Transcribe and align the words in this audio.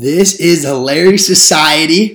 This 0.00 0.38
is 0.38 0.62
Hilarious 0.62 1.26
Society. 1.26 2.12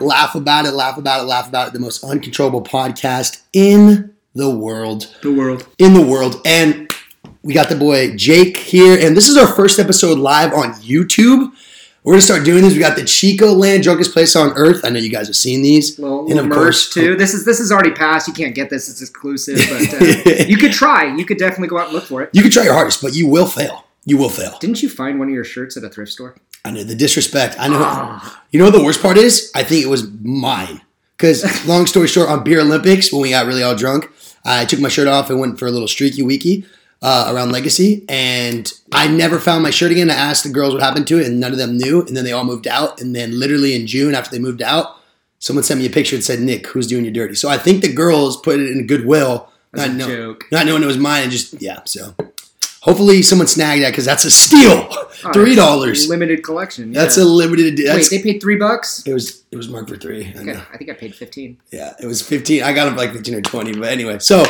Laugh 0.00 0.34
about 0.34 0.64
it, 0.64 0.70
laugh 0.72 0.96
about 0.96 1.20
it, 1.20 1.24
laugh 1.24 1.46
about 1.46 1.68
it. 1.68 1.72
The 1.74 1.78
most 1.78 2.02
uncontrollable 2.02 2.62
podcast 2.62 3.42
in 3.52 4.14
the 4.34 4.48
world. 4.48 5.14
The 5.20 5.30
world. 5.30 5.68
In 5.76 5.92
the 5.92 6.00
world. 6.00 6.40
And 6.46 6.90
we 7.42 7.52
got 7.52 7.68
the 7.68 7.76
boy 7.76 8.16
Jake 8.16 8.56
here. 8.56 8.98
And 8.98 9.14
this 9.14 9.28
is 9.28 9.36
our 9.36 9.46
first 9.46 9.78
episode 9.78 10.18
live 10.18 10.54
on 10.54 10.72
YouTube. 10.76 11.52
We're 12.02 12.14
gonna 12.14 12.22
start 12.22 12.46
doing 12.46 12.62
these. 12.62 12.72
We 12.72 12.80
got 12.80 12.96
the 12.96 13.04
Chico 13.04 13.52
Land 13.52 13.82
Drunkest 13.82 14.14
Place 14.14 14.34
on 14.34 14.52
Earth. 14.56 14.86
I 14.86 14.88
know 14.88 15.00
you 15.00 15.10
guys 15.10 15.26
have 15.26 15.36
seen 15.36 15.60
these. 15.60 15.98
Little, 15.98 16.30
And 16.30 16.40
of 16.40 16.48
course- 16.48 16.88
too. 16.88 17.14
This 17.14 17.34
is 17.34 17.44
this 17.44 17.60
is 17.60 17.70
already 17.70 17.90
passed. 17.92 18.26
You 18.26 18.32
can't 18.32 18.54
get 18.54 18.70
this. 18.70 18.88
It's 18.88 19.02
exclusive, 19.02 19.58
but 19.68 20.00
uh, 20.00 20.44
you 20.48 20.56
could 20.56 20.72
try. 20.72 21.14
You 21.14 21.26
could 21.26 21.36
definitely 21.36 21.68
go 21.68 21.76
out 21.76 21.88
and 21.88 21.94
look 21.94 22.04
for 22.04 22.22
it. 22.22 22.30
You 22.32 22.40
can 22.40 22.50
try 22.50 22.62
your 22.64 22.72
hardest, 22.72 23.02
but 23.02 23.14
you 23.14 23.26
will 23.26 23.44
fail. 23.46 23.84
You 24.04 24.16
will 24.18 24.28
fail. 24.28 24.56
Didn't 24.60 24.82
you 24.82 24.88
find 24.88 25.18
one 25.18 25.28
of 25.28 25.34
your 25.34 25.44
shirts 25.44 25.76
at 25.76 25.84
a 25.84 25.88
thrift 25.88 26.12
store? 26.12 26.34
I 26.64 26.70
know 26.70 26.82
the 26.84 26.94
disrespect. 26.94 27.56
I 27.58 27.68
know. 27.68 27.78
Ah. 27.80 28.42
You 28.50 28.58
know 28.58 28.64
what 28.66 28.74
the 28.74 28.82
worst 28.84 29.02
part 29.02 29.16
is? 29.16 29.50
I 29.54 29.62
think 29.64 29.84
it 29.84 29.88
was 29.88 30.08
mine. 30.22 30.80
Because 31.16 31.66
long 31.66 31.86
story 31.86 32.08
short, 32.08 32.28
on 32.28 32.42
Beer 32.44 32.60
Olympics, 32.60 33.12
when 33.12 33.22
we 33.22 33.30
got 33.30 33.46
really 33.46 33.62
all 33.62 33.74
drunk, 33.76 34.10
I 34.44 34.64
took 34.64 34.80
my 34.80 34.88
shirt 34.88 35.06
off 35.08 35.30
and 35.30 35.38
went 35.40 35.58
for 35.58 35.66
a 35.66 35.70
little 35.70 35.86
streaky 35.88 36.22
weeky 36.22 36.64
uh, 37.00 37.30
around 37.34 37.50
Legacy, 37.52 38.04
and 38.08 38.72
I 38.92 39.06
never 39.08 39.38
found 39.40 39.62
my 39.62 39.70
shirt 39.70 39.90
again. 39.92 40.10
I 40.10 40.14
asked 40.14 40.42
the 40.44 40.50
girls 40.50 40.72
what 40.74 40.82
happened 40.82 41.06
to 41.08 41.18
it, 41.20 41.26
and 41.26 41.38
none 41.40 41.52
of 41.52 41.58
them 41.58 41.76
knew. 41.76 42.00
And 42.04 42.16
then 42.16 42.24
they 42.24 42.32
all 42.32 42.44
moved 42.44 42.66
out. 42.66 43.00
And 43.00 43.14
then 43.14 43.38
literally 43.38 43.74
in 43.74 43.86
June, 43.86 44.14
after 44.14 44.30
they 44.30 44.38
moved 44.40 44.62
out, 44.62 44.96
someone 45.38 45.62
sent 45.64 45.78
me 45.80 45.86
a 45.86 45.90
picture 45.90 46.16
and 46.16 46.24
said, 46.24 46.40
"Nick, 46.40 46.66
who's 46.68 46.86
doing 46.88 47.04
you 47.04 47.10
dirty?" 47.12 47.34
So 47.36 47.48
I 47.48 47.58
think 47.58 47.82
the 47.82 47.92
girls 47.92 48.40
put 48.40 48.58
it 48.60 48.70
in 48.70 48.86
goodwill, 48.88 49.48
That's 49.72 49.88
not, 49.88 49.94
a 49.94 49.98
know- 49.98 50.08
joke. 50.16 50.44
not 50.52 50.66
knowing 50.66 50.82
it 50.82 50.86
was 50.86 50.98
mine, 50.98 51.24
and 51.24 51.32
just 51.32 51.60
yeah. 51.60 51.80
So 51.84 52.14
hopefully 52.82 53.22
someone 53.22 53.46
snagged 53.46 53.82
that 53.82 53.90
because 53.90 54.04
that's 54.04 54.24
a 54.24 54.30
steal. 54.30 54.86
Oh, 54.90 55.08
Three 55.32 55.54
dollars. 55.54 56.08
Limited 56.08 56.42
collection. 56.42 56.90
That's 56.92 57.16
yeah. 57.16 57.22
a 57.22 57.26
limited. 57.26 57.76
That's, 57.78 58.10
Wait. 58.10 58.22
They 58.22 58.32
paid 58.32 58.40
three 58.40 58.56
bucks. 58.56 59.06
it 59.06 59.14
was 59.14 59.44
it 59.52 59.56
was 59.56 59.68
marked 59.68 59.88
for 59.88 59.96
three. 59.96 60.26
I 60.26 60.30
Okay, 60.40 60.44
know. 60.52 60.62
I 60.72 60.76
think 60.76 60.90
I 60.90 60.94
paid 60.94 61.14
fifteen. 61.14 61.58
Yeah, 61.70 61.94
it 62.02 62.06
was 62.06 62.20
fifteen. 62.20 62.64
I 62.64 62.72
got 62.72 62.88
him 62.88 62.94
for 62.94 62.98
like 63.00 63.12
fifteen 63.12 63.34
or 63.36 63.40
twenty. 63.40 63.72
But 63.72 63.88
anyway, 63.90 64.18
so 64.18 64.44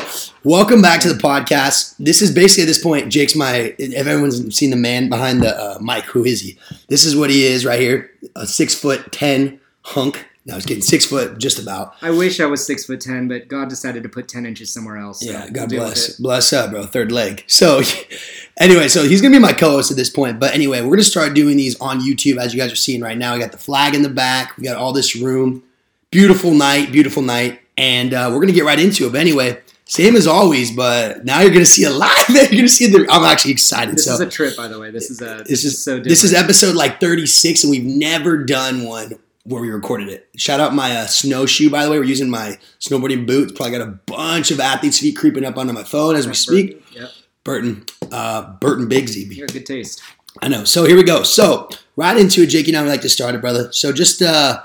welcome 0.45 0.81
back 0.81 1.01
to 1.03 1.13
the 1.13 1.21
podcast. 1.23 1.95
This 1.99 2.23
is 2.23 2.31
basically 2.35 2.63
at 2.63 2.67
this 2.67 2.83
point, 2.83 3.13
Jake's 3.13 3.37
my. 3.37 3.75
If 3.79 4.07
everyone's 4.07 4.57
seen 4.57 4.71
the 4.71 4.77
man 4.77 5.11
behind 5.11 5.43
the 5.43 5.55
uh, 5.55 5.79
mic, 5.83 6.05
who 6.05 6.25
is 6.25 6.41
he? 6.41 6.59
This 6.89 7.05
is 7.05 7.15
what 7.15 7.29
he 7.29 7.45
is 7.45 7.67
right 7.67 7.81
here: 7.81 8.11
a 8.35 8.47
six 8.47 8.75
foot 8.75 9.13
ten 9.13 9.61
hunk. 9.83 10.27
No, 10.45 10.55
I 10.55 10.57
was 10.57 10.67
getting 10.67 10.83
Six 10.83 11.07
foot, 11.07 11.39
just 11.39 11.61
about. 11.61 11.95
I 12.03 12.11
wish 12.11 12.41
I 12.41 12.47
was 12.47 12.67
six 12.67 12.85
foot 12.85 13.01
ten, 13.01 13.29
but 13.29 13.47
God 13.47 13.69
decided 13.69 14.03
to 14.03 14.09
put 14.09 14.27
ten 14.27 14.45
inches 14.45 14.73
somewhere 14.73 14.97
else. 14.97 15.21
so 15.21 15.31
Yeah, 15.31 15.45
we'll 15.45 15.53
God 15.53 15.69
bless. 15.69 16.17
Bless 16.17 16.53
up, 16.53 16.73
bro. 16.73 16.85
Third 16.85 17.13
leg. 17.13 17.45
So, 17.47 17.81
anyway, 18.59 18.89
so 18.89 19.05
he's 19.05 19.23
gonna 19.23 19.37
be 19.37 19.39
my 19.39 19.53
co-host 19.53 19.93
at 19.93 19.97
this 19.97 20.11
point. 20.11 20.41
But 20.41 20.53
anyway, 20.53 20.81
we're 20.81 20.91
gonna 20.91 21.05
start 21.05 21.35
doing 21.35 21.57
these 21.57 21.81
on 21.81 22.01
YouTube, 22.01 22.39
as 22.39 22.53
you 22.53 22.61
guys 22.61 22.73
are 22.73 22.77
seeing 22.77 23.01
right 23.01 23.17
now. 23.17 23.35
We 23.35 23.41
got 23.41 23.53
the 23.53 23.59
flag 23.59 23.95
in 23.95 24.03
the 24.03 24.09
back. 24.09 24.57
We 24.57 24.65
got 24.65 24.77
all 24.77 24.93
this 24.93 25.15
room. 25.15 25.63
Beautiful 26.11 26.51
night, 26.53 26.91
beautiful 26.91 27.23
night, 27.23 27.61
and 27.77 28.13
uh, 28.13 28.29
we're 28.33 28.41
gonna 28.41 28.53
get 28.53 28.65
right 28.65 28.81
into 28.81 29.07
it. 29.07 29.13
But 29.13 29.21
anyway, 29.21 29.61
same 29.85 30.17
as 30.17 30.27
always. 30.27 30.75
But 30.75 31.25
now 31.25 31.41
you're 31.41 31.53
gonna 31.53 31.65
see 31.65 31.85
a 31.85 31.91
live. 31.91 32.11
you're 32.29 32.49
gonna 32.49 32.69
see 32.69 32.89
the. 32.89 33.07
I'm 33.09 33.23
actually 33.23 33.53
excited. 33.53 33.95
This 33.95 34.07
so 34.07 34.15
is 34.15 34.21
a 34.21 34.29
trip, 34.29 34.57
by 34.57 34.67
the 34.67 34.81
way. 34.81 34.91
This 34.91 35.09
is 35.09 35.23
a. 35.23 35.45
this 35.47 35.65
is 35.65 35.83
so. 35.83 35.93
Different. 35.93 36.09
this 36.09 36.25
is 36.25 36.35
episode 36.35 36.75
like 36.75 37.01
36, 37.01 37.63
and 37.63 37.71
we've 37.71 37.85
never 37.85 38.39
done 38.39 38.83
one 38.83 39.15
where 39.45 39.61
we 39.61 39.71
recorded 39.71 40.09
it. 40.09 40.29
Shout 40.37 40.61
out 40.61 40.75
my 40.75 40.97
uh, 40.97 41.07
snowshoe, 41.07 41.71
by 41.71 41.85
the 41.85 41.91
way. 41.91 41.99
We're 41.99 42.05
using 42.05 42.31
my 42.31 42.59
snowboarding 42.81 43.27
boots. 43.27 43.53
Probably 43.53 43.77
got 43.77 43.87
a 43.87 43.99
bunch 44.07 44.51
of 44.51 44.61
athletes' 44.61 45.01
feet 45.01 45.17
creeping 45.17 45.45
up 45.45 45.57
onto 45.57 45.73
my 45.73 45.85
phone 45.85 46.15
as 46.15 46.27
we 46.27 46.35
speak. 46.35 46.83
Yep, 46.93 47.11
Burton, 47.45 47.85
uh, 48.11 48.53
Burton 48.61 48.89
Bigsy. 48.89 49.29
you 49.35 49.47
got 49.47 49.53
good 49.53 49.67
taste. 49.67 50.03
I 50.41 50.49
know. 50.49 50.65
So 50.65 50.85
here 50.85 50.97
we 50.97 51.03
go. 51.03 51.25
So 51.25 51.69
right 51.97 52.17
into 52.17 52.43
it, 52.43 52.47
Jake 52.47 52.69
and 52.69 52.77
I 52.77 52.83
would 52.83 52.89
like 52.89 53.03
to 53.03 53.09
start 53.09 53.35
it, 53.35 53.41
brother. 53.41 53.73
So 53.73 53.93
just 53.93 54.23
uh, 54.23 54.63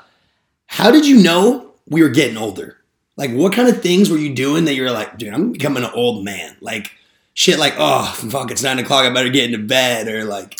how 0.68 0.92
did 0.92 1.06
you 1.06 1.22
know 1.22 1.72
we 1.90 2.02
were 2.02 2.10
getting 2.10 2.38
older? 2.38 2.78
Like, 3.16 3.32
what 3.32 3.54
kind 3.54 3.68
of 3.68 3.82
things 3.82 4.10
were 4.10 4.18
you 4.18 4.34
doing 4.34 4.66
that 4.66 4.76
you're 4.76 4.92
like, 4.92 5.18
dude, 5.18 5.34
I'm 5.34 5.52
becoming 5.52 5.84
an 5.84 5.90
old 5.96 6.24
man? 6.24 6.56
Like, 6.62 6.92
shit, 7.34 7.58
like, 7.58 7.74
oh, 7.78 8.14
fuck, 8.30 8.52
it's 8.52 8.62
nine 8.62 8.78
o'clock, 8.78 9.06
I 9.06 9.10
better 9.10 9.30
get 9.30 9.46
into 9.46 9.58
bed, 9.58 10.08
or 10.08 10.24
like, 10.24 10.60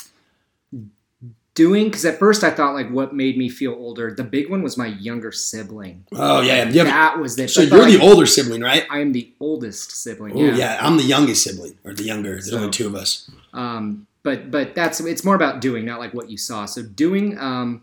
doing 1.58 1.84
because 1.86 2.04
at 2.04 2.18
first 2.18 2.44
I 2.44 2.50
thought 2.50 2.72
like 2.74 2.88
what 2.90 3.12
made 3.14 3.36
me 3.36 3.48
feel 3.48 3.72
older. 3.72 4.14
The 4.14 4.22
big 4.24 4.48
one 4.48 4.62
was 4.62 4.76
my 4.78 4.86
younger 4.86 5.32
sibling. 5.32 6.06
oh 6.12 6.40
yeah, 6.40 6.68
yeah. 6.70 6.84
That 6.84 7.18
was 7.18 7.34
the. 7.36 7.48
So 7.48 7.62
you're 7.62 7.70
the 7.84 7.98
like, 7.98 8.00
older 8.00 8.26
sibling, 8.26 8.62
right? 8.62 8.84
I 8.90 9.00
am 9.00 9.12
the 9.12 9.32
oldest 9.40 9.90
sibling. 10.02 10.32
Oh 10.36 10.44
yeah. 10.44 10.56
yeah. 10.56 10.78
I'm 10.80 10.96
the 10.96 11.02
youngest 11.02 11.42
sibling, 11.44 11.74
or 11.84 11.92
the 11.92 12.04
younger. 12.04 12.30
There's 12.34 12.50
So- 12.50 12.56
only 12.58 12.70
two 12.70 12.86
of 12.86 12.94
us. 12.94 13.28
Um, 13.52 14.06
but 14.22 14.50
but 14.50 14.74
that's 14.74 15.00
it's 15.00 15.24
more 15.24 15.34
about 15.34 15.60
doing, 15.60 15.84
not 15.84 15.98
like 15.98 16.14
what 16.14 16.30
you 16.30 16.36
saw. 16.38 16.64
So 16.66 16.82
doing 16.82 17.36
um, 17.38 17.82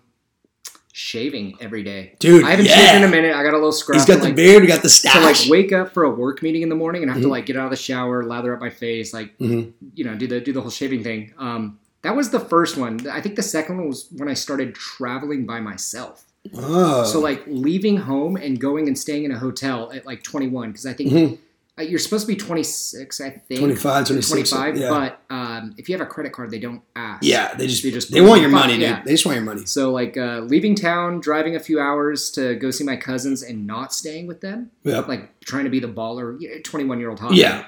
shaving 0.93 1.57
every 1.59 1.83
day. 1.83 2.15
Dude, 2.19 2.45
I 2.45 2.51
haven't 2.51 2.65
yeah. 2.67 2.75
shaved 2.75 2.95
in 2.97 3.03
a 3.03 3.07
minute. 3.11 3.35
I 3.35 3.43
got 3.43 3.53
a 3.53 3.57
little 3.57 3.71
scruff. 3.71 3.97
He's 3.97 4.05
got 4.05 4.19
the 4.19 4.25
like, 4.27 4.35
beard, 4.35 4.61
we 4.61 4.67
got 4.67 4.81
the 4.81 4.89
stash. 4.89 5.13
to 5.43 5.49
like 5.49 5.49
wake 5.49 5.71
up 5.73 5.93
for 5.93 6.03
a 6.03 6.09
work 6.09 6.41
meeting 6.41 6.61
in 6.61 6.69
the 6.69 6.75
morning 6.75 7.01
and 7.03 7.11
have 7.11 7.19
Mhm. 7.19 7.23
to 7.25 7.29
like 7.29 7.45
get 7.45 7.57
out 7.57 7.65
of 7.65 7.71
the 7.71 7.75
shower, 7.77 8.23
lather 8.23 8.53
up 8.53 8.59
my 8.61 8.69
face, 8.69 9.13
like 9.13 9.37
Mhm. 9.39 9.73
you 9.93 10.03
know, 10.05 10.15
do 10.15 10.27
the 10.27 10.39
do 10.39 10.53
the 10.53 10.61
whole 10.61 10.69
shaving 10.71 11.03
thing. 11.03 11.33
Um, 11.37 11.79
that 12.05 12.15
was 12.15 12.29
the 12.29 12.39
first 12.39 12.77
one. 12.77 13.07
I 13.09 13.19
think 13.21 13.35
the 13.35 13.43
second 13.57 13.77
one 13.77 13.87
was 13.87 14.07
when 14.19 14.29
I 14.29 14.33
started 14.35 14.75
traveling 14.75 15.45
by 15.45 15.59
myself. 15.59 16.25
oh. 16.55 17.03
So 17.05 17.19
like 17.19 17.41
leaving 17.47 17.97
home 17.97 18.35
and 18.37 18.59
going 18.59 18.87
and 18.87 18.97
staying 18.97 19.23
in 19.25 19.31
a 19.31 19.39
hotel 19.39 19.91
at 19.91 20.05
like 20.05 20.21
21 20.23 20.69
because 20.71 20.85
I 20.85 20.93
think 20.93 21.09
Mhm. 21.11 21.37
uh, 21.79 21.81
you're 21.81 21.97
supposed 21.99 22.25
to 22.27 22.31
be 22.33 22.35
26. 22.35 23.19
I 23.21 23.29
think 23.31 23.59
25, 23.59 24.05
26. 24.07 24.51
25. 24.51 24.77
yeah. 24.77 24.89
But 24.89 25.11
um, 25.35 25.73
if 25.79 25.89
you 25.89 25.97
have 25.97 26.05
a 26.05 26.09
credit 26.09 26.31
card, 26.33 26.51
they 26.51 26.59
don't 26.59 26.81
ask. 26.95 27.23
yeah, 27.23 27.55
they 27.55 27.65
just 27.67 27.81
They 27.83 27.89
just 27.91 28.11
they 28.11 28.21
want 28.21 28.41
your 28.41 28.51
money, 28.51 28.73
dude. 28.73 28.81
yeah. 28.83 29.01
They 29.03 29.11
just 29.17 29.25
want 29.25 29.37
your 29.37 29.43
money. 29.45 29.65
So 29.65 29.91
like 29.91 30.15
uh, 30.17 30.41
leaving 30.41 30.75
town, 30.75 31.19
driving 31.19 31.55
a 31.55 31.59
few 31.59 31.79
hours 31.79 32.29
to 32.37 32.55
go 32.55 32.69
see 32.69 32.83
my 32.83 32.95
cousins, 32.95 33.41
and 33.41 33.65
not 33.65 33.91
staying 33.93 34.27
with 34.27 34.41
them, 34.41 34.69
Yep. 34.83 35.07
like 35.07 35.39
trying 35.41 35.63
to 35.63 35.71
be 35.71 35.79
the 35.79 35.87
baller, 35.99 36.37
21 36.63 36.99
year 36.99 37.09
old 37.09 37.19
hot. 37.19 37.33
Yeah. 37.33 37.65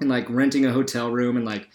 and 0.00 0.08
like 0.08 0.26
renting 0.30 0.64
a 0.66 0.72
hotel 0.72 1.10
room 1.12 1.36
and 1.36 1.44
like 1.46 1.68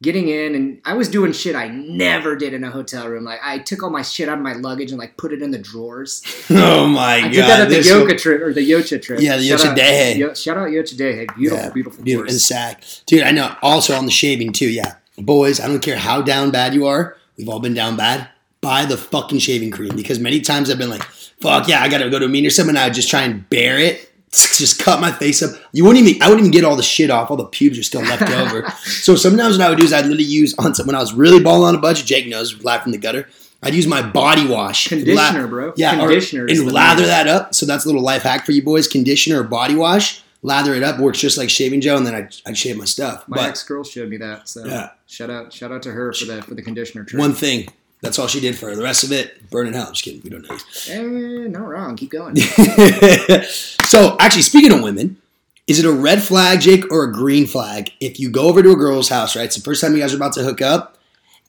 getting 0.00 0.28
in 0.28 0.54
and 0.54 0.80
I 0.84 0.94
was 0.94 1.08
doing 1.08 1.32
shit 1.32 1.56
I 1.56 1.68
never 1.68 2.36
did 2.36 2.54
in 2.54 2.62
a 2.62 2.70
hotel 2.70 3.08
room. 3.08 3.24
Like 3.24 3.40
I 3.42 3.58
took 3.58 3.82
all 3.82 3.90
my 3.90 4.02
shit 4.02 4.28
out 4.28 4.38
of 4.38 4.44
my 4.44 4.52
luggage 4.52 4.90
and 4.90 4.98
like 4.98 5.16
put 5.16 5.32
it 5.32 5.42
in 5.42 5.50
the 5.50 5.58
drawers. 5.58 6.22
Oh 6.50 6.86
my 6.86 7.16
I 7.16 7.20
god. 7.22 7.32
did 7.32 7.44
that 7.44 7.60
at 7.60 7.68
the 7.68 7.82
yoga 7.82 8.12
Yoka 8.12 8.14
trip 8.18 8.42
or 8.42 8.52
the 8.52 8.60
Yocha 8.68 9.02
trip. 9.02 9.20
Yeah, 9.20 9.36
the 9.36 9.44
Shout 9.58 9.76
Yocha. 9.76 10.16
Yo- 10.16 10.34
shout 10.34 10.56
out 10.56 10.68
Yocha 10.68 10.94
Dehe. 10.96 11.36
Beautiful, 11.36 11.64
Yeah, 11.64 11.70
beautiful, 11.72 12.04
Dude, 12.04 12.28
and 12.28 12.40
sack. 12.40 12.82
Dude, 13.06 13.22
I 13.22 13.32
know. 13.32 13.54
Also 13.62 13.94
on 13.96 14.04
the 14.06 14.10
shaving 14.12 14.52
too. 14.52 14.68
Yeah, 14.70 14.94
boys, 15.18 15.60
I 15.60 15.66
don't 15.66 15.80
care 15.80 15.96
how 15.98 16.22
down 16.22 16.50
bad 16.50 16.74
you 16.74 16.86
are. 16.86 17.16
We've 17.36 17.48
all 17.48 17.60
been 17.60 17.74
down 17.74 17.96
bad. 17.96 18.28
Buy 18.60 18.84
the 18.86 18.96
fucking 18.96 19.38
shaving 19.40 19.70
cream 19.70 19.94
because 19.94 20.18
many 20.18 20.40
times 20.40 20.70
I've 20.70 20.78
been 20.78 20.88
like, 20.90 21.02
"Fuck 21.02 21.68
yeah, 21.68 21.80
I 21.82 21.88
gotta 21.88 22.08
go 22.10 22.18
to 22.18 22.24
a 22.24 22.28
meeting 22.28 22.46
or 22.46 22.50
something." 22.50 22.70
And 22.74 22.78
I 22.78 22.86
would 22.86 22.94
just 22.94 23.10
try 23.10 23.22
and 23.22 23.48
bear 23.50 23.78
it, 23.78 24.07
just 24.58 24.80
cut 24.82 25.00
my 25.00 25.10
face 25.12 25.42
up. 25.42 25.58
You 25.72 25.84
wouldn't 25.84 26.06
even. 26.06 26.22
I 26.22 26.26
wouldn't 26.28 26.46
even 26.46 26.50
get 26.52 26.64
all 26.64 26.76
the 26.76 26.82
shit 26.82 27.10
off. 27.10 27.30
All 27.30 27.36
the 27.36 27.44
pubes 27.46 27.78
are 27.78 27.82
still 27.82 28.02
left 28.02 28.22
over. 28.30 28.68
So 28.84 29.16
sometimes 29.16 29.58
what 29.58 29.66
I 29.66 29.70
would 29.70 29.78
do 29.78 29.84
is 29.84 29.92
I'd 29.92 30.02
literally 30.06 30.24
use 30.24 30.54
on 30.58 30.74
some, 30.74 30.86
when 30.86 30.96
I 30.96 31.00
was 31.00 31.12
really 31.14 31.42
balling 31.42 31.68
on 31.68 31.74
a 31.74 31.78
budget. 31.78 32.06
Jake 32.06 32.26
knows, 32.28 32.62
live 32.64 32.82
from 32.82 32.92
the 32.92 32.98
gutter. 32.98 33.28
I'd 33.62 33.74
use 33.74 33.86
my 33.88 34.02
body 34.02 34.46
wash, 34.46 34.86
Conditioner, 34.88 35.48
bro. 35.48 35.72
yeah, 35.76 35.96
Conditioner 35.96 36.46
is 36.46 36.60
and 36.60 36.70
lather 36.72 37.06
that 37.06 37.26
up. 37.26 37.54
So 37.54 37.66
that's 37.66 37.84
a 37.84 37.88
little 37.88 38.02
life 38.02 38.22
hack 38.22 38.46
for 38.46 38.52
you 38.52 38.62
boys: 38.62 38.86
conditioner 38.86 39.40
or 39.40 39.44
body 39.44 39.74
wash. 39.74 40.22
Lather 40.42 40.72
it 40.74 40.84
up 40.84 41.00
works 41.00 41.18
just 41.18 41.36
like 41.36 41.50
shaving 41.50 41.80
gel, 41.80 41.96
and 41.96 42.06
then 42.06 42.14
I 42.14 42.28
I 42.48 42.52
shave 42.52 42.76
my 42.76 42.84
stuff. 42.84 43.24
My 43.26 43.48
ex 43.48 43.64
girl 43.64 43.82
showed 43.82 44.08
me 44.10 44.16
that. 44.18 44.48
So 44.48 44.64
Yeah. 44.64 44.90
shout 45.08 45.30
out, 45.30 45.52
shout 45.52 45.72
out 45.72 45.82
to 45.82 45.90
her 45.90 46.12
for 46.12 46.26
the 46.26 46.42
for 46.42 46.54
the 46.54 46.62
conditioner 46.62 47.02
trip. 47.02 47.18
one 47.18 47.32
thing, 47.34 47.68
that's 48.00 48.18
all 48.18 48.26
she 48.26 48.40
did 48.40 48.56
for 48.56 48.68
her. 48.68 48.76
The 48.76 48.82
rest 48.82 49.04
of 49.04 49.12
it, 49.12 49.50
burning 49.50 49.72
hell. 49.72 49.90
Just 49.90 50.04
kidding. 50.04 50.20
We 50.22 50.30
don't 50.30 50.48
know. 50.48 50.56
Eh, 50.88 51.48
not 51.48 51.66
wrong. 51.66 51.96
Keep 51.96 52.10
going. 52.10 52.36
so 53.86 54.16
actually, 54.20 54.42
speaking 54.42 54.72
of 54.72 54.82
women, 54.82 55.20
is 55.66 55.78
it 55.78 55.84
a 55.84 55.92
red 55.92 56.22
flag, 56.22 56.60
Jake, 56.60 56.90
or 56.92 57.04
a 57.04 57.12
green 57.12 57.46
flag 57.46 57.90
if 58.00 58.20
you 58.20 58.30
go 58.30 58.48
over 58.48 58.62
to 58.62 58.70
a 58.70 58.76
girl's 58.76 59.08
house? 59.08 59.34
Right, 59.34 59.44
it's 59.44 59.56
the 59.56 59.62
first 59.62 59.80
time 59.80 59.94
you 59.94 60.00
guys 60.00 60.12
are 60.12 60.16
about 60.16 60.32
to 60.34 60.44
hook 60.44 60.62
up, 60.62 60.96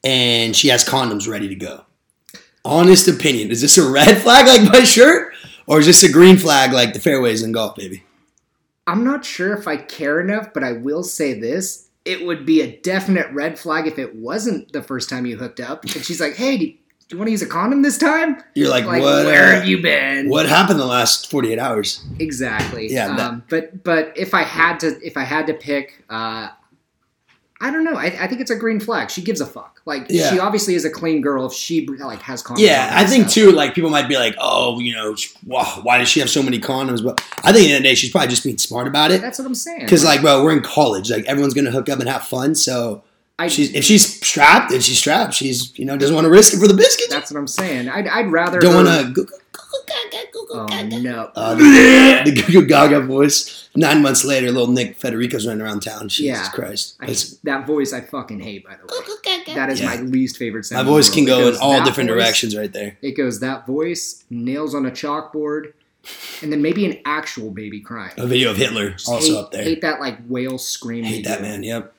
and 0.04 0.56
she 0.56 0.70
has 0.70 0.84
condoms 0.84 1.28
ready 1.28 1.48
to 1.48 1.56
go. 1.56 1.86
Honest 2.66 3.08
opinion: 3.08 3.52
Is 3.52 3.62
this 3.62 3.78
a 3.78 3.90
red 3.90 4.18
flag 4.22 4.48
like 4.48 4.72
my 4.72 4.84
shirt, 4.84 5.34
or 5.68 5.80
is 5.80 5.86
this 5.86 6.04
a 6.04 6.12
green 6.12 6.38
flag 6.38 6.74
like 6.74 6.94
the 6.94 7.00
fairways 7.00 7.44
in 7.44 7.52
golf, 7.52 7.76
baby? 7.76 8.04
I'm 8.88 9.04
not 9.04 9.24
sure 9.24 9.54
if 9.56 9.68
I 9.68 9.78
care 9.78 10.20
enough, 10.20 10.52
but 10.52 10.64
I 10.64 10.72
will 10.72 11.04
say 11.04 11.40
this. 11.40 11.89
It 12.06 12.26
would 12.26 12.46
be 12.46 12.62
a 12.62 12.78
definite 12.82 13.28
red 13.34 13.60
flag 13.60 13.86
if 13.88 14.00
it 14.00 14.16
wasn't 14.16 14.72
the 14.72 14.82
first 14.82 15.10
time 15.10 15.26
you 15.26 15.38
hooked 15.38 15.60
up. 15.60 15.84
And 15.84 15.92
she's 15.92 16.20
like, 16.22 16.36
hey, 16.36 16.58
do 16.58 16.66
you, 16.66 16.72
do 16.72 17.16
you 17.16 17.18
want 17.18 17.28
to 17.28 17.32
use 17.32 17.42
a 17.42 17.48
condom 17.48 17.82
this 17.82 17.98
time? 17.98 18.42
You're 18.56 18.70
like, 18.70 18.86
Like, 18.86 19.02
what? 19.02 19.26
where 19.26 19.48
uh, 19.54 19.56
have 19.56 19.68
you 19.68 19.82
been? 19.82 20.30
What 20.30 20.48
happened 20.48 20.80
the 20.80 20.86
last 20.86 21.30
48 21.30 21.60
hours? 21.60 22.04
Exactly. 22.20 22.88
Yeah, 22.92 23.08
that- 23.16 23.20
Um, 23.20 23.44
but 23.50 23.84
but 23.84 24.14
if 24.16 24.34
I 24.34 24.44
had 24.44 24.80
to 24.82 24.98
if 25.04 25.18
I 25.18 25.24
had 25.24 25.48
to 25.48 25.54
pick, 25.54 26.04
uh, 26.10 26.50
I 27.62 27.72
don't 27.72 27.84
know. 27.84 27.96
I, 27.96 28.06
I 28.22 28.28
think 28.28 28.40
it's 28.40 28.52
a 28.52 28.56
green 28.56 28.80
flag. 28.80 29.12
She 29.12 29.22
gives 29.22 29.42
a 29.42 29.46
fuck. 29.46 29.82
Like 29.86 30.06
Yeah. 30.10 30.30
she 30.30 30.40
obviously 30.40 30.76
is 30.76 30.86
a 30.86 30.90
clean 30.90 31.20
girl 31.22 31.46
if 31.46 31.52
she 31.54 31.86
like 31.88 32.22
has 32.22 32.42
condoms. 32.42 32.60
Yeah, 32.60 32.90
I 32.94 33.06
think 33.06 33.24
stuff. 33.30 33.34
too. 33.34 33.52
Like 33.52 33.76
people 33.76 33.90
might 33.90 34.08
be 34.08 34.16
like, 34.16 34.34
"Oh, 34.40 34.80
you 34.80 34.94
know, 34.94 35.14
sh- 35.16 35.34
wow, 35.46 35.80
why 35.84 35.98
does 35.98 36.08
she 36.08 36.22
have 36.22 36.30
so 36.30 36.42
many 36.42 36.60
condoms?" 36.60 37.04
But 37.04 37.20
I 37.44 37.52
think 37.52 37.54
at 37.54 37.54
the 37.54 37.66
end 37.66 37.72
of 37.78 37.84
the 37.84 37.90
day, 37.90 37.96
she's 37.96 38.12
probably 38.12 38.30
just 38.30 38.44
being 38.46 38.58
smart 38.58 38.88
about 38.88 39.12
it. 39.12 39.20
That's 39.22 39.40
what 39.40 39.46
I'm 39.46 39.56
saying. 39.56 39.82
Because 39.82 40.06
like, 40.06 40.22
bro, 40.22 40.42
we're 40.44 40.54
in 40.54 40.62
college. 40.64 41.12
Like 41.12 41.26
everyone's 41.26 41.54
gonna 41.54 41.72
hook 41.72 41.90
up 41.90 42.00
and 42.00 42.08
have 42.08 42.24
fun. 42.26 42.56
So 42.56 43.04
I, 43.38 43.48
She's 43.48 43.74
if 43.74 43.84
she's 43.84 44.22
strapped, 44.26 44.72
then 44.72 44.80
she's 44.80 44.98
strapped. 44.98 45.34
She's 45.34 45.78
you 45.78 45.84
know 45.86 45.98
doesn't 45.98 46.16
want 46.16 46.26
to 46.26 46.32
risk 46.32 46.54
it 46.54 46.60
for 46.60 46.68
the 46.68 46.74
biscuit. 46.74 47.08
that's 47.10 47.30
what 47.32 47.38
I'm 47.40 47.48
saying. 47.48 47.90
I'd, 47.90 48.08
I'd 48.08 48.32
rather 48.32 48.60
Don't 48.60 48.86
want 48.86 49.16
to. 49.16 49.28
Oh 50.52 50.66
no. 51.02 51.32
Uh, 51.36 51.56
the, 52.24 52.32
the 52.32 52.52
Goo 52.52 52.66
Gaga 52.66 53.02
voice. 53.02 53.70
Nine 53.76 54.02
months 54.02 54.26
later, 54.26 54.52
little 54.52 54.68
Nick 54.72 54.96
Federico's 54.96 55.46
running 55.46 55.62
around 55.62 55.82
town. 55.82 56.10
Jesus 56.10 56.40
Yeah. 56.40 56.50
Christ. 56.50 56.96
I, 57.00 57.16
that 57.44 57.68
voice 57.68 57.94
I 57.94 58.02
fucking 58.02 58.40
hate. 58.40 58.66
By 58.66 58.76
the 58.76 58.86
way, 58.86 59.54
that 59.56 59.70
is 59.70 59.80
Yeah. 59.80 59.88
my 59.96 60.02
least 60.02 60.38
favorite 60.38 60.66
sound. 60.66 60.86
my 60.88 60.92
voice 60.92 61.10
can 61.14 61.26
go 61.26 61.48
in 61.50 61.56
all 61.58 61.84
different 61.84 62.10
voice, 62.10 62.18
directions 62.18 62.56
right 62.58 62.72
there. 62.72 62.98
It 63.02 63.12
goes 63.12 63.40
that 63.42 63.68
voice, 63.68 64.24
nails 64.30 64.74
on 64.74 64.86
a 64.86 64.92
chalkboard, 64.92 65.74
and 66.42 66.52
then 66.52 66.62
maybe 66.62 66.86
an 66.86 67.00
actual 67.06 67.52
baby 67.52 67.80
crying. 67.80 68.14
A 68.18 68.26
video 68.26 68.52
of 68.52 68.58
Hitler 68.58 68.92
Just 68.92 69.08
also 69.08 69.34
hate, 69.34 69.38
up 69.38 69.52
there. 69.52 69.64
Hate 69.64 69.82
that 69.82 70.00
like 70.00 70.18
whale 70.28 70.58
scream. 70.58 71.04
Hate 71.04 71.26
that 71.26 71.42
man. 71.42 71.64
Yep. 71.64 71.94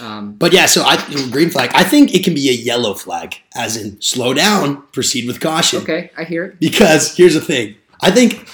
Um, 0.00 0.34
But 0.34 0.52
yeah, 0.52 0.66
so 0.66 0.82
I 0.82 0.96
green 1.30 1.50
flag. 1.50 1.70
I 1.74 1.84
think 1.84 2.14
it 2.14 2.24
can 2.24 2.34
be 2.34 2.48
a 2.48 2.52
yellow 2.52 2.94
flag, 2.94 3.36
as 3.54 3.76
in 3.76 4.00
slow 4.00 4.34
down, 4.34 4.82
proceed 4.92 5.26
with 5.26 5.40
caution. 5.40 5.82
okay, 5.82 6.10
I 6.16 6.24
hear 6.24 6.44
it. 6.44 6.60
Because 6.60 7.16
here's 7.16 7.34
the 7.34 7.40
thing. 7.40 7.76
I 8.00 8.10
think 8.10 8.48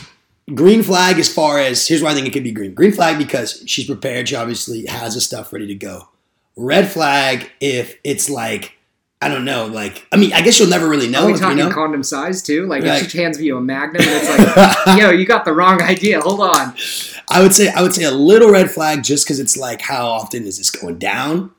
green 0.55 0.83
flag 0.83 1.19
as 1.19 1.33
far 1.33 1.59
as 1.59 1.87
here's 1.87 2.03
why 2.03 2.11
I 2.11 2.15
think 2.15 2.27
it 2.27 2.33
could 2.33 2.45
be 2.45 2.53
green. 2.53 2.75
Green 2.75 2.93
flag 2.93 3.19
because 3.19 3.63
she's 3.67 3.87
prepared. 3.87 4.29
She 4.29 4.37
obviously 4.37 4.87
has 4.87 5.15
the 5.15 5.21
stuff 5.21 5.53
ready 5.53 5.67
to 5.67 5.75
go. 5.75 6.09
Red 6.57 6.91
flag 6.91 7.51
if 7.61 7.99
it's 8.05 8.29
like 8.29 8.77
I 9.23 9.29
don't 9.29 9.45
know, 9.45 9.67
like 9.67 10.07
I 10.13 10.17
mean, 10.17 10.33
I 10.33 10.41
guess 10.41 10.59
you'll 10.59 10.71
never 10.71 10.89
really 10.89 11.09
know. 11.09 11.25
Are 11.25 11.27
we 11.27 11.33
you 11.33 11.39
talking 11.39 11.59
know. 11.59 11.71
condom 11.71 12.03
size 12.03 12.43
too? 12.43 12.67
Like 12.67 12.83
if 12.85 13.11
she 13.11 13.19
hands 13.19 13.41
you 13.41 13.57
a 13.57 13.61
magnum 13.61 14.03
and 14.03 14.11
it's 14.11 14.57
like, 14.57 14.99
yo, 14.99 15.11
you 15.11 15.27
got 15.27 15.45
the 15.45 15.53
wrong 15.53 15.83
idea. 15.83 16.21
Hold 16.21 16.41
on. 16.41 16.75
I 17.31 17.43
would 17.43 17.55
say 17.55 17.69
I 17.69 17.83
would 17.83 17.95
say 17.95 18.05
a 18.05 18.11
little 18.11 18.51
red 18.51 18.71
flag 18.71 19.03
just 19.03 19.25
because 19.25 19.39
it's 19.41 19.57
like 19.57 19.81
how 19.81 20.07
often 20.07 20.45
is 20.45 20.59
this 20.59 20.71
going 20.71 20.99
down? 20.99 21.53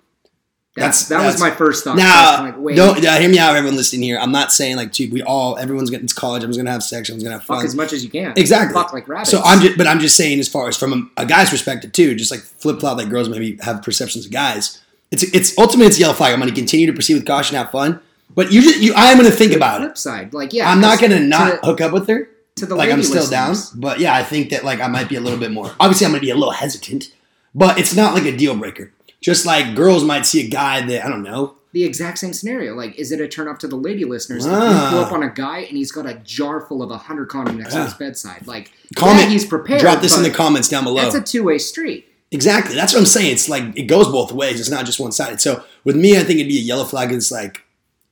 That's, 0.73 1.07
That's- 1.07 1.23
that 1.23 1.25
was 1.25 1.41
my 1.41 1.51
first 1.51 1.83
thought. 1.83 1.97
Now, 1.97 2.43
like, 2.43 2.55
wait, 2.57 2.77
don't 2.77 3.03
yeah, 3.03 3.19
hear 3.19 3.29
me 3.29 3.37
out, 3.37 3.57
everyone 3.57 3.75
listening 3.75 4.03
here. 4.03 4.17
I'm 4.17 4.31
not 4.31 4.53
saying 4.53 4.77
like, 4.77 4.93
dude, 4.93 5.11
we 5.11 5.21
all 5.21 5.57
everyone's 5.57 5.89
getting 5.89 6.07
to 6.07 6.15
college. 6.15 6.43
Everyone's 6.43 6.57
gonna 6.57 6.71
have 6.71 6.83
sex. 6.83 7.09
Everyone's 7.09 7.23
gonna 7.23 7.35
have 7.35 7.43
fuck 7.43 7.57
fun. 7.57 7.65
as 7.65 7.75
much 7.75 7.91
as 7.91 8.05
you 8.05 8.09
can. 8.09 8.33
Exactly. 8.37 8.73
Fuck 8.73 8.93
like 8.93 9.05
rabbits. 9.07 9.31
So 9.31 9.41
I'm 9.41 9.59
just, 9.59 9.77
but 9.77 9.85
I'm 9.85 9.99
just 9.99 10.15
saying, 10.15 10.39
as 10.39 10.47
far 10.47 10.69
as 10.69 10.77
from 10.77 11.11
a, 11.17 11.23
a 11.23 11.25
guy's 11.25 11.49
perspective 11.49 11.91
too, 11.91 12.15
just 12.15 12.31
like 12.31 12.39
flip 12.39 12.79
flop, 12.79 12.97
like 12.97 13.09
girls 13.09 13.27
maybe 13.27 13.57
have 13.61 13.83
perceptions 13.83 14.25
of 14.25 14.31
guys. 14.31 14.81
It's 15.11 15.23
it's 15.23 15.57
ultimately 15.57 15.87
it's 15.87 15.99
yellow 15.99 16.13
flag. 16.13 16.31
I'm 16.33 16.39
going 16.39 16.49
to 16.49 16.55
continue 16.55 16.87
to 16.87 16.93
proceed 16.93 17.15
with 17.15 17.25
caution, 17.25 17.57
have 17.57 17.69
fun. 17.71 17.99
But 18.33 18.53
you 18.53 18.61
just 18.61 18.79
you, 18.79 18.93
I 18.95 19.07
am 19.07 19.17
going 19.17 19.29
to 19.29 19.35
think 19.35 19.51
about 19.51 19.79
flip 19.79 19.91
it. 19.91 19.97
side, 19.97 20.33
like 20.33 20.53
yeah, 20.53 20.69
I'm 20.71 20.79
not 20.79 20.99
going 20.99 21.11
to 21.11 21.19
not 21.19 21.61
to, 21.61 21.67
hook 21.67 21.81
up 21.81 21.91
with 21.91 22.07
her. 22.07 22.29
To 22.57 22.65
the 22.65 22.75
Like 22.75 22.91
I'm 22.91 23.03
still 23.03 23.27
down. 23.29 23.55
But 23.75 23.99
yeah, 23.99 24.13
I 24.15 24.23
think 24.23 24.49
that 24.49 24.63
like 24.63 24.79
I 24.79 24.87
might 24.87 25.09
be 25.09 25.15
a 25.15 25.21
little 25.21 25.39
bit 25.39 25.51
more. 25.51 25.71
Obviously, 25.79 26.05
I'm 26.05 26.13
to 26.13 26.19
be 26.19 26.29
a 26.29 26.35
little 26.35 26.51
hesitant, 26.51 27.13
but 27.55 27.79
it's 27.79 27.95
not 27.95 28.13
like 28.13 28.25
a 28.25 28.35
deal 28.35 28.55
breaker. 28.55 28.91
Just 29.21 29.45
like 29.45 29.75
girls 29.75 30.03
might 30.03 30.25
see 30.25 30.45
a 30.45 30.49
guy 30.49 30.85
that 30.85 31.05
I 31.05 31.09
don't 31.09 31.23
know. 31.23 31.55
The 31.73 31.85
exact 31.85 32.17
same 32.17 32.33
scenario. 32.33 32.75
Like, 32.75 32.95
is 32.99 33.13
it 33.13 33.21
a 33.21 33.29
turn 33.29 33.47
up 33.47 33.57
to 33.59 33.67
the 33.67 33.77
lady 33.77 34.03
listeners? 34.03 34.45
If 34.45 34.51
Ah. 34.53 34.83
you 34.85 34.89
pull 34.97 35.05
up 35.05 35.13
on 35.13 35.23
a 35.23 35.29
guy 35.29 35.59
and 35.59 35.77
he's 35.77 35.91
got 35.91 36.05
a 36.05 36.15
jar 36.15 36.59
full 36.59 36.83
of 36.83 36.91
a 36.91 36.97
hundred 36.97 37.29
condoms 37.29 37.55
next 37.55 37.73
to 37.73 37.83
his 37.85 37.93
bedside, 37.93 38.45
like, 38.45 38.71
Comment. 38.97 39.21
yeah, 39.23 39.29
he's 39.29 39.45
prepared. 39.45 39.79
Drop 39.79 40.01
this 40.01 40.17
in 40.17 40.23
the 40.23 40.29
comments 40.31 40.67
down 40.67 40.83
below. 40.83 41.01
That's 41.01 41.15
a 41.15 41.21
two 41.21 41.43
way 41.45 41.57
street. 41.59 42.07
Exactly. 42.31 42.75
That's 42.75 42.93
what 42.93 42.99
I'm 42.99 43.05
saying. 43.05 43.31
It's 43.31 43.47
like 43.47 43.63
it 43.77 43.83
goes 43.83 44.07
both 44.07 44.31
ways. 44.33 44.59
It's 44.59 44.69
not 44.69 44.85
just 44.85 44.99
one 44.99 45.11
sided. 45.13 45.39
So 45.39 45.63
with 45.85 45.95
me, 45.95 46.17
I 46.17 46.23
think 46.23 46.39
it'd 46.39 46.47
be 46.49 46.57
a 46.57 46.61
yellow 46.61 46.83
flag. 46.83 47.11
It's 47.13 47.31
like 47.31 47.61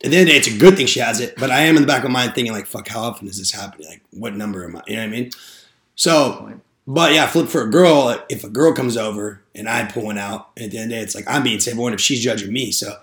at 0.04 0.12
the 0.12 0.18
end 0.18 0.30
day, 0.30 0.36
it's 0.38 0.48
a 0.48 0.58
good 0.58 0.78
thing 0.78 0.86
she 0.88 1.00
has 1.00 1.20
it. 1.20 1.36
But 1.38 1.52
I 1.52 1.62
am 1.62 1.76
in 1.76 1.82
the 1.82 1.88
back 1.88 2.04
of 2.04 2.12
my 2.12 2.22
mind 2.24 2.36
thinking 2.36 2.54
like, 2.54 2.66
fuck, 2.68 2.88
how 2.88 3.02
often 3.02 3.28
is 3.28 3.38
this 3.38 3.52
happening? 3.52 3.88
Like, 3.88 4.02
what 4.12 4.36
number 4.36 4.64
am 4.64 4.76
I? 4.78 4.82
You 4.88 4.96
know 4.96 5.02
what 5.04 5.08
I 5.08 5.12
mean? 5.12 5.32
So, 5.96 6.54
but 6.88 7.14
yeah, 7.14 7.28
flip 7.28 7.48
for 7.50 7.64
a 7.64 7.70
girl. 7.70 8.18
If 8.30 8.44
a 8.44 8.50
girl 8.50 8.74
comes 8.74 8.98
over 8.98 9.42
and 9.54 9.68
I 9.70 9.86
pull 9.86 10.04
one 10.06 10.18
out, 10.18 10.50
at 10.58 10.72
the 10.72 10.78
end 10.78 10.86
of 10.86 10.90
the 10.90 10.96
day, 10.96 11.02
it's 11.02 11.16
like 11.16 11.26
I'm 11.28 11.44
being 11.44 11.60
safe. 11.60 11.76
One 11.76 11.94
if 11.94 12.02
she's 12.02 12.22
judging 12.22 12.52
me. 12.54 12.72
So 12.72 12.96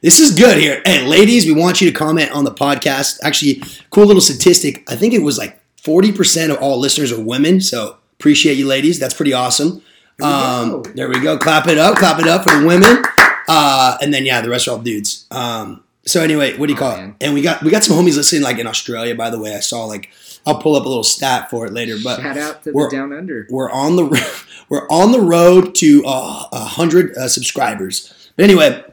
this 0.00 0.20
is 0.20 0.34
good 0.38 0.58
here. 0.58 0.80
Hey, 0.84 1.06
ladies, 1.06 1.44
we 1.46 1.52
want 1.52 1.80
you 1.80 1.90
to 1.90 1.96
comment 1.96 2.30
on 2.30 2.44
the 2.44 2.52
podcast. 2.52 3.18
Actually, 3.22 3.62
cool 3.90 4.06
little 4.06 4.22
statistic. 4.22 4.88
I 4.90 4.96
think 4.96 5.12
it 5.14 5.22
was 5.22 5.38
like 5.38 5.60
40% 5.82 6.50
of 6.50 6.58
all 6.62 6.78
listeners 6.78 7.12
are 7.12 7.20
women. 7.22 7.60
So 7.60 7.96
appreciate 8.18 8.56
you, 8.56 8.66
ladies. 8.66 8.98
That's 8.98 9.14
pretty 9.14 9.32
awesome. 9.32 9.82
There 10.18 10.28
we 10.28 10.34
Um, 10.34 10.70
go. 10.70 10.82
there 10.94 11.08
we 11.08 11.20
go. 11.20 11.36
Clap 11.36 11.66
it 11.66 11.76
up. 11.76 11.96
Clap 11.96 12.20
it 12.20 12.26
up 12.28 12.44
for 12.48 12.58
the 12.60 12.66
women. 12.66 13.02
Uh, 13.48 13.98
and 14.00 14.14
then 14.14 14.24
yeah, 14.24 14.40
the 14.40 14.48
rest 14.48 14.68
are 14.68 14.72
all 14.72 14.78
dudes. 14.78 15.26
Um, 15.30 15.83
so 16.06 16.22
anyway, 16.22 16.56
what 16.56 16.66
do 16.66 16.72
you 16.72 16.78
Oh, 16.78 16.82
call 16.82 16.96
man. 16.96 17.16
it? 17.20 17.24
And 17.26 17.34
we 17.34 17.42
got 17.42 17.62
we 17.62 17.70
got 17.70 17.84
some 17.84 17.96
homies 17.96 18.16
listening 18.16 18.42
like 18.42 18.58
in 18.58 18.66
Australia. 18.66 19.14
By 19.14 19.30
the 19.30 19.38
way, 19.40 19.54
I 19.54 19.60
saw 19.60 19.84
like 19.84 20.10
I'll 20.46 20.58
pull 20.60 20.76
up 20.76 20.84
a 20.84 20.88
little 20.88 21.04
stat 21.04 21.48
for 21.50 21.66
it 21.66 21.72
later. 21.72 21.96
But 22.02 22.20
Shout 22.20 22.36
out 22.38 22.62
to 22.64 22.72
we're- 22.72 22.90
the 22.90 22.96
down 22.96 23.12
under. 23.12 23.46
we're 23.50 23.70
on 23.70 23.96
the 23.96 24.44
we're 24.68 24.86
on 24.88 25.12
the 25.12 25.20
road 25.20 25.74
to 25.76 26.02
uh, 26.06 26.46
a 26.52 26.60
hundred 26.64 27.16
uh, 27.16 27.28
subscribers. 27.28 28.30
But 28.36 28.44
anyway, 28.44 28.84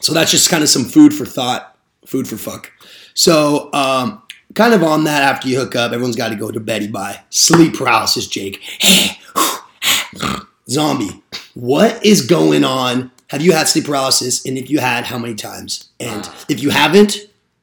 so 0.00 0.12
that's 0.14 0.30
just 0.30 0.48
kind 0.50 0.62
of 0.62 0.68
some 0.68 0.84
food 0.84 1.14
for 1.14 1.26
thought, 1.26 1.76
food 2.06 2.26
for 2.26 2.36
fuck. 2.36 2.72
So 3.14 3.70
um, 3.72 4.22
kind 4.54 4.72
of 4.74 4.82
on 4.82 5.04
that, 5.04 5.22
after 5.22 5.48
you 5.48 5.58
hook 5.58 5.76
up, 5.76 5.92
everyone's 5.92 6.16
got 6.16 6.28
to 6.30 6.36
go 6.36 6.50
to 6.50 6.58
Betty 6.60 6.88
by 6.88 7.20
sleep 7.30 7.74
paralysis. 7.76 8.26
Jake, 8.26 8.60
zombie, 10.70 11.22
what 11.54 12.04
is 12.04 12.26
going 12.26 12.64
on? 12.64 13.10
Have 13.28 13.42
you 13.42 13.52
had 13.52 13.68
sleep 13.68 13.84
paralysis? 13.86 14.44
And 14.44 14.56
if 14.58 14.70
you 14.70 14.78
had, 14.78 15.04
how 15.04 15.18
many 15.18 15.34
times? 15.34 15.88
And 16.00 16.24
Uh. 16.26 16.32
if 16.48 16.62
you 16.62 16.70
haven't, 16.70 17.18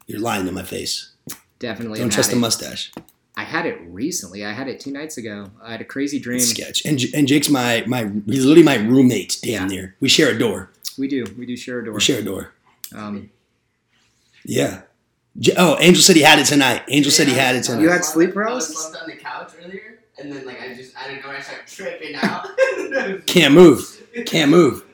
you're 0.08 0.20
lying 0.20 0.46
to 0.46 0.52
my 0.52 0.64
face. 0.64 1.10
Definitely. 1.60 2.00
Don't 2.00 2.12
trust 2.12 2.30
had 2.30 2.38
the 2.38 2.40
mustache. 2.42 2.92
I 3.38 3.44
had 3.44 3.66
it 3.66 3.80
recently. 3.88 4.46
I 4.46 4.54
had 4.54 4.68
it 4.68 4.80
two 4.80 4.92
nights 4.92 5.18
ago. 5.18 5.50
I 5.62 5.72
had 5.72 5.82
a 5.82 5.86
crazy 5.86 6.20
dream. 6.20 6.40
sketch. 6.40 6.86
And 6.86 7.02
and 7.14 7.28
Jake's 7.28 7.50
my 7.50 7.84
my 7.88 8.10
he's 8.28 8.46
literally 8.46 8.64
my 8.64 8.76
roommate 8.76 9.40
damn 9.42 9.64
Yeah. 9.64 9.68
near. 9.68 9.96
We 10.00 10.08
share 10.08 10.30
a 10.30 10.38
door. 10.38 10.70
We 10.98 11.08
do. 11.10 11.26
We 11.38 11.46
do 11.46 11.58
share 11.58 11.80
a 11.80 11.86
door. 11.86 11.96
We 11.96 12.00
share 12.02 12.20
a 12.20 12.24
door. 12.24 12.54
Um, 12.94 13.30
Yeah. 14.46 14.82
Oh, 15.58 15.76
Angel 15.82 16.02
said 16.02 16.16
he 16.16 16.22
had 16.22 16.40
it 16.40 16.46
tonight. 16.46 16.84
Angel 16.88 17.12
said 17.12 17.28
he 17.28 17.34
had 17.34 17.56
it 17.58 17.64
tonight. 17.64 17.82
You 17.82 17.90
had 17.90 18.06
sleep 18.06 18.30
I 18.30 18.34
paralysis? 18.34 18.70
was 18.76 18.86
slumped 18.86 19.02
on 19.02 19.10
the 19.10 19.18
couch 19.18 19.52
earlier, 19.62 20.00
and 20.18 20.32
then 20.32 20.46
like 20.46 20.62
I 20.62 20.74
just 20.74 20.94
I 20.96 21.08
don't 21.12 21.22
know 21.22 21.30
I 21.32 21.42
started 21.42 21.68
tripping 21.68 22.16
out. 22.16 23.26
Can't 23.28 23.54
move. 23.54 24.02
Can't 24.26 24.50
move. 24.50 24.85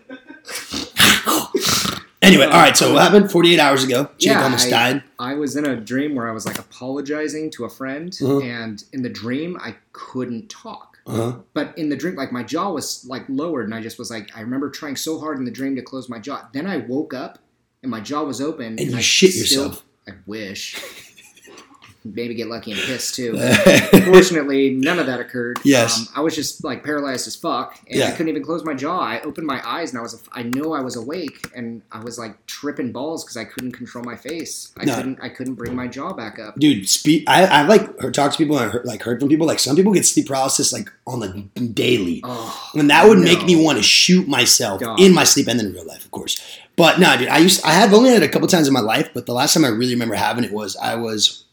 Anyway, 2.21 2.45
all 2.45 2.51
right. 2.51 2.75
So 2.75 2.93
what 2.93 3.03
happened? 3.03 3.31
Forty 3.31 3.53
eight 3.53 3.59
hours 3.59 3.83
ago, 3.83 4.09
Jake 4.17 4.31
Yeah, 4.31 4.43
almost 4.43 4.67
I- 4.67 4.69
died. 4.69 5.03
I 5.19 5.33
was 5.35 5.55
in 5.55 5.65
a 5.65 5.75
dream 5.75 6.15
where 6.15 6.27
I 6.29 6.31
was 6.31 6.45
like 6.45 6.59
apologizing 6.59 7.51
to 7.51 7.65
a 7.65 7.69
friend, 7.69 8.17
Uh-huh. 8.21 8.39
and 8.41 8.83
in 8.93 9.01
the 9.01 9.09
dream 9.09 9.57
I 9.61 9.75
couldn't 9.93 10.49
talk. 10.49 10.97
Uh-huh. 11.07 11.37
But 11.53 11.75
in 11.77 11.89
the 11.89 11.95
dream, 11.95 12.15
like 12.15 12.31
my 12.31 12.43
jaw 12.43 12.71
was 12.71 13.05
like 13.07 13.25
lowered, 13.27 13.65
and 13.65 13.73
I 13.75 13.81
just 13.81 13.97
was 13.99 14.09
like, 14.11 14.29
I 14.35 14.41
remember 14.41 14.69
trying 14.69 14.95
so 14.95 15.19
hard 15.19 15.37
in 15.39 15.45
the 15.45 15.51
dream 15.51 15.75
to 15.75 15.81
close 15.81 16.09
my 16.09 16.19
jaw. 16.19 16.47
Then 16.53 16.67
I 16.67 16.77
woke 16.77 17.13
up, 17.13 17.39
and 17.81 17.89
my 17.91 17.99
jaw 18.01 18.23
was 18.23 18.39
open, 18.39 18.77
And 18.79 18.91
you 18.91 18.97
I 18.97 19.01
shit 19.01 19.31
still- 19.33 19.63
yourself. 19.65 19.83
I 20.07 20.13
wish. 20.25 20.75
Maybe 22.03 22.33
get 22.33 22.47
lucky 22.47 22.71
and 22.71 22.79
piss 22.81 23.11
too. 23.11 23.37
Fortunately, 24.05 24.71
none 24.71 24.99
of 24.99 25.05
that 25.05 25.19
occurred. 25.19 25.59
Yes. 25.63 25.99
um, 25.99 26.07
I 26.15 26.21
was 26.21 26.35
just 26.35 26.63
like 26.63 26.83
paralyzed 26.83 27.27
as 27.27 27.35
fuck, 27.35 27.77
and 27.87 27.99
Yeah. 27.99 28.07
I 28.07 28.11
couldn't 28.11 28.29
even 28.29 28.43
close 28.43 28.63
my 28.63 28.73
jaw. 28.73 28.99
I 28.99 29.21
opened 29.21 29.45
my 29.47 29.61
eyes, 29.67 29.91
and 29.91 29.99
I 29.99 30.01
was 30.01 30.21
I 30.31 30.43
know 30.43 30.73
I 30.73 30.81
was 30.81 30.95
awake, 30.95 31.49
and 31.55 31.81
I 31.91 32.03
was 32.03 32.17
like 32.17 32.43
tripping 32.47 32.91
balls 32.91 33.23
because 33.23 33.37
I 33.37 33.45
couldn't 33.45 33.73
control 33.73 34.03
my 34.03 34.15
face. 34.15 34.71
I 34.77 34.85
No. 34.85 34.95
couldn't 34.95 35.19
I 35.21 35.29
couldn't 35.29 35.55
bring 35.55 35.75
my 35.75 35.87
jaw 35.87 36.13
back 36.13 36.39
up. 36.39 36.55
Dude, 36.57 36.89
speak. 36.89 37.23
I 37.27 37.45
I 37.45 37.61
like 37.67 37.99
heard, 37.99 38.13
talk 38.13 38.31
to 38.31 38.37
people 38.37 38.57
and 38.57 38.65
I 38.67 38.69
heard, 38.69 38.85
like 38.85 39.03
heard 39.03 39.19
from 39.19 39.29
people. 39.29 39.45
Like 39.47 39.59
some 39.59 39.75
people 39.75 39.93
get 39.93 40.05
sleep 40.05 40.27
paralysis 40.27 40.73
like 40.73 40.91
on 41.05 41.19
the 41.19 41.61
daily. 41.67 42.21
Oh, 42.23 42.71
And 42.73 42.89
that 42.89 43.07
would 43.07 43.19
make 43.19 43.45
me 43.45 43.55
want 43.63 43.77
to 43.77 43.83
shoot 43.83 44.27
myself 44.27 44.81
in 44.97 45.13
my 45.13 45.23
sleep 45.23 45.47
and 45.47 45.59
then 45.59 45.67
in 45.67 45.73
real 45.73 45.85
life, 45.85 46.03
of 46.05 46.11
course. 46.11 46.41
But 46.75 46.99
no, 46.99 47.15
dude, 47.17 47.27
I 47.27 47.37
used 47.37 47.63
I 47.63 47.71
have 47.73 47.93
only 47.93 48.09
had 48.09 48.23
it 48.23 48.25
a 48.25 48.29
couple 48.29 48.47
times 48.47 48.67
in 48.67 48.73
my 48.73 48.79
life, 48.79 49.09
but 49.13 49.25
the 49.25 49.33
last 49.33 49.53
time 49.53 49.65
I 49.65 49.69
really 49.69 49.93
remember 49.93 50.15
having 50.15 50.43
it 50.43 50.51
was 50.53 50.75
I 50.77 50.95
was 50.95 51.43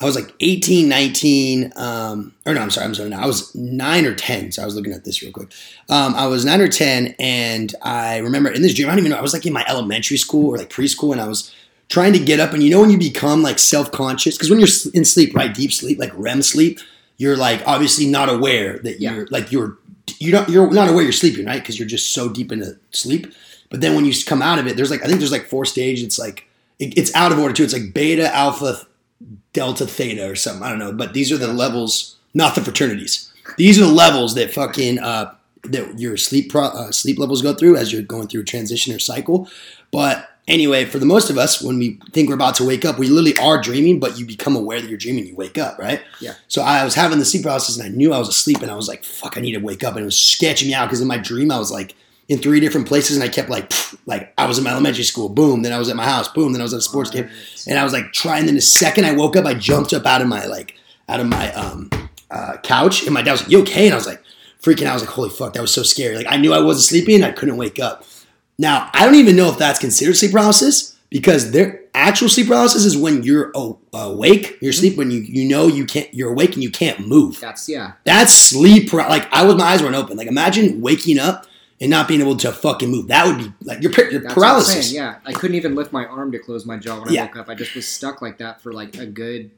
I 0.00 0.06
was 0.06 0.16
like 0.16 0.34
18, 0.40 0.88
19, 0.88 1.72
um, 1.76 2.32
or 2.46 2.54
no, 2.54 2.60
I'm 2.62 2.70
sorry, 2.70 2.86
I'm 2.86 2.94
sorry, 2.94 3.10
no, 3.10 3.18
I 3.18 3.26
was 3.26 3.54
nine 3.54 4.06
or 4.06 4.14
10. 4.14 4.52
So 4.52 4.62
I 4.62 4.64
was 4.64 4.74
looking 4.74 4.94
at 4.94 5.04
this 5.04 5.20
real 5.22 5.30
quick. 5.30 5.52
Um, 5.90 6.14
I 6.14 6.26
was 6.26 6.44
nine 6.44 6.62
or 6.62 6.68
10, 6.68 7.16
and 7.18 7.74
I 7.82 8.18
remember 8.18 8.50
in 8.50 8.62
this 8.62 8.72
dream, 8.74 8.88
I 8.88 8.92
don't 8.92 9.00
even 9.00 9.10
know, 9.10 9.18
I 9.18 9.22
was 9.22 9.34
like 9.34 9.44
in 9.44 9.52
my 9.52 9.64
elementary 9.68 10.16
school 10.16 10.54
or 10.54 10.58
like 10.58 10.70
preschool, 10.70 11.12
and 11.12 11.20
I 11.20 11.28
was 11.28 11.54
trying 11.90 12.14
to 12.14 12.18
get 12.18 12.40
up. 12.40 12.54
And 12.54 12.62
you 12.62 12.70
know, 12.70 12.80
when 12.80 12.90
you 12.90 12.98
become 12.98 13.42
like 13.42 13.58
self 13.58 13.92
conscious, 13.92 14.36
because 14.36 14.48
when 14.48 14.58
you're 14.58 14.68
in 14.94 15.04
sleep, 15.04 15.34
right, 15.34 15.52
deep 15.52 15.72
sleep, 15.72 15.98
like 15.98 16.12
REM 16.14 16.40
sleep, 16.40 16.80
you're 17.18 17.36
like 17.36 17.62
obviously 17.66 18.06
not 18.06 18.30
aware 18.30 18.78
that 18.78 19.00
you're 19.00 19.26
like 19.26 19.52
you're 19.52 19.76
you're 20.18 20.32
not 20.32 20.48
you're 20.48 20.70
not 20.70 20.88
aware 20.88 21.02
you're 21.02 21.12
sleeping, 21.12 21.44
right? 21.44 21.60
Because 21.60 21.78
you're 21.78 21.88
just 21.88 22.14
so 22.14 22.30
deep 22.30 22.50
into 22.50 22.78
sleep. 22.92 23.32
But 23.68 23.82
then 23.82 23.94
when 23.94 24.06
you 24.06 24.14
come 24.24 24.40
out 24.40 24.58
of 24.58 24.66
it, 24.66 24.76
there's 24.76 24.90
like 24.90 25.02
I 25.02 25.06
think 25.06 25.18
there's 25.18 25.32
like 25.32 25.44
four 25.44 25.66
stages. 25.66 26.04
It's 26.04 26.18
like 26.18 26.46
it, 26.78 26.96
it's 26.96 27.14
out 27.14 27.32
of 27.32 27.38
order 27.38 27.52
too. 27.52 27.64
It's 27.64 27.74
like 27.74 27.92
beta, 27.92 28.34
alpha, 28.34 28.86
delta, 29.52 29.86
theta, 29.86 30.28
or 30.28 30.36
something. 30.36 30.62
I 30.62 30.70
don't 30.70 30.78
know. 30.78 30.92
But 30.92 31.12
these 31.12 31.32
are 31.32 31.38
the 31.38 31.52
levels, 31.52 32.16
not 32.34 32.54
the 32.54 32.60
fraternities. 32.60 33.32
These 33.56 33.80
are 33.80 33.84
the 33.84 33.92
levels 33.92 34.34
that 34.34 34.52
fucking 34.52 34.98
uh, 34.98 35.34
that 35.64 35.98
your 35.98 36.16
sleep 36.16 36.50
pro, 36.50 36.64
uh, 36.64 36.92
sleep 36.92 37.18
levels 37.18 37.42
go 37.42 37.54
through 37.54 37.76
as 37.76 37.92
you're 37.92 38.02
going 38.02 38.28
through 38.28 38.42
a 38.42 38.44
transition 38.44 38.94
or 38.94 38.98
cycle. 38.98 39.48
But 39.90 40.28
anyway, 40.48 40.84
for 40.84 40.98
the 40.98 41.06
most 41.06 41.30
of 41.30 41.38
us, 41.38 41.60
when 41.62 41.78
we 41.78 41.98
think 42.12 42.28
we're 42.28 42.34
about 42.34 42.54
to 42.56 42.64
wake 42.64 42.84
up, 42.84 42.98
we 42.98 43.08
literally 43.08 43.36
are 43.38 43.60
dreaming, 43.60 43.98
but 43.98 44.18
you 44.18 44.26
become 44.26 44.56
aware 44.56 44.80
that 44.80 44.88
you're 44.88 44.98
dreaming. 44.98 45.26
You 45.26 45.34
wake 45.34 45.58
up, 45.58 45.78
right? 45.78 46.02
Yeah. 46.20 46.34
So 46.48 46.62
I 46.62 46.84
was 46.84 46.94
having 46.94 47.18
the 47.18 47.24
sleep 47.24 47.42
paralysis, 47.42 47.78
and 47.78 47.86
I 47.86 47.94
knew 47.94 48.12
I 48.12 48.18
was 48.18 48.28
asleep, 48.28 48.62
and 48.62 48.70
I 48.70 48.74
was 48.74 48.88
like, 48.88 49.04
"Fuck, 49.04 49.36
I 49.36 49.40
need 49.40 49.52
to 49.52 49.60
wake 49.60 49.84
up," 49.84 49.94
and 49.94 50.02
it 50.02 50.06
was 50.06 50.18
sketching 50.18 50.68
me 50.68 50.74
out 50.74 50.86
because 50.86 51.00
in 51.00 51.08
my 51.08 51.18
dream 51.18 51.50
I 51.50 51.58
was 51.58 51.70
like 51.70 51.94
in 52.30 52.38
three 52.38 52.60
different 52.60 52.86
places, 52.86 53.16
and 53.16 53.24
I 53.24 53.28
kept 53.28 53.50
like, 53.50 53.72
like 54.06 54.32
I 54.38 54.46
was 54.46 54.56
in 54.56 54.62
my 54.62 54.70
elementary 54.70 55.02
school, 55.02 55.28
boom. 55.28 55.62
Then 55.62 55.72
I 55.72 55.78
was 55.80 55.88
at 55.88 55.96
my 55.96 56.04
house, 56.04 56.28
boom. 56.28 56.52
Then 56.52 56.62
I 56.62 56.64
was 56.64 56.72
at 56.72 56.78
a 56.78 56.82
sports 56.82 57.10
game, 57.10 57.28
and 57.66 57.76
I 57.76 57.82
was 57.82 57.92
like 57.92 58.12
trying. 58.12 58.46
Then 58.46 58.54
the 58.54 58.60
second 58.60 59.04
I 59.04 59.12
woke 59.12 59.34
up, 59.34 59.44
I 59.44 59.54
jumped 59.54 59.92
up 59.92 60.06
out 60.06 60.22
of 60.22 60.28
my 60.28 60.46
like 60.46 60.76
out 61.08 61.18
of 61.18 61.26
my 61.26 61.52
um 61.54 61.90
uh, 62.30 62.56
couch, 62.62 63.02
and 63.02 63.12
my 63.12 63.20
dad 63.20 63.32
was 63.32 63.42
like, 63.42 63.50
"You 63.50 63.60
okay?" 63.62 63.86
And 63.86 63.92
I 63.92 63.96
was 63.96 64.06
like 64.06 64.22
freaking 64.62 64.84
out. 64.84 64.90
I 64.90 64.94
was 64.94 65.02
like, 65.02 65.10
"Holy 65.10 65.28
fuck, 65.28 65.54
that 65.54 65.60
was 65.60 65.74
so 65.74 65.82
scary!" 65.82 66.16
Like 66.16 66.28
I 66.28 66.36
knew 66.36 66.52
I 66.52 66.60
wasn't 66.60 66.84
sleeping, 66.84 67.16
and 67.16 67.24
I 67.24 67.32
couldn't 67.32 67.56
wake 67.56 67.80
up. 67.80 68.04
Now 68.58 68.88
I 68.94 69.04
don't 69.04 69.16
even 69.16 69.34
know 69.34 69.50
if 69.50 69.58
that's 69.58 69.80
considered 69.80 70.14
sleep 70.14 70.30
paralysis 70.30 70.96
because 71.10 71.50
their 71.50 71.82
actual 71.96 72.28
sleep 72.28 72.46
paralysis 72.46 72.84
is 72.84 72.96
when 72.96 73.24
you're 73.24 73.50
awake, 73.92 74.56
you're 74.60 74.70
asleep 74.70 74.96
when 74.96 75.10
you 75.10 75.18
you 75.22 75.48
know 75.48 75.66
you 75.66 75.84
can't, 75.84 76.14
you're 76.14 76.30
awake 76.30 76.54
and 76.54 76.62
you 76.62 76.70
can't 76.70 77.08
move. 77.08 77.40
That's 77.40 77.68
yeah. 77.68 77.94
That's 78.04 78.32
sleep. 78.32 78.92
Like 78.92 79.26
I 79.32 79.44
was, 79.44 79.56
my 79.56 79.64
eyes 79.64 79.82
weren't 79.82 79.96
open. 79.96 80.16
Like 80.16 80.28
imagine 80.28 80.80
waking 80.80 81.18
up 81.18 81.48
and 81.80 81.90
not 81.90 82.06
being 82.08 82.20
able 82.20 82.36
to 82.36 82.52
fucking 82.52 82.90
move. 82.90 83.08
That 83.08 83.26
would 83.26 83.38
be 83.38 83.52
like 83.64 83.82
your, 83.82 83.90
your 83.92 84.20
That's 84.20 84.22
what 84.24 84.30
I'm 84.30 84.34
paralysis. 84.34 84.92
Yeah, 84.92 85.16
I 85.24 85.32
couldn't 85.32 85.56
even 85.56 85.74
lift 85.74 85.92
my 85.92 86.04
arm 86.06 86.30
to 86.32 86.38
close 86.38 86.66
my 86.66 86.76
jaw 86.76 87.00
when 87.02 87.12
Yeah. 87.12 87.22
I 87.22 87.26
woke 87.26 87.36
up. 87.36 87.48
I 87.48 87.54
just 87.54 87.74
was 87.74 87.88
stuck 87.88 88.20
like 88.20 88.38
that 88.38 88.60
for 88.60 88.72
like 88.72 88.96
a 88.98 89.06
good, 89.06 89.50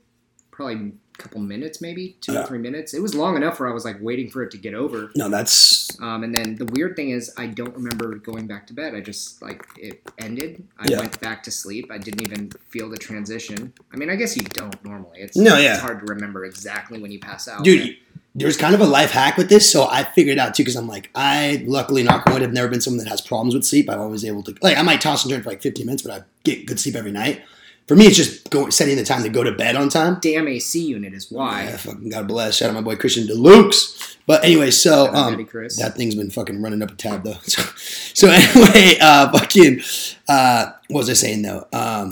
probably 0.50 0.92
a 1.18 1.18
couple 1.22 1.40
minutes, 1.40 1.80
maybe 1.80 2.16
two 2.20 2.36
or 2.36 2.46
three 2.46 2.58
minutes. 2.58 2.94
It 2.94 3.00
was 3.00 3.14
long 3.14 3.36
enough 3.36 3.58
where 3.60 3.68
I 3.68 3.72
was 3.72 3.84
like 3.84 3.96
waiting 4.00 4.30
for 4.30 4.42
it 4.42 4.50
to 4.52 4.56
get 4.58 4.72
over. 4.74 5.10
No, 5.16 5.28
that's 5.28 5.80
Um, 6.00 6.22
and 6.24 6.34
then 6.34 6.56
the 6.56 6.64
weird 6.66 6.96
thing 6.96 7.10
is, 7.10 7.32
I 7.36 7.46
don't 7.48 7.74
remember 7.74 8.14
going 8.16 8.46
back 8.46 8.66
to 8.68 8.72
bed. 8.72 8.94
I 8.94 9.00
just 9.00 9.42
like 9.42 9.64
it 9.76 10.00
ended. 10.18 10.62
I 10.78 10.86
Yeah. 10.90 11.00
went 11.00 11.20
back 11.20 11.42
to 11.44 11.50
sleep. 11.50 11.90
I 11.90 11.98
didn't 11.98 12.22
even 12.22 12.50
feel 12.70 12.88
the 12.88 12.96
transition. 12.96 13.72
I 13.92 13.96
mean, 13.96 14.08
I 14.10 14.16
guess 14.16 14.36
you 14.36 14.42
don't 14.44 14.82
normally. 14.84 15.20
It's 15.20 15.36
No, 15.36 15.58
yeah. 15.58 15.72
It's 15.74 15.82
hard 15.82 15.98
to 16.00 16.06
remember 16.06 16.44
exactly 16.44 17.00
when 17.00 17.10
you 17.10 17.18
pass 17.18 17.46
out. 17.48 17.62
dude. 17.64 17.96
There's 18.34 18.56
kind 18.56 18.74
of 18.74 18.80
a 18.80 18.86
life 18.86 19.10
hack 19.10 19.36
with 19.36 19.50
this, 19.50 19.70
so 19.70 19.86
I 19.88 20.04
figured 20.04 20.38
it 20.38 20.40
out 20.40 20.54
too. 20.54 20.62
Because 20.62 20.76
I'm 20.76 20.88
like, 20.88 21.10
I 21.14 21.64
luckily, 21.66 22.02
knock 22.02 22.24
wood, 22.26 22.40
have 22.42 22.52
never 22.52 22.68
been 22.68 22.80
someone 22.80 23.04
that 23.04 23.10
has 23.10 23.20
problems 23.20 23.54
with 23.54 23.64
sleep. 23.64 23.90
I'm 23.90 24.00
always 24.00 24.24
able 24.24 24.42
to, 24.44 24.54
like, 24.62 24.78
I 24.78 24.82
might 24.82 25.00
toss 25.02 25.24
and 25.24 25.32
turn 25.32 25.42
for 25.42 25.50
like 25.50 25.60
15 25.60 25.84
minutes, 25.84 26.02
but 26.02 26.12
I 26.12 26.24
get 26.44 26.66
good 26.66 26.80
sleep 26.80 26.94
every 26.94 27.12
night. 27.12 27.42
For 27.88 27.96
me, 27.96 28.06
it's 28.06 28.16
just 28.16 28.48
go, 28.48 28.70
setting 28.70 28.96
the 28.96 29.04
time 29.04 29.22
to 29.24 29.28
go 29.28 29.42
to 29.42 29.52
bed 29.52 29.76
on 29.76 29.88
time. 29.88 30.18
Damn 30.20 30.48
AC 30.48 30.82
unit 30.82 31.12
is 31.12 31.30
why. 31.30 31.64
Yeah, 31.64 31.76
fucking 31.76 32.08
God 32.10 32.28
bless. 32.28 32.56
Shout 32.56 32.70
out 32.70 32.74
my 32.74 32.80
boy 32.80 32.96
Christian 32.96 33.26
Deluxe. 33.26 34.16
But 34.24 34.44
anyway, 34.44 34.70
so 34.70 35.12
um, 35.12 35.36
that 35.36 35.94
thing's 35.96 36.14
been 36.14 36.30
fucking 36.30 36.62
running 36.62 36.80
up 36.82 36.92
a 36.92 36.94
tab 36.94 37.24
though. 37.24 37.38
So, 37.42 37.62
so 38.14 38.28
anyway, 38.30 38.98
uh, 39.00 39.32
fucking, 39.32 39.80
uh, 40.28 40.72
what 40.88 41.00
was 41.00 41.10
I 41.10 41.14
saying 41.14 41.42
though? 41.42 41.66
Um, 41.72 42.08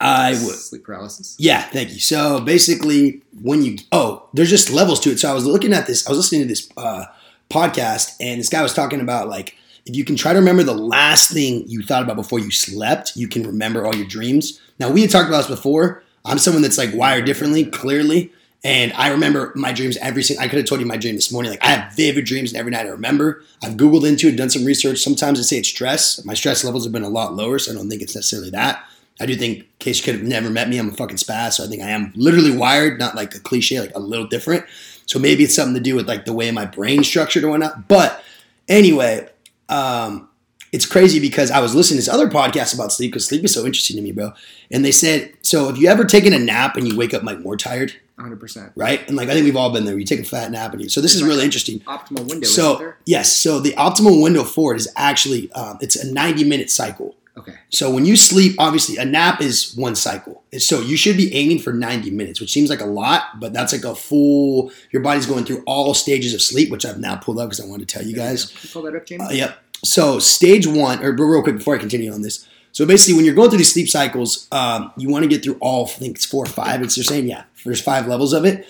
I 0.00 0.30
would. 0.30 0.54
sleep 0.56 0.84
paralysis. 0.84 1.36
Yeah, 1.38 1.62
thank 1.62 1.90
you. 1.90 2.00
So 2.00 2.40
basically, 2.40 3.22
when 3.42 3.62
you 3.62 3.76
oh, 3.92 4.28
there's 4.32 4.50
just 4.50 4.70
levels 4.70 5.00
to 5.00 5.10
it. 5.10 5.20
So 5.20 5.30
I 5.30 5.34
was 5.34 5.46
looking 5.46 5.72
at 5.72 5.86
this. 5.86 6.06
I 6.06 6.10
was 6.10 6.18
listening 6.18 6.42
to 6.42 6.48
this 6.48 6.68
uh, 6.76 7.04
podcast, 7.50 8.16
and 8.18 8.40
this 8.40 8.48
guy 8.48 8.62
was 8.62 8.72
talking 8.72 9.00
about 9.00 9.28
like 9.28 9.56
if 9.86 9.94
you 9.94 10.04
can 10.04 10.16
try 10.16 10.32
to 10.32 10.38
remember 10.38 10.62
the 10.62 10.74
last 10.74 11.30
thing 11.30 11.64
you 11.68 11.82
thought 11.82 12.02
about 12.02 12.16
before 12.16 12.38
you 12.38 12.50
slept, 12.50 13.16
you 13.16 13.28
can 13.28 13.42
remember 13.42 13.86
all 13.86 13.94
your 13.94 14.06
dreams. 14.06 14.60
Now 14.78 14.90
we 14.90 15.02
had 15.02 15.10
talked 15.10 15.28
about 15.28 15.38
this 15.38 15.56
before. 15.56 16.02
I'm 16.24 16.38
someone 16.38 16.62
that's 16.62 16.78
like 16.78 16.94
wired 16.94 17.24
differently, 17.24 17.64
clearly, 17.64 18.32
and 18.62 18.92
I 18.94 19.08
remember 19.08 19.52
my 19.54 19.72
dreams 19.72 19.96
every 19.98 20.22
single. 20.22 20.44
I 20.44 20.48
could 20.48 20.58
have 20.58 20.66
told 20.66 20.80
you 20.80 20.86
my 20.86 20.96
dream 20.96 21.14
this 21.14 21.32
morning. 21.32 21.50
Like 21.50 21.64
I 21.64 21.68
have 21.68 21.94
vivid 21.94 22.24
dreams, 22.24 22.52
and 22.52 22.58
every 22.58 22.72
night 22.72 22.86
I 22.86 22.90
remember. 22.90 23.42
I've 23.62 23.74
googled 23.74 24.08
into 24.08 24.28
it, 24.28 24.36
done 24.36 24.50
some 24.50 24.64
research. 24.64 24.98
Sometimes 24.98 25.38
I 25.38 25.42
say 25.42 25.56
it's 25.58 25.68
stress. 25.68 26.24
My 26.24 26.34
stress 26.34 26.64
levels 26.64 26.84
have 26.84 26.92
been 26.92 27.02
a 27.02 27.08
lot 27.08 27.34
lower, 27.34 27.58
so 27.58 27.72
I 27.72 27.74
don't 27.74 27.88
think 27.88 28.02
it's 28.02 28.14
necessarily 28.14 28.50
that. 28.50 28.84
I 29.20 29.26
do 29.26 29.36
think, 29.36 29.58
in 29.58 29.64
case 29.78 29.98
you 29.98 30.04
could 30.04 30.14
have 30.20 30.26
never 30.28 30.48
met 30.50 30.68
me, 30.68 30.78
I'm 30.78 30.88
a 30.88 30.92
fucking 30.92 31.16
spaz. 31.18 31.52
So 31.54 31.64
I 31.64 31.66
think 31.66 31.82
I 31.82 31.90
am 31.90 32.12
literally 32.16 32.56
wired, 32.56 32.98
not 32.98 33.14
like 33.14 33.34
a 33.34 33.40
cliche, 33.40 33.78
like 33.80 33.94
a 33.94 34.00
little 34.00 34.26
different. 34.26 34.64
So 35.06 35.18
maybe 35.18 35.44
it's 35.44 35.54
something 35.54 35.74
to 35.74 35.80
do 35.80 35.94
with 35.96 36.08
like 36.08 36.24
the 36.24 36.32
way 36.32 36.50
my 36.50 36.64
brain's 36.64 37.06
structured 37.06 37.44
or 37.44 37.50
whatnot. 37.50 37.88
But 37.88 38.22
anyway, 38.68 39.28
um, 39.68 40.28
it's 40.72 40.86
crazy 40.86 41.18
because 41.18 41.50
I 41.50 41.60
was 41.60 41.74
listening 41.74 41.96
to 42.00 42.06
this 42.06 42.08
other 42.14 42.28
podcast 42.28 42.74
about 42.74 42.92
sleep 42.92 43.10
because 43.10 43.26
sleep 43.26 43.44
is 43.44 43.52
so 43.52 43.66
interesting 43.66 43.96
to 43.96 44.02
me, 44.02 44.12
bro. 44.12 44.32
And 44.70 44.84
they 44.84 44.92
said, 44.92 45.32
so 45.42 45.68
if 45.68 45.78
you 45.78 45.88
ever 45.88 46.04
taken 46.04 46.32
a 46.32 46.38
nap 46.38 46.76
and 46.76 46.86
you 46.86 46.96
wake 46.96 47.12
up 47.12 47.24
like 47.24 47.40
more 47.40 47.56
tired, 47.56 47.92
100%. 48.18 48.72
right? 48.76 49.06
And 49.08 49.16
like 49.16 49.28
I 49.28 49.32
think 49.32 49.44
we've 49.44 49.56
all 49.56 49.72
been 49.72 49.84
there. 49.84 49.98
You 49.98 50.04
take 50.04 50.20
a 50.20 50.24
fat 50.24 50.50
nap 50.52 50.72
and 50.72 50.82
you. 50.82 50.88
So 50.88 51.00
this 51.00 51.14
is 51.14 51.22
really 51.24 51.44
interesting. 51.44 51.80
Optimal 51.80 52.28
window, 52.28 52.46
So 52.46 52.76
there? 52.76 52.96
yes, 53.06 53.32
so 53.36 53.58
the 53.58 53.72
optimal 53.72 54.22
window 54.22 54.44
for 54.44 54.74
it 54.74 54.76
is 54.76 54.88
actually 54.94 55.50
um, 55.52 55.78
it's 55.80 55.96
a 55.96 56.12
90 56.12 56.44
minute 56.44 56.70
cycle. 56.70 57.16
Okay. 57.40 57.54
So 57.70 57.90
when 57.90 58.04
you 58.04 58.16
sleep, 58.16 58.54
obviously 58.58 58.98
a 58.98 59.04
nap 59.04 59.40
is 59.40 59.74
one 59.74 59.94
cycle. 59.94 60.42
So 60.58 60.80
you 60.80 60.96
should 60.96 61.16
be 61.16 61.34
aiming 61.34 61.60
for 61.60 61.72
90 61.72 62.10
minutes, 62.10 62.40
which 62.40 62.52
seems 62.52 62.68
like 62.68 62.82
a 62.82 62.86
lot, 62.86 63.40
but 63.40 63.54
that's 63.54 63.72
like 63.72 63.84
a 63.84 63.94
full. 63.94 64.70
Your 64.90 65.02
body's 65.02 65.26
going 65.26 65.46
through 65.46 65.62
all 65.66 65.94
stages 65.94 66.34
of 66.34 66.42
sleep, 66.42 66.70
which 66.70 66.84
I've 66.84 66.98
now 66.98 67.16
pulled 67.16 67.38
up 67.38 67.48
because 67.48 67.64
I 67.64 67.66
wanted 67.68 67.88
to 67.88 67.94
tell 67.98 68.06
you 68.06 68.14
guys. 68.14 68.52
You 68.62 68.70
pull 68.70 68.82
that 68.82 68.94
up, 68.94 69.06
Jamie? 69.06 69.24
Uh, 69.24 69.30
yep. 69.30 69.58
So 69.82 70.18
stage 70.18 70.66
one, 70.66 71.02
or 71.02 71.12
real 71.12 71.42
quick 71.42 71.56
before 71.56 71.74
I 71.74 71.78
continue 71.78 72.12
on 72.12 72.20
this. 72.20 72.46
So 72.72 72.86
basically, 72.86 73.14
when 73.14 73.24
you're 73.24 73.34
going 73.34 73.48
through 73.48 73.58
these 73.58 73.72
sleep 73.72 73.88
cycles, 73.88 74.46
um, 74.52 74.92
you 74.96 75.08
want 75.08 75.22
to 75.22 75.28
get 75.28 75.42
through 75.42 75.56
all. 75.60 75.86
I 75.86 75.88
think 75.88 76.16
it's 76.16 76.26
four 76.26 76.44
or 76.44 76.48
five. 76.48 76.82
It's 76.82 76.96
they're 76.96 77.04
saying 77.04 77.26
yeah, 77.26 77.44
there's 77.64 77.80
five 77.80 78.06
levels 78.06 78.32
of 78.32 78.44
it. 78.44 78.66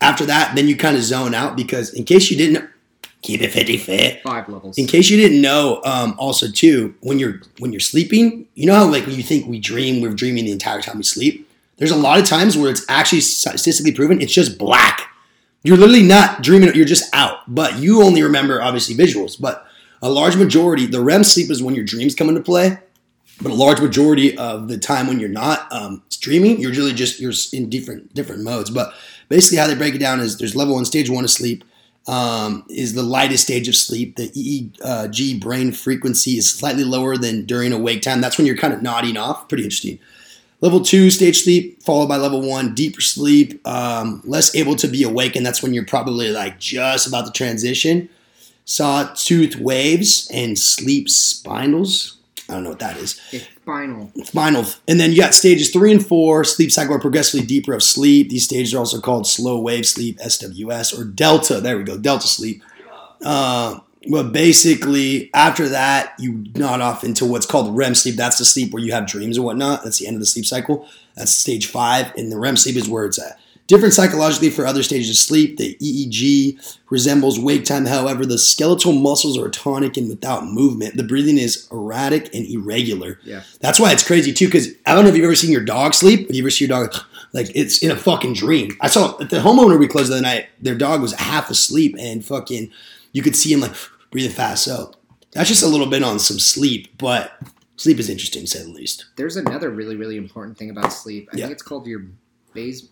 After 0.00 0.26
that, 0.26 0.54
then 0.56 0.66
you 0.68 0.76
kind 0.76 0.96
of 0.96 1.02
zone 1.02 1.34
out 1.34 1.56
because 1.56 1.94
in 1.94 2.04
case 2.04 2.30
you 2.30 2.36
didn't 2.36 2.68
keep 3.22 3.42
it 3.42 3.50
50 3.50 3.76
fit. 3.78 4.22
Five 4.22 4.48
levels. 4.48 4.78
In 4.78 4.86
case 4.86 5.08
you 5.08 5.16
didn't 5.16 5.40
know, 5.40 5.80
um, 5.84 6.14
also 6.18 6.50
too, 6.50 6.94
when 7.00 7.18
you're 7.18 7.40
when 7.58 7.72
you're 7.72 7.80
sleeping, 7.80 8.46
you 8.54 8.66
know 8.66 8.74
how 8.74 8.86
like 8.86 9.06
when 9.06 9.16
you 9.16 9.22
think 9.22 9.46
we 9.46 9.58
dream, 9.58 10.02
we're 10.02 10.14
dreaming 10.14 10.44
the 10.44 10.52
entire 10.52 10.80
time 10.80 10.96
we 10.96 11.02
sleep. 11.02 11.48
There's 11.76 11.90
a 11.90 11.96
lot 11.96 12.18
of 12.18 12.26
times 12.26 12.56
where 12.56 12.70
it's 12.70 12.84
actually 12.88 13.20
statistically 13.20 13.92
proven 13.92 14.20
it's 14.20 14.32
just 14.32 14.58
black. 14.58 15.12
You're 15.62 15.76
literally 15.76 16.02
not 16.02 16.42
dreaming; 16.42 16.74
you're 16.74 16.84
just 16.84 17.12
out. 17.14 17.38
But 17.48 17.78
you 17.78 18.02
only 18.02 18.22
remember 18.22 18.62
obviously 18.62 18.94
visuals. 18.94 19.40
But 19.40 19.66
a 20.02 20.10
large 20.10 20.36
majority, 20.36 20.86
the 20.86 21.00
REM 21.00 21.24
sleep 21.24 21.50
is 21.50 21.62
when 21.62 21.74
your 21.74 21.84
dreams 21.84 22.14
come 22.14 22.28
into 22.28 22.40
play. 22.40 22.78
But 23.40 23.52
a 23.52 23.54
large 23.54 23.80
majority 23.80 24.36
of 24.36 24.66
the 24.66 24.78
time 24.78 25.06
when 25.06 25.20
you're 25.20 25.28
not 25.28 25.72
um, 25.72 26.02
streaming, 26.08 26.60
you're 26.60 26.72
really 26.72 26.92
just 26.92 27.20
you're 27.20 27.32
in 27.52 27.70
different 27.70 28.14
different 28.14 28.42
modes. 28.42 28.70
But 28.70 28.94
basically, 29.28 29.58
how 29.58 29.66
they 29.66 29.74
break 29.74 29.94
it 29.94 29.98
down 29.98 30.20
is 30.20 30.38
there's 30.38 30.56
level 30.56 30.74
one, 30.74 30.84
stage 30.84 31.10
one 31.10 31.24
of 31.24 31.30
sleep 31.30 31.64
um, 32.08 32.64
is 32.70 32.94
the 32.94 33.02
lightest 33.02 33.44
stage 33.44 33.68
of 33.68 33.76
sleep. 33.76 34.16
The 34.16 34.30
EEG 34.30 35.40
brain 35.40 35.72
frequency 35.72 36.32
is 36.32 36.50
slightly 36.50 36.82
lower 36.82 37.16
than 37.16 37.44
during 37.44 37.72
awake 37.72 38.02
time. 38.02 38.20
That's 38.20 38.38
when 38.38 38.46
you're 38.46 38.56
kind 38.56 38.72
of 38.72 38.82
nodding 38.82 39.16
off. 39.16 39.48
Pretty 39.48 39.64
interesting. 39.64 39.98
Level 40.60 40.80
two, 40.80 41.10
stage 41.10 41.42
sleep, 41.42 41.80
followed 41.84 42.08
by 42.08 42.16
level 42.16 42.40
one, 42.40 42.74
deeper 42.74 43.00
sleep, 43.00 43.64
um, 43.68 44.22
less 44.24 44.56
able 44.56 44.74
to 44.76 44.88
be 44.88 45.04
awake, 45.04 45.36
and 45.36 45.46
that's 45.46 45.62
when 45.62 45.72
you're 45.72 45.84
probably 45.84 46.30
like 46.30 46.58
just 46.58 47.06
about 47.06 47.26
to 47.26 47.32
transition. 47.32 48.08
Sawtooth 48.64 49.56
waves 49.56 50.28
and 50.32 50.58
sleep 50.58 51.06
spinals. 51.06 52.16
I 52.48 52.54
don't 52.54 52.64
know 52.64 52.70
what 52.70 52.80
that 52.80 52.96
is 52.96 53.20
Final. 53.68 54.10
spinal. 54.24 54.64
And 54.88 54.98
then 54.98 55.10
you 55.10 55.18
got 55.18 55.34
stages 55.34 55.70
three 55.70 55.92
and 55.92 56.04
four, 56.04 56.42
sleep 56.42 56.72
cycle 56.72 56.94
are 56.94 56.98
progressively 56.98 57.46
deeper 57.46 57.74
of 57.74 57.82
sleep. 57.82 58.30
These 58.30 58.44
stages 58.44 58.72
are 58.72 58.78
also 58.78 58.98
called 58.98 59.26
slow 59.26 59.60
wave 59.60 59.84
sleep, 59.84 60.18
SWS, 60.20 60.98
or 60.98 61.04
delta. 61.04 61.60
There 61.60 61.76
we 61.76 61.84
go, 61.84 61.98
delta 61.98 62.26
sleep. 62.26 62.62
Uh, 63.22 63.80
but 64.08 64.32
basically, 64.32 65.30
after 65.34 65.68
that, 65.68 66.14
you 66.18 66.46
nod 66.54 66.80
off 66.80 67.04
into 67.04 67.26
what's 67.26 67.44
called 67.44 67.76
REM 67.76 67.94
sleep. 67.94 68.14
That's 68.14 68.38
the 68.38 68.46
sleep 68.46 68.72
where 68.72 68.82
you 68.82 68.92
have 68.92 69.06
dreams 69.06 69.36
and 69.36 69.44
whatnot. 69.44 69.84
That's 69.84 69.98
the 69.98 70.06
end 70.06 70.16
of 70.16 70.20
the 70.20 70.26
sleep 70.26 70.46
cycle. 70.46 70.88
That's 71.14 71.34
stage 71.34 71.66
five. 71.66 72.14
And 72.16 72.32
the 72.32 72.38
REM 72.38 72.56
sleep 72.56 72.76
is 72.76 72.88
where 72.88 73.04
it's 73.04 73.18
at. 73.18 73.38
Different 73.68 73.92
psychologically 73.92 74.48
for 74.48 74.66
other 74.66 74.82
stages 74.82 75.10
of 75.10 75.16
sleep. 75.16 75.58
The 75.58 75.76
EEG 75.76 76.76
resembles 76.88 77.38
wake 77.38 77.66
time. 77.66 77.84
However, 77.84 78.24
the 78.24 78.38
skeletal 78.38 78.94
muscles 78.94 79.36
are 79.38 79.50
tonic 79.50 79.98
and 79.98 80.08
without 80.08 80.46
movement. 80.46 80.96
The 80.96 81.02
breathing 81.04 81.36
is 81.36 81.68
erratic 81.70 82.34
and 82.34 82.46
irregular. 82.46 83.20
Yeah. 83.24 83.42
That's 83.60 83.78
why 83.78 83.92
it's 83.92 84.06
crazy 84.06 84.32
too. 84.32 84.46
Because 84.46 84.68
I 84.86 84.94
don't 84.94 85.04
know 85.04 85.10
if 85.10 85.16
you've 85.16 85.24
ever 85.26 85.34
seen 85.34 85.52
your 85.52 85.64
dog 85.64 85.92
sleep. 85.92 86.28
Have 86.28 86.34
you 86.34 86.42
ever 86.42 86.50
seen 86.50 86.68
your 86.70 86.78
dog 86.86 86.96
like 87.34 87.50
it's 87.54 87.82
in 87.82 87.90
a 87.90 87.96
fucking 87.96 88.32
dream? 88.32 88.74
I 88.80 88.88
saw 88.88 89.20
at 89.20 89.28
the 89.28 89.36
homeowner 89.40 89.78
we 89.78 89.86
closed 89.86 90.10
the 90.10 90.14
other 90.14 90.22
night. 90.22 90.46
Their 90.62 90.74
dog 90.74 91.02
was 91.02 91.12
half 91.12 91.50
asleep 91.50 91.94
and 91.98 92.24
fucking 92.24 92.70
you 93.12 93.22
could 93.22 93.36
see 93.36 93.52
him 93.52 93.60
like 93.60 93.74
breathing 94.10 94.32
fast. 94.34 94.64
So 94.64 94.94
that's 95.32 95.48
just 95.50 95.62
a 95.62 95.68
little 95.68 95.86
bit 95.88 96.02
on 96.02 96.18
some 96.20 96.38
sleep, 96.38 96.96
but 96.96 97.38
sleep 97.76 97.98
is 97.98 98.08
interesting 98.08 98.44
to 98.44 98.48
say 98.48 98.62
the 98.62 98.70
least. 98.70 99.04
There's 99.16 99.36
another 99.36 99.68
really, 99.68 99.94
really 99.94 100.16
important 100.16 100.56
thing 100.56 100.70
about 100.70 100.90
sleep. 100.90 101.28
I 101.34 101.36
Yeah. 101.36 101.44
think 101.44 101.52
it's 101.52 101.62
called 101.62 101.86
your 101.86 102.06
base, 102.54 102.88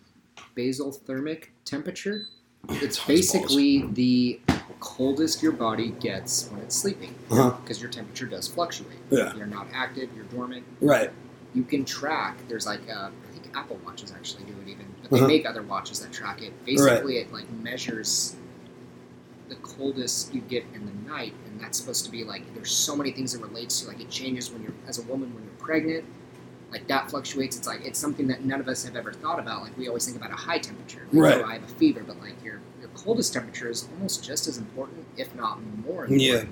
basal 0.57 0.91
thermic 0.91 1.51
temperature. 1.65 2.25
It's 2.69 3.01
basically 3.05 3.83
the 3.93 4.41
coldest 4.79 5.41
your 5.43 5.51
body 5.53 5.89
gets 6.01 6.49
when 6.49 6.59
it's 6.61 6.75
sleeping 6.75 7.13
Uh-huh. 7.29 7.51
because 7.61 7.79
your 7.79 7.91
temperature 7.91 8.25
does 8.25 8.47
fluctuate. 8.47 8.97
Yeah. 9.11 9.33
You're 9.35 9.45
not 9.45 9.67
active, 9.73 10.09
you're 10.15 10.25
dormant. 10.25 10.65
Right. 10.81 11.11
You 11.53 11.63
can 11.63 11.85
track, 11.85 12.37
there's 12.49 12.65
like, 12.65 12.81
uh, 12.89 13.09
I 13.09 13.33
think 13.39 13.55
Apple 13.55 13.79
Watches 13.85 14.11
actually 14.11 14.45
do 14.45 14.53
it 14.65 14.67
even, 14.69 14.87
but 15.03 15.11
they 15.11 15.17
Uh-huh. 15.19 15.27
make 15.27 15.45
other 15.45 15.61
watches 15.61 15.99
that 15.99 16.11
track 16.11 16.41
it. 16.41 16.51
Basically, 16.65 17.17
it 17.19 17.31
like 17.31 17.49
measures 17.63 18.35
the 19.49 19.55
coldest 19.57 20.33
you 20.33 20.41
get 20.41 20.65
in 20.73 20.85
the 20.87 21.09
night, 21.09 21.33
and 21.45 21.61
that's 21.61 21.77
supposed 21.79 22.03
to 22.05 22.11
be 22.11 22.23
like 22.25 22.41
there's 22.55 22.71
so 22.71 22.95
many 22.97 23.11
things 23.11 23.31
that 23.33 23.41
relates 23.41 23.79
to. 23.81 23.87
Like 23.87 24.01
it 24.01 24.09
changes 24.09 24.51
when 24.51 24.61
you're 24.63 24.73
as 24.87 24.97
a 24.97 25.03
woman 25.03 25.33
when 25.33 25.43
you're 25.43 25.53
pregnant, 25.53 26.03
like 26.71 26.87
that 26.87 27.09
fluctuates. 27.09 27.57
It's 27.57 27.67
like 27.67 27.85
it's 27.85 27.99
something 27.99 28.27
that 28.27 28.43
none 28.43 28.59
of 28.59 28.67
us 28.67 28.83
have 28.85 28.95
ever 28.95 29.13
thought 29.13 29.39
about. 29.39 29.63
Like 29.63 29.77
we 29.77 29.87
always 29.87 30.05
think 30.05 30.17
about 30.17 30.31
a 30.31 30.35
high 30.35 30.59
temperature, 30.59 31.07
like, 31.11 31.21
Right. 31.21 31.41
Oh, 31.41 31.45
I 31.45 31.53
have 31.53 31.63
a 31.63 31.67
fever, 31.67 32.03
but 32.05 32.19
like 32.19 32.41
your 32.43 32.59
your 32.79 32.89
coldest 32.89 33.33
temperature 33.33 33.69
is 33.69 33.87
almost 33.93 34.23
just 34.23 34.47
as 34.47 34.57
important, 34.57 35.05
if 35.17 35.33
not 35.35 35.61
more 35.85 36.05
important. 36.05 36.21
Yeah. 36.21 36.43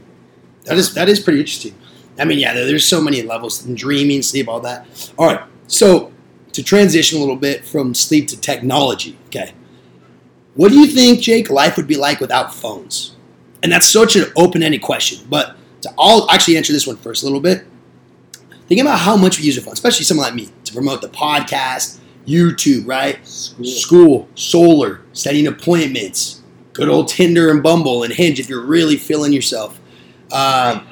That 0.65 0.77
is 0.77 0.93
that 0.93 1.09
is 1.09 1.19
pretty 1.19 1.39
interesting. 1.39 1.75
I 2.17 2.25
mean, 2.25 2.39
yeah, 2.39 2.53
there, 2.53 2.65
there's 2.65 2.87
so 2.87 3.01
many 3.01 3.21
levels: 3.21 3.65
in 3.65 3.75
dreaming, 3.75 4.21
sleep, 4.21 4.47
all 4.47 4.61
that. 4.61 5.13
All 5.17 5.27
right, 5.27 5.41
so 5.67 6.11
to 6.53 6.63
transition 6.63 7.17
a 7.17 7.21
little 7.21 7.35
bit 7.35 7.65
from 7.65 7.93
sleep 7.93 8.27
to 8.29 8.39
technology. 8.39 9.17
Okay, 9.27 9.53
what 10.55 10.69
do 10.69 10.79
you 10.79 10.87
think, 10.87 11.19
Jake, 11.19 11.49
life 11.49 11.75
would 11.77 11.87
be 11.87 11.97
like 11.97 12.19
without 12.19 12.53
phones? 12.53 13.15
And 13.61 13.71
that's 13.71 13.87
such 13.87 14.15
an 14.15 14.25
open-ended 14.35 14.81
question. 14.81 15.25
But 15.29 15.55
to 15.81 15.93
all 15.97 16.29
actually 16.31 16.57
answer 16.57 16.71
this 16.71 16.87
one 16.87 16.97
first 16.97 17.23
a 17.23 17.25
little 17.25 17.41
bit. 17.41 17.65
Think 18.67 18.81
about 18.81 18.99
how 18.99 19.15
much 19.15 19.37
we 19.39 19.45
use 19.45 19.57
our 19.57 19.63
phone, 19.63 19.73
especially 19.73 20.05
someone 20.05 20.25
like 20.25 20.35
me, 20.35 20.49
to 20.63 20.73
promote 20.73 21.01
the 21.01 21.09
podcast, 21.09 21.99
YouTube, 22.25 22.87
right? 22.87 23.25
School. 23.25 23.65
School, 23.65 24.29
solar, 24.35 25.01
setting 25.13 25.45
appointments, 25.47 26.41
good 26.73 26.89
old 26.89 27.07
Tinder 27.07 27.51
and 27.51 27.61
Bumble 27.61 28.03
and 28.03 28.11
Hinge 28.13 28.39
if 28.39 28.49
you're 28.49 28.65
really 28.65 28.97
feeling 28.97 29.31
yourself. 29.33 29.79
Um, 30.31 30.85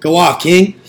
go 0.00 0.16
off, 0.16 0.42
King. 0.42 0.80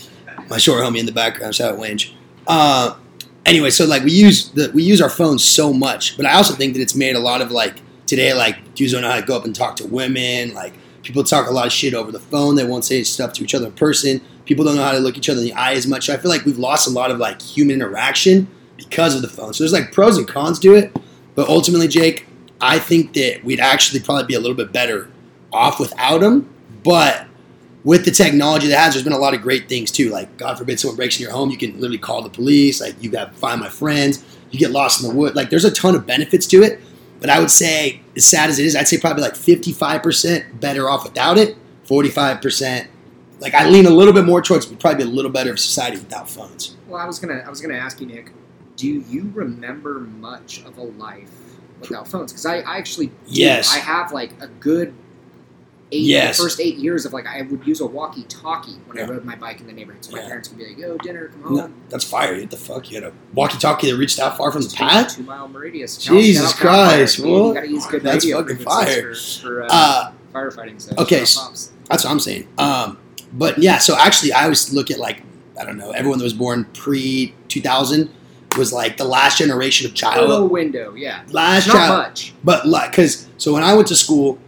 My 0.50 0.58
short 0.58 0.82
homie 0.82 0.98
in 0.98 1.06
the 1.06 1.12
background, 1.12 1.54
shout 1.54 1.74
out 1.74 1.80
Winge. 1.80 2.12
Uh, 2.46 2.96
anyway, 3.44 3.70
so 3.70 3.84
like 3.84 4.02
we 4.02 4.12
use 4.12 4.50
the 4.50 4.70
we 4.72 4.82
use 4.82 5.00
our 5.00 5.10
phones 5.10 5.44
so 5.44 5.72
much, 5.72 6.16
but 6.16 6.26
I 6.26 6.34
also 6.34 6.54
think 6.54 6.74
that 6.74 6.80
it's 6.80 6.94
made 6.94 7.16
a 7.16 7.20
lot 7.20 7.40
of 7.40 7.50
like 7.50 7.80
today, 8.06 8.32
like 8.34 8.74
dudes 8.74 8.92
don't 8.92 9.02
know 9.02 9.10
how 9.10 9.20
to 9.20 9.26
go 9.26 9.36
up 9.36 9.44
and 9.44 9.54
talk 9.54 9.76
to 9.76 9.86
women. 9.86 10.54
Like 10.54 10.74
people 11.02 11.24
talk 11.24 11.48
a 11.48 11.50
lot 11.50 11.66
of 11.66 11.72
shit 11.72 11.94
over 11.94 12.12
the 12.12 12.20
phone. 12.20 12.54
They 12.54 12.64
won't 12.64 12.84
say 12.84 13.02
stuff 13.02 13.32
to 13.34 13.44
each 13.44 13.54
other 13.54 13.66
in 13.66 13.72
person. 13.72 14.20
People 14.48 14.64
don't 14.64 14.76
know 14.76 14.82
how 14.82 14.92
to 14.92 14.98
look 14.98 15.18
each 15.18 15.28
other 15.28 15.40
in 15.40 15.44
the 15.44 15.52
eye 15.52 15.74
as 15.74 15.86
much. 15.86 16.08
I 16.08 16.16
feel 16.16 16.30
like 16.30 16.46
we've 16.46 16.58
lost 16.58 16.88
a 16.88 16.90
lot 16.90 17.10
of 17.10 17.18
like 17.18 17.40
human 17.42 17.76
interaction 17.76 18.48
because 18.78 19.14
of 19.14 19.20
the 19.20 19.28
phone. 19.28 19.52
So 19.52 19.62
there's 19.62 19.74
like 19.74 19.92
pros 19.92 20.16
and 20.16 20.26
cons 20.26 20.58
to 20.60 20.74
it, 20.74 20.96
but 21.34 21.48
ultimately, 21.48 21.86
Jake, 21.86 22.26
I 22.58 22.78
think 22.78 23.12
that 23.12 23.44
we'd 23.44 23.60
actually 23.60 24.00
probably 24.00 24.24
be 24.24 24.34
a 24.34 24.40
little 24.40 24.56
bit 24.56 24.72
better 24.72 25.10
off 25.52 25.78
without 25.78 26.22
them. 26.22 26.48
But 26.82 27.26
with 27.84 28.06
the 28.06 28.10
technology 28.10 28.68
that 28.68 28.78
has, 28.78 28.94
there's 28.94 29.04
been 29.04 29.12
a 29.12 29.18
lot 29.18 29.34
of 29.34 29.42
great 29.42 29.68
things 29.68 29.90
too. 29.90 30.08
Like 30.08 30.34
God 30.38 30.56
forbid 30.56 30.80
someone 30.80 30.96
breaks 30.96 31.18
in 31.18 31.24
your 31.24 31.32
home, 31.32 31.50
you 31.50 31.58
can 31.58 31.74
literally 31.74 31.98
call 31.98 32.22
the 32.22 32.30
police. 32.30 32.80
Like 32.80 32.94
you 33.02 33.10
got 33.10 33.36
find 33.36 33.60
my 33.60 33.68
friends. 33.68 34.24
You 34.50 34.58
get 34.58 34.70
lost 34.70 35.02
in 35.02 35.08
the 35.10 35.14
wood. 35.14 35.36
Like 35.36 35.50
there's 35.50 35.66
a 35.66 35.70
ton 35.70 35.94
of 35.94 36.06
benefits 36.06 36.46
to 36.46 36.62
it. 36.62 36.80
But 37.20 37.28
I 37.28 37.38
would 37.38 37.50
say, 37.50 38.00
as 38.16 38.24
sad 38.24 38.48
as 38.48 38.58
it 38.58 38.64
is, 38.64 38.74
I'd 38.74 38.88
say 38.88 38.96
probably 38.96 39.22
like 39.22 39.34
55% 39.34 40.60
better 40.60 40.88
off 40.88 41.04
without 41.04 41.36
it. 41.36 41.56
45%. 41.86 42.86
Like 43.40 43.54
I 43.54 43.68
lean 43.68 43.86
a 43.86 43.90
little 43.90 44.12
bit 44.14 44.24
more 44.24 44.42
towards 44.42 44.68
we'd 44.68 44.80
probably 44.80 45.04
be 45.04 45.10
a 45.10 45.14
little 45.14 45.30
better 45.30 45.50
of 45.52 45.58
society 45.60 45.96
without 45.98 46.28
phones. 46.28 46.76
Well, 46.88 47.00
I 47.00 47.06
was 47.06 47.18
gonna 47.18 47.42
I 47.46 47.50
was 47.50 47.60
gonna 47.60 47.74
ask 47.76 48.00
you, 48.00 48.06
Nick. 48.06 48.32
Do 48.76 48.86
you 48.88 49.30
remember 49.34 50.00
much 50.00 50.62
of 50.64 50.78
a 50.78 50.82
life 50.82 51.30
without 51.80 52.06
phones? 52.08 52.32
Because 52.32 52.46
I, 52.46 52.58
I 52.60 52.76
actually 52.78 53.06
do. 53.08 53.14
Yes. 53.26 53.74
I 53.74 53.78
have 53.78 54.12
like 54.12 54.40
a 54.40 54.46
good 54.46 54.94
eight 55.90 56.02
Yes. 56.02 56.38
first 56.38 56.60
eight 56.60 56.76
years 56.76 57.06
of 57.06 57.12
like 57.12 57.26
I 57.26 57.42
would 57.42 57.66
use 57.66 57.80
a 57.80 57.86
walkie-talkie 57.86 58.74
when 58.86 58.98
I 58.98 59.08
rode 59.08 59.24
my 59.24 59.34
bike 59.36 59.60
in 59.60 59.66
the 59.66 59.72
neighborhood. 59.72 60.04
So 60.04 60.12
my 60.12 60.18
Yeah. 60.20 60.26
parents 60.28 60.48
would 60.50 60.58
be 60.58 60.66
like, 60.66 60.78
"Yo, 60.78 60.96
dinner, 60.98 61.28
come 61.28 61.42
home." 61.42 61.56
No, 61.56 61.70
that's 61.88 62.04
fire. 62.04 62.38
What 62.38 62.50
the 62.50 62.56
fuck? 62.56 62.90
You 62.90 62.96
had 63.02 63.04
a 63.04 63.12
walkie-talkie 63.34 63.90
that 63.90 63.96
reached 63.96 64.18
that 64.18 64.36
far 64.36 64.52
from 64.52 64.62
the 64.62 64.68
path? 64.70 65.16
Two 65.16 65.22
mile 65.22 65.48
radius. 65.48 65.96
Jesus 65.96 66.52
out 66.52 66.56
Christ, 66.56 67.18
Fire. 67.18 67.26
You- 67.26 67.54
gotta 67.54 67.68
use 67.68 67.86
good 67.86 68.02
That's 68.02 68.24
fucking 68.30 68.56
frequencies 68.56 69.36
For, 69.38 69.46
for 69.48 69.62
uh, 69.64 69.68
Uh, 69.70 70.12
firefighting. 70.34 70.80
So 70.80 70.92
okay, 70.98 71.20
shout 71.20 71.22
s- 71.22 71.38
out 71.38 71.44
Pops. 71.48 71.70
That's 71.88 72.04
what 72.04 72.10
I'm 72.10 72.20
saying. 72.20 72.46
Um, 72.58 72.98
but 73.32 73.58
yeah, 73.58 73.78
so 73.78 73.96
actually, 73.98 74.32
I 74.32 74.44
always 74.44 74.72
look 74.72 74.90
at 74.90 74.98
like 74.98 75.22
I 75.60 75.64
don't 75.64 75.76
know, 75.76 75.90
everyone 75.90 76.18
that 76.18 76.24
was 76.24 76.34
born 76.34 76.64
pre 76.66 77.34
2000 77.48 78.10
was 78.56 78.72
like 78.72 78.96
the 78.96 79.04
last 79.04 79.38
generation 79.38 79.86
of 79.88 79.94
child, 79.94 80.28
Little 80.28 80.48
window, 80.48 80.94
yeah. 80.94 81.22
last 81.30 81.66
Not 81.66 81.74
child. 81.74 81.98
much. 81.98 82.32
But 82.44 82.66
like, 82.66 82.92
cause 82.92 83.28
so 83.38 83.52
when 83.52 83.62
I 83.62 83.74
went 83.74 83.88
to 83.88 83.96
school, 83.96 84.38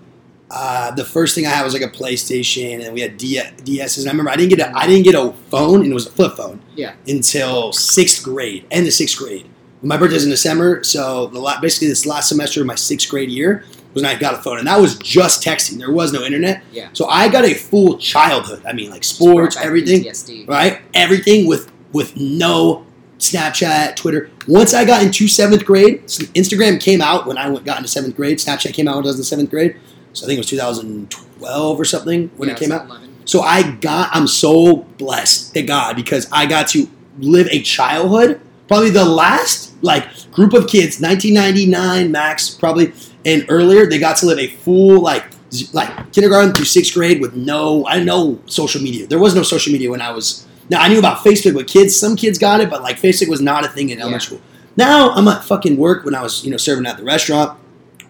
uh, 0.50 0.90
the 0.92 1.04
first 1.04 1.34
thing 1.34 1.46
I 1.46 1.50
had 1.50 1.64
was 1.64 1.74
like 1.74 1.82
a 1.82 1.88
PlayStation, 1.88 2.84
and 2.84 2.92
we 2.94 3.00
had 3.00 3.16
D- 3.18 3.36
DSs. 3.40 3.98
And 4.00 4.08
I 4.08 4.10
remember 4.12 4.30
I 4.30 4.36
didn't 4.36 4.56
get 4.56 4.60
a 4.60 4.76
I 4.76 4.86
didn't 4.86 5.04
get 5.04 5.14
a 5.14 5.32
phone, 5.50 5.82
and 5.82 5.90
it 5.90 5.94
was 5.94 6.06
a 6.06 6.10
flip 6.10 6.36
phone. 6.36 6.60
Yeah. 6.74 6.94
Until 7.06 7.72
sixth 7.72 8.24
grade, 8.24 8.64
end 8.70 8.86
of 8.86 8.92
sixth 8.92 9.16
grade. 9.18 9.46
My 9.82 9.96
birthday's 9.96 10.24
in 10.24 10.30
December, 10.30 10.82
so 10.84 11.28
the 11.28 11.38
la- 11.38 11.60
basically 11.60 11.88
this 11.88 12.04
last 12.04 12.28
semester 12.28 12.60
of 12.60 12.66
my 12.66 12.74
sixth 12.74 13.08
grade 13.08 13.30
year 13.30 13.64
was 13.94 14.02
when 14.02 14.10
I 14.10 14.18
got 14.18 14.34
a 14.34 14.42
phone, 14.42 14.58
and 14.58 14.66
that 14.68 14.80
was 14.80 14.96
just 14.98 15.42
texting. 15.44 15.78
There 15.78 15.90
was 15.92 16.12
no 16.12 16.22
internet. 16.22 16.62
Yeah. 16.72 16.88
So 16.92 17.06
I 17.08 17.28
got 17.28 17.44
a 17.44 17.54
full 17.54 17.98
childhood. 17.98 18.62
I 18.66 18.72
mean, 18.72 18.90
like 18.90 19.04
sports, 19.04 19.56
back 19.56 19.64
everything, 19.66 20.02
PTSD. 20.04 20.48
right? 20.48 20.80
Everything 20.94 21.46
with 21.46 21.70
with 21.92 22.16
no 22.16 22.86
Snapchat, 23.18 23.96
Twitter. 23.96 24.30
Once 24.48 24.72
I 24.74 24.84
got 24.84 25.02
into 25.02 25.28
seventh 25.28 25.64
grade, 25.64 26.04
Instagram 26.04 26.80
came 26.80 27.00
out 27.02 27.26
when 27.26 27.36
I 27.36 27.48
went, 27.50 27.64
got 27.66 27.78
into 27.78 27.88
seventh 27.88 28.16
grade. 28.16 28.38
Snapchat 28.38 28.72
came 28.74 28.88
out 28.88 28.96
when 28.96 29.04
I 29.04 29.08
was 29.08 29.18
in 29.18 29.24
seventh 29.24 29.50
grade. 29.50 29.76
So 30.12 30.24
I 30.24 30.28
think 30.28 30.38
it 30.38 30.40
was 30.40 30.46
2012 30.48 31.80
or 31.80 31.84
something 31.84 32.30
when 32.36 32.48
Yeah, 32.48 32.54
it 32.54 32.58
came 32.58 32.72
out. 32.72 32.86
11. 32.86 33.08
So 33.26 33.42
I 33.42 33.70
got, 33.76 34.10
I'm 34.12 34.26
so 34.26 34.76
blessed 34.98 35.54
to 35.54 35.62
God 35.62 35.94
because 35.96 36.28
I 36.32 36.46
got 36.46 36.68
to 36.68 36.88
live 37.18 37.46
a 37.50 37.60
childhood, 37.62 38.40
probably 38.66 38.90
the 38.90 39.04
last 39.04 39.72
like 39.82 40.04
group 40.32 40.52
of 40.52 40.66
kids, 40.66 41.00
1999 41.00 42.10
max, 42.10 42.50
probably 42.50 42.92
and 43.24 43.44
earlier. 43.48 43.86
They 43.86 43.98
got 43.98 44.16
to 44.18 44.26
live 44.26 44.38
a 44.38 44.48
full 44.48 45.00
like 45.00 45.24
like 45.72 46.12
kindergarten 46.12 46.52
through 46.52 46.64
sixth 46.66 46.94
grade 46.94 47.20
with 47.20 47.34
no, 47.34 47.86
I 47.86 48.02
know 48.02 48.40
social 48.46 48.80
media. 48.80 49.06
There 49.06 49.18
was 49.18 49.34
no 49.34 49.42
social 49.42 49.72
media 49.72 49.90
when 49.90 50.00
I 50.00 50.10
was. 50.12 50.46
Now 50.68 50.80
I 50.80 50.88
knew 50.88 50.98
about 51.00 51.18
Facebook, 51.18 51.54
but 51.54 51.66
kids, 51.66 51.96
some 51.98 52.14
kids 52.14 52.38
got 52.38 52.60
it, 52.60 52.70
but 52.70 52.82
like 52.82 53.00
Facebook 53.00 53.28
was 53.28 53.40
not 53.40 53.64
a 53.64 53.68
thing 53.68 53.90
in 53.90 53.98
Yeah. 53.98 54.02
elementary 54.04 54.26
school. 54.26 54.40
Now 54.76 55.10
I'm 55.10 55.26
at 55.28 55.44
fucking 55.44 55.76
work 55.76 56.04
when 56.04 56.14
I 56.14 56.22
was 56.22 56.44
you 56.44 56.50
know 56.50 56.56
serving 56.56 56.86
at 56.86 56.96
the 56.96 57.04
restaurant 57.04 57.58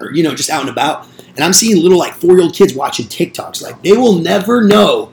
or 0.00 0.12
you 0.12 0.22
know 0.22 0.34
just 0.34 0.50
out 0.50 0.60
and 0.60 0.70
about, 0.70 1.06
and 1.34 1.40
I'm 1.40 1.52
seeing 1.54 1.82
little 1.82 1.98
like 1.98 2.14
four 2.14 2.32
year 2.32 2.42
old 2.42 2.54
kids 2.54 2.74
watching 2.74 3.06
TikToks. 3.06 3.62
Like 3.62 3.82
they 3.82 3.92
will 3.92 4.18
never 4.18 4.62
know 4.62 5.10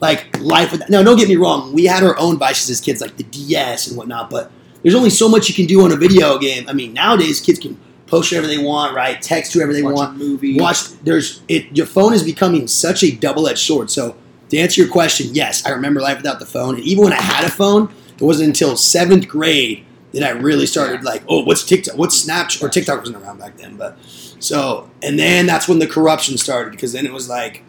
like 0.00 0.38
life. 0.40 0.72
With, 0.72 0.88
now 0.90 1.02
don't 1.02 1.16
get 1.18 1.28
me 1.28 1.36
wrong, 1.36 1.72
we 1.72 1.86
had 1.86 2.02
our 2.04 2.18
own 2.18 2.38
vices 2.38 2.68
as 2.68 2.80
kids, 2.82 3.00
like 3.00 3.16
the 3.16 3.24
DS 3.24 3.88
and 3.88 3.96
whatnot, 3.96 4.28
but 4.28 4.50
there's 4.82 4.94
only 4.94 5.10
so 5.10 5.28
much 5.28 5.48
you 5.48 5.54
can 5.54 5.66
do 5.66 5.82
on 5.82 5.92
a 5.92 5.96
video 5.96 6.38
game. 6.38 6.68
I 6.68 6.74
mean 6.74 6.92
nowadays 6.92 7.40
kids 7.40 7.58
can 7.58 7.78
post 8.10 8.30
whatever 8.32 8.46
they 8.48 8.58
want, 8.58 8.94
right? 8.94 9.20
Text 9.22 9.52
whoever 9.54 9.72
they 9.72 9.82
Watch 9.82 9.94
want. 9.94 10.18
movie. 10.18 10.58
watch 10.58 10.88
there's 11.04 11.42
it 11.48 11.74
your 11.76 11.86
phone 11.86 12.12
is 12.12 12.22
becoming 12.22 12.66
such 12.68 13.02
a 13.02 13.10
double-edged 13.10 13.58
sword. 13.66 13.90
So 13.90 14.16
to 14.50 14.58
answer 14.58 14.80
your 14.82 14.90
question 14.90 15.28
yes 15.32 15.64
i 15.64 15.70
remember 15.70 16.00
life 16.00 16.16
without 16.16 16.40
the 16.40 16.46
phone. 16.46 16.74
And 16.74 16.84
even 16.84 17.04
when 17.04 17.12
i 17.12 17.22
had 17.22 17.44
a 17.44 17.50
phone 17.50 17.84
it 18.16 18.20
wasn't 18.20 18.48
until 18.48 18.76
seventh 18.76 19.28
grade 19.28 19.84
that 20.12 20.24
i 20.24 20.30
really 20.30 20.66
started 20.66 21.04
like 21.04 21.22
oh 21.28 21.44
what's 21.44 21.64
tiktok 21.64 21.96
what's 21.96 22.26
snapchat? 22.26 22.60
Or 22.62 22.68
tiktok 22.68 22.98
wasn't 22.98 23.22
around 23.22 23.38
back 23.38 23.56
then 23.58 23.76
but 23.76 23.96
so 24.40 24.90
and 25.04 25.18
then 25.18 25.46
that's 25.46 25.68
when 25.68 25.78
the 25.78 25.86
corruption 25.86 26.36
started 26.36 26.72
because 26.72 26.92
then 26.92 27.06
it 27.06 27.12
was 27.12 27.28
like 27.28 27.62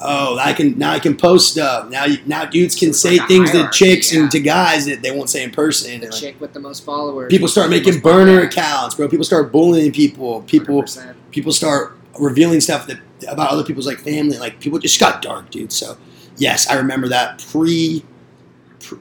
oh 0.00 0.38
i 0.38 0.52
can 0.52 0.76
now 0.78 0.90
i 0.92 0.98
can 0.98 1.16
post 1.16 1.52
stuff 1.52 1.88
now 1.90 2.04
you, 2.04 2.18
now 2.26 2.44
dudes 2.44 2.74
can 2.74 2.90
It's 2.90 3.00
say 3.00 3.18
things 3.18 3.50
to 3.52 3.68
chicks 3.72 4.12
yeah. 4.12 4.20
and 4.20 4.30
to 4.30 4.40
guys 4.40 4.84
that 4.86 5.00
they 5.02 5.10
won't 5.10 5.30
say 5.30 5.42
in 5.42 5.50
person 5.50 6.00
the 6.00 6.06
like, 6.06 6.14
chick 6.14 6.40
with 6.40 6.52
the 6.52 6.60
most 6.60 6.84
followers. 6.84 7.30
people 7.30 7.48
start 7.48 7.70
making 7.70 8.00
burner 8.00 8.42
podcasts. 8.42 8.46
accounts 8.46 8.94
bro 8.94 9.08
people 9.08 9.24
start 9.24 9.50
bullying 9.50 9.92
people 9.92 10.42
people 10.42 10.82
100%. 10.82 11.14
people 11.30 11.52
start 11.52 11.96
revealing 12.18 12.60
stuff 12.60 12.86
that 12.86 12.98
about 13.28 13.50
other 13.50 13.64
people's 13.64 13.86
like 13.86 13.98
family. 13.98 14.38
Like 14.38 14.60
people 14.60 14.78
just 14.78 14.98
got 15.00 15.22
dark, 15.22 15.50
dude. 15.50 15.72
So 15.72 15.96
yes, 16.36 16.68
I 16.68 16.76
remember 16.76 17.08
that 17.08 17.44
pre 17.50 18.04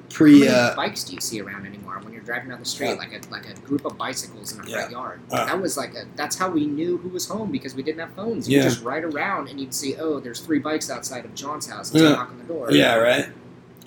pre, 0.09 0.39
How 0.39 0.45
many 0.45 0.47
uh, 0.47 0.75
bikes 0.75 1.03
do 1.03 1.13
you 1.13 1.21
see 1.21 1.41
around 1.41 1.65
anymore 1.65 1.84
driving 2.25 2.49
down 2.49 2.59
the 2.59 2.65
street? 2.65 2.87
Yeah. 2.89 2.93
Like 2.95 3.13
a 3.13 3.29
like 3.31 3.47
a 3.49 3.53
group 3.61 3.85
of 3.85 3.97
bicycles 3.97 4.53
in 4.53 4.61
a 4.61 4.67
Yeah. 4.67 4.75
front 4.79 4.91
yard. 4.91 5.19
Uh. 5.31 5.45
that 5.45 5.61
was 5.61 5.77
like 5.77 5.93
a 5.95 6.05
that's 6.15 6.35
how 6.37 6.49
we 6.49 6.65
knew 6.65 6.97
who 6.97 7.09
was 7.09 7.27
home 7.27 7.51
because 7.51 7.75
we 7.75 7.83
didn't 7.83 7.99
have 7.99 8.11
phones. 8.13 8.49
You 8.49 8.57
Yeah. 8.57 8.63
just 8.63 8.83
ride 8.83 9.03
around 9.03 9.47
and 9.49 9.59
you'd 9.59 9.73
see 9.73 9.95
oh 9.97 10.19
there's 10.19 10.39
three 10.39 10.59
bikes 10.59 10.89
outside 10.89 11.23
of 11.25 11.33
John's 11.35 11.67
house. 11.69 11.93
Let's 11.93 12.03
Yeah. 12.03 12.09
knock 12.15 12.29
on 12.31 12.37
the 12.39 12.43
door. 12.45 12.71
yeah, 12.71 12.95
right. 12.95 13.27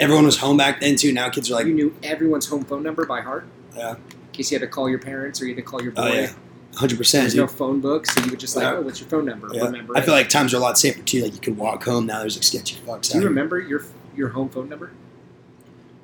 Everyone 0.00 0.24
was 0.24 0.38
home 0.38 0.56
back 0.56 0.80
then 0.80 0.96
too. 0.96 1.12
Now 1.12 1.28
kids 1.28 1.50
are 1.50 1.54
like, 1.54 1.66
you 1.66 1.74
knew 1.74 1.94
everyone's 2.02 2.46
home 2.46 2.64
phone 2.64 2.82
number 2.84 3.04
by 3.04 3.20
heart. 3.20 3.44
Yeah. 3.76 3.96
In 3.96 3.96
case 4.32 4.50
you 4.52 4.58
had 4.58 4.62
to 4.64 4.68
call 4.72 4.88
your 4.88 5.00
parents 5.00 5.42
or 5.42 5.46
you 5.46 5.54
had 5.54 5.64
to 5.64 5.68
call 5.68 5.82
your 5.82 5.90
boy. 5.92 6.02
oh 6.02 6.12
yeah, 6.14 6.30
hundred 6.76 6.96
percent, 6.98 7.22
There's 7.24 7.32
dude. 7.34 7.40
no 7.42 7.48
phone 7.48 7.80
book, 7.80 8.06
so 8.06 8.22
you 8.24 8.30
would 8.30 8.38
just 8.38 8.54
like, 8.54 8.62
Yeah. 8.62 8.74
oh, 8.76 8.82
what's 8.82 9.00
your 9.00 9.08
phone 9.08 9.24
number? 9.24 9.48
Yeah. 9.52 9.64
Remember 9.64 9.96
I 9.96 10.00
it. 10.00 10.04
feel 10.04 10.14
like 10.14 10.28
times 10.28 10.54
are 10.54 10.58
a 10.58 10.60
lot 10.60 10.78
safer 10.78 11.02
too. 11.02 11.22
Like 11.24 11.34
you 11.34 11.40
could 11.40 11.56
walk 11.56 11.82
home 11.84 12.06
now. 12.06 12.20
There's 12.20 12.36
like 12.36 12.44
sketchy 12.44 12.76
fucks. 12.86 13.10
Do 13.10 13.18
you 13.18 13.24
remember 13.24 13.58
your 13.58 13.82
your 14.16 14.28
home 14.28 14.48
phone 14.48 14.68
number? 14.68 14.92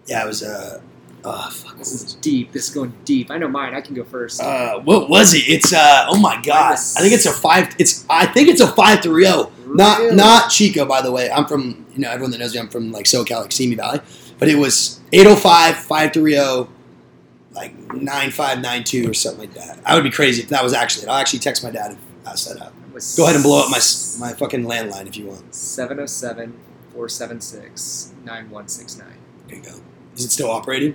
Yeah, 0.07 0.25
it 0.25 0.27
was 0.27 0.43
uh, 0.43 0.81
oh 1.25 1.51
fuck, 1.51 1.79
This 1.79 1.93
is 1.93 2.15
deep. 2.15 2.53
This 2.53 2.69
is 2.69 2.75
going 2.75 2.93
deep. 3.05 3.31
I 3.31 3.39
know 3.39 3.49
mine. 3.49 3.75
I 3.75 3.81
can 3.81 3.95
go 3.95 4.05
first. 4.05 4.41
Uh, 4.41 4.81
what 4.81 5.09
was 5.09 5.35
it? 5.35 5.49
It's 5.49 5.73
uh, 5.73 6.07
oh 6.09 6.19
my 6.19 6.41
god! 6.43 6.73
I 6.73 7.01
think 7.01 7.13
it's 7.13 7.27
a 7.27 7.33
five. 7.33 7.75
It's 7.79 8.05
I 8.09 8.27
think 8.27 8.49
it's 8.49 8.61
a 8.61 8.69
five 8.69 9.03
three 9.03 9.25
zero. 9.25 9.51
Not 9.67 10.15
not 10.15 10.51
Chico, 10.51 10.85
by 10.85 11.03
the 11.03 11.11
way. 11.11 11.31
I'm 11.31 11.47
from 11.47 11.87
you 11.93 12.01
know 12.01 12.11
everyone 12.11 12.31
that 12.33 12.39
knows 12.39 12.55
me. 12.55 12.61
I'm 12.61 12.69
from 12.69 12.93
like 12.93 13.07
SoCal, 13.07 13.43
like 13.43 13.53
Simi 13.53 13.75
Valley. 13.75 14.01
But 14.39 14.49
it 14.49 14.57
was 14.57 15.01
805 15.13 15.77
530 15.77 16.71
like 17.55 17.73
9592 17.93 19.11
or 19.11 19.15
something 19.15 19.41
like 19.41 19.55
that. 19.55 19.79
I 19.85 19.95
would 19.95 20.03
be 20.05 20.11
crazy 20.11 20.43
if 20.43 20.49
that 20.49 20.63
was 20.63 20.73
actually 20.73 21.05
it. 21.05 21.09
I'll 21.09 21.17
actually 21.17 21.39
text 21.39 21.63
my 21.63 21.71
dad 21.71 21.93
and 21.93 22.25
pass 22.25 22.45
that. 22.47 22.57
It 22.57 23.15
Go 23.17 23.25
ahead 23.25 23.37
and 23.37 23.45
blow 23.45 23.61
up 23.65 23.71
my 23.71 23.81
my 24.19 24.33
fucking 24.33 24.65
landline 24.65 25.07
if 25.07 25.17
you 25.17 25.27
want. 25.27 25.55
707 25.55 26.53
476 26.93 28.13
9169. 28.25 29.09
There 29.49 29.57
you 29.57 29.63
go. 29.63 29.81
Is 30.15 30.25
it 30.25 30.31
still 30.31 30.51
operating? 30.51 30.95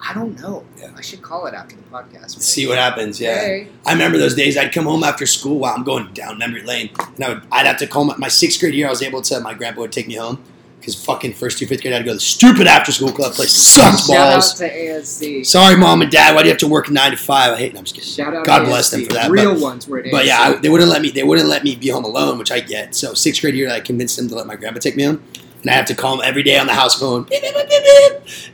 I 0.00 0.12
don't 0.14 0.38
know. 0.40 0.64
Yeah. 0.78 0.92
I 0.96 1.00
should 1.00 1.22
call 1.22 1.46
it 1.46 1.54
after 1.54 1.74
the 1.74 1.82
podcast. 1.84 2.40
See 2.40 2.66
what 2.66 2.78
happens. 2.78 3.20
Yeah. 3.20 3.34
Hey. 3.40 3.68
I 3.84 3.92
remember 3.92 4.18
those 4.18 4.34
days. 4.34 4.56
I'd 4.56 4.72
come 4.72 4.84
home 4.84 5.02
after 5.02 5.26
school. 5.26 5.58
While 5.58 5.74
I'm 5.74 5.84
going 5.84 6.12
down 6.12 6.38
memory 6.38 6.62
lane, 6.62 6.90
and 7.16 7.24
I 7.24 7.28
would, 7.30 7.42
I'd 7.50 7.66
have 7.66 7.78
to 7.78 7.86
call 7.86 8.04
my, 8.04 8.16
my 8.16 8.28
sixth 8.28 8.60
grade 8.60 8.74
year. 8.74 8.86
I 8.86 8.90
was 8.90 9.02
able 9.02 9.22
to. 9.22 9.40
My 9.40 9.54
grandpa 9.54 9.80
would 9.80 9.92
take 9.92 10.06
me 10.06 10.14
home 10.14 10.42
because 10.78 11.02
fucking 11.02 11.32
first 11.32 11.58
through 11.58 11.66
fifth 11.68 11.80
grade, 11.80 11.94
I 11.94 11.96
had 11.96 12.02
to 12.02 12.04
go 12.04 12.12
to 12.12 12.16
the 12.16 12.20
stupid 12.20 12.66
after 12.66 12.92
school 12.92 13.10
club. 13.10 13.32
Place 13.32 13.74
Shout 13.74 13.92
balls. 14.06 14.52
out 14.52 14.58
to 14.58 14.70
ASC. 14.70 15.44
Sorry, 15.46 15.76
mom 15.76 16.02
and 16.02 16.10
dad. 16.12 16.34
Why 16.34 16.42
do 16.42 16.48
you 16.48 16.52
have 16.52 16.60
to 16.60 16.68
work 16.68 16.90
nine 16.90 17.10
to 17.12 17.16
five? 17.16 17.54
I 17.54 17.56
hate. 17.56 17.72
No, 17.72 17.78
I'm 17.78 17.84
just 17.86 17.96
kidding. 17.96 18.08
Shout 18.10 18.34
out 18.34 18.44
God 18.46 18.66
bless 18.66 18.90
them 18.90 19.04
for 19.06 19.14
that, 19.14 19.30
Real 19.30 19.58
ones 19.60 19.88
were 19.88 19.98
at 19.98 20.10
But 20.12 20.24
ASC. 20.24 20.26
yeah, 20.26 20.38
I, 20.40 20.52
they 20.56 20.68
wouldn't 20.68 20.90
let 20.90 21.00
me. 21.02 21.10
They 21.10 21.24
wouldn't 21.24 21.48
let 21.48 21.64
me 21.64 21.74
be 21.74 21.88
home 21.88 22.04
alone, 22.04 22.38
which 22.38 22.52
I 22.52 22.60
get. 22.60 22.94
So 22.94 23.14
sixth 23.14 23.40
grade 23.40 23.54
year, 23.54 23.70
I 23.70 23.80
convinced 23.80 24.18
them 24.18 24.28
to 24.28 24.34
let 24.34 24.46
my 24.46 24.56
grandpa 24.56 24.78
take 24.78 24.94
me 24.94 25.04
home, 25.04 25.22
and 25.62 25.70
I 25.70 25.74
have 25.74 25.86
to 25.86 25.94
call 25.94 26.14
him 26.14 26.20
every 26.24 26.42
day 26.42 26.58
on 26.58 26.66
the 26.66 26.74
house 26.74 26.98
phone. 26.98 27.24
Beep, 27.24 27.42
beep, 27.42 27.54
beep. 27.54 28.12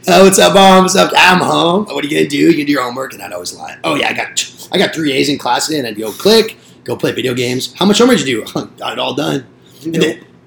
Oh, 0.09 0.25
what's 0.25 0.39
up, 0.39 0.55
mom? 0.55 0.85
What's 0.85 0.97
up? 0.97 1.13
I'm 1.17 1.41
home. 1.41 1.85
What 1.87 2.05
are 2.05 2.09
you 2.09 2.17
gonna 2.17 2.29
do? 2.29 2.37
You 2.39 2.53
gonna 2.53 2.65
do 2.65 2.73
your 2.73 2.83
homework? 2.83 3.13
And 3.15 3.23
I'd 3.23 3.33
always 3.33 3.53
lie. 3.55 3.79
Oh 3.85 3.95
yeah, 3.95 4.09
I 4.09 4.13
got 4.13 4.69
I 4.73 4.79
got 4.79 4.95
three 4.95 5.13
A's 5.13 5.29
in 5.29 5.39
class 5.39 5.67
today, 5.67 5.79
and 5.79 5.87
I'd 5.89 5.99
go 5.99 6.11
click, 6.13 6.57
go 6.85 6.97
play 6.97 7.13
video 7.13 7.35
games. 7.35 7.73
How 7.75 7.85
much 7.87 7.99
homework 7.99 8.19
did 8.19 8.29
you 8.29 8.45
do? 8.45 8.53
got 8.79 8.93
it 8.93 8.99
all 8.99 9.15
done. 9.15 9.47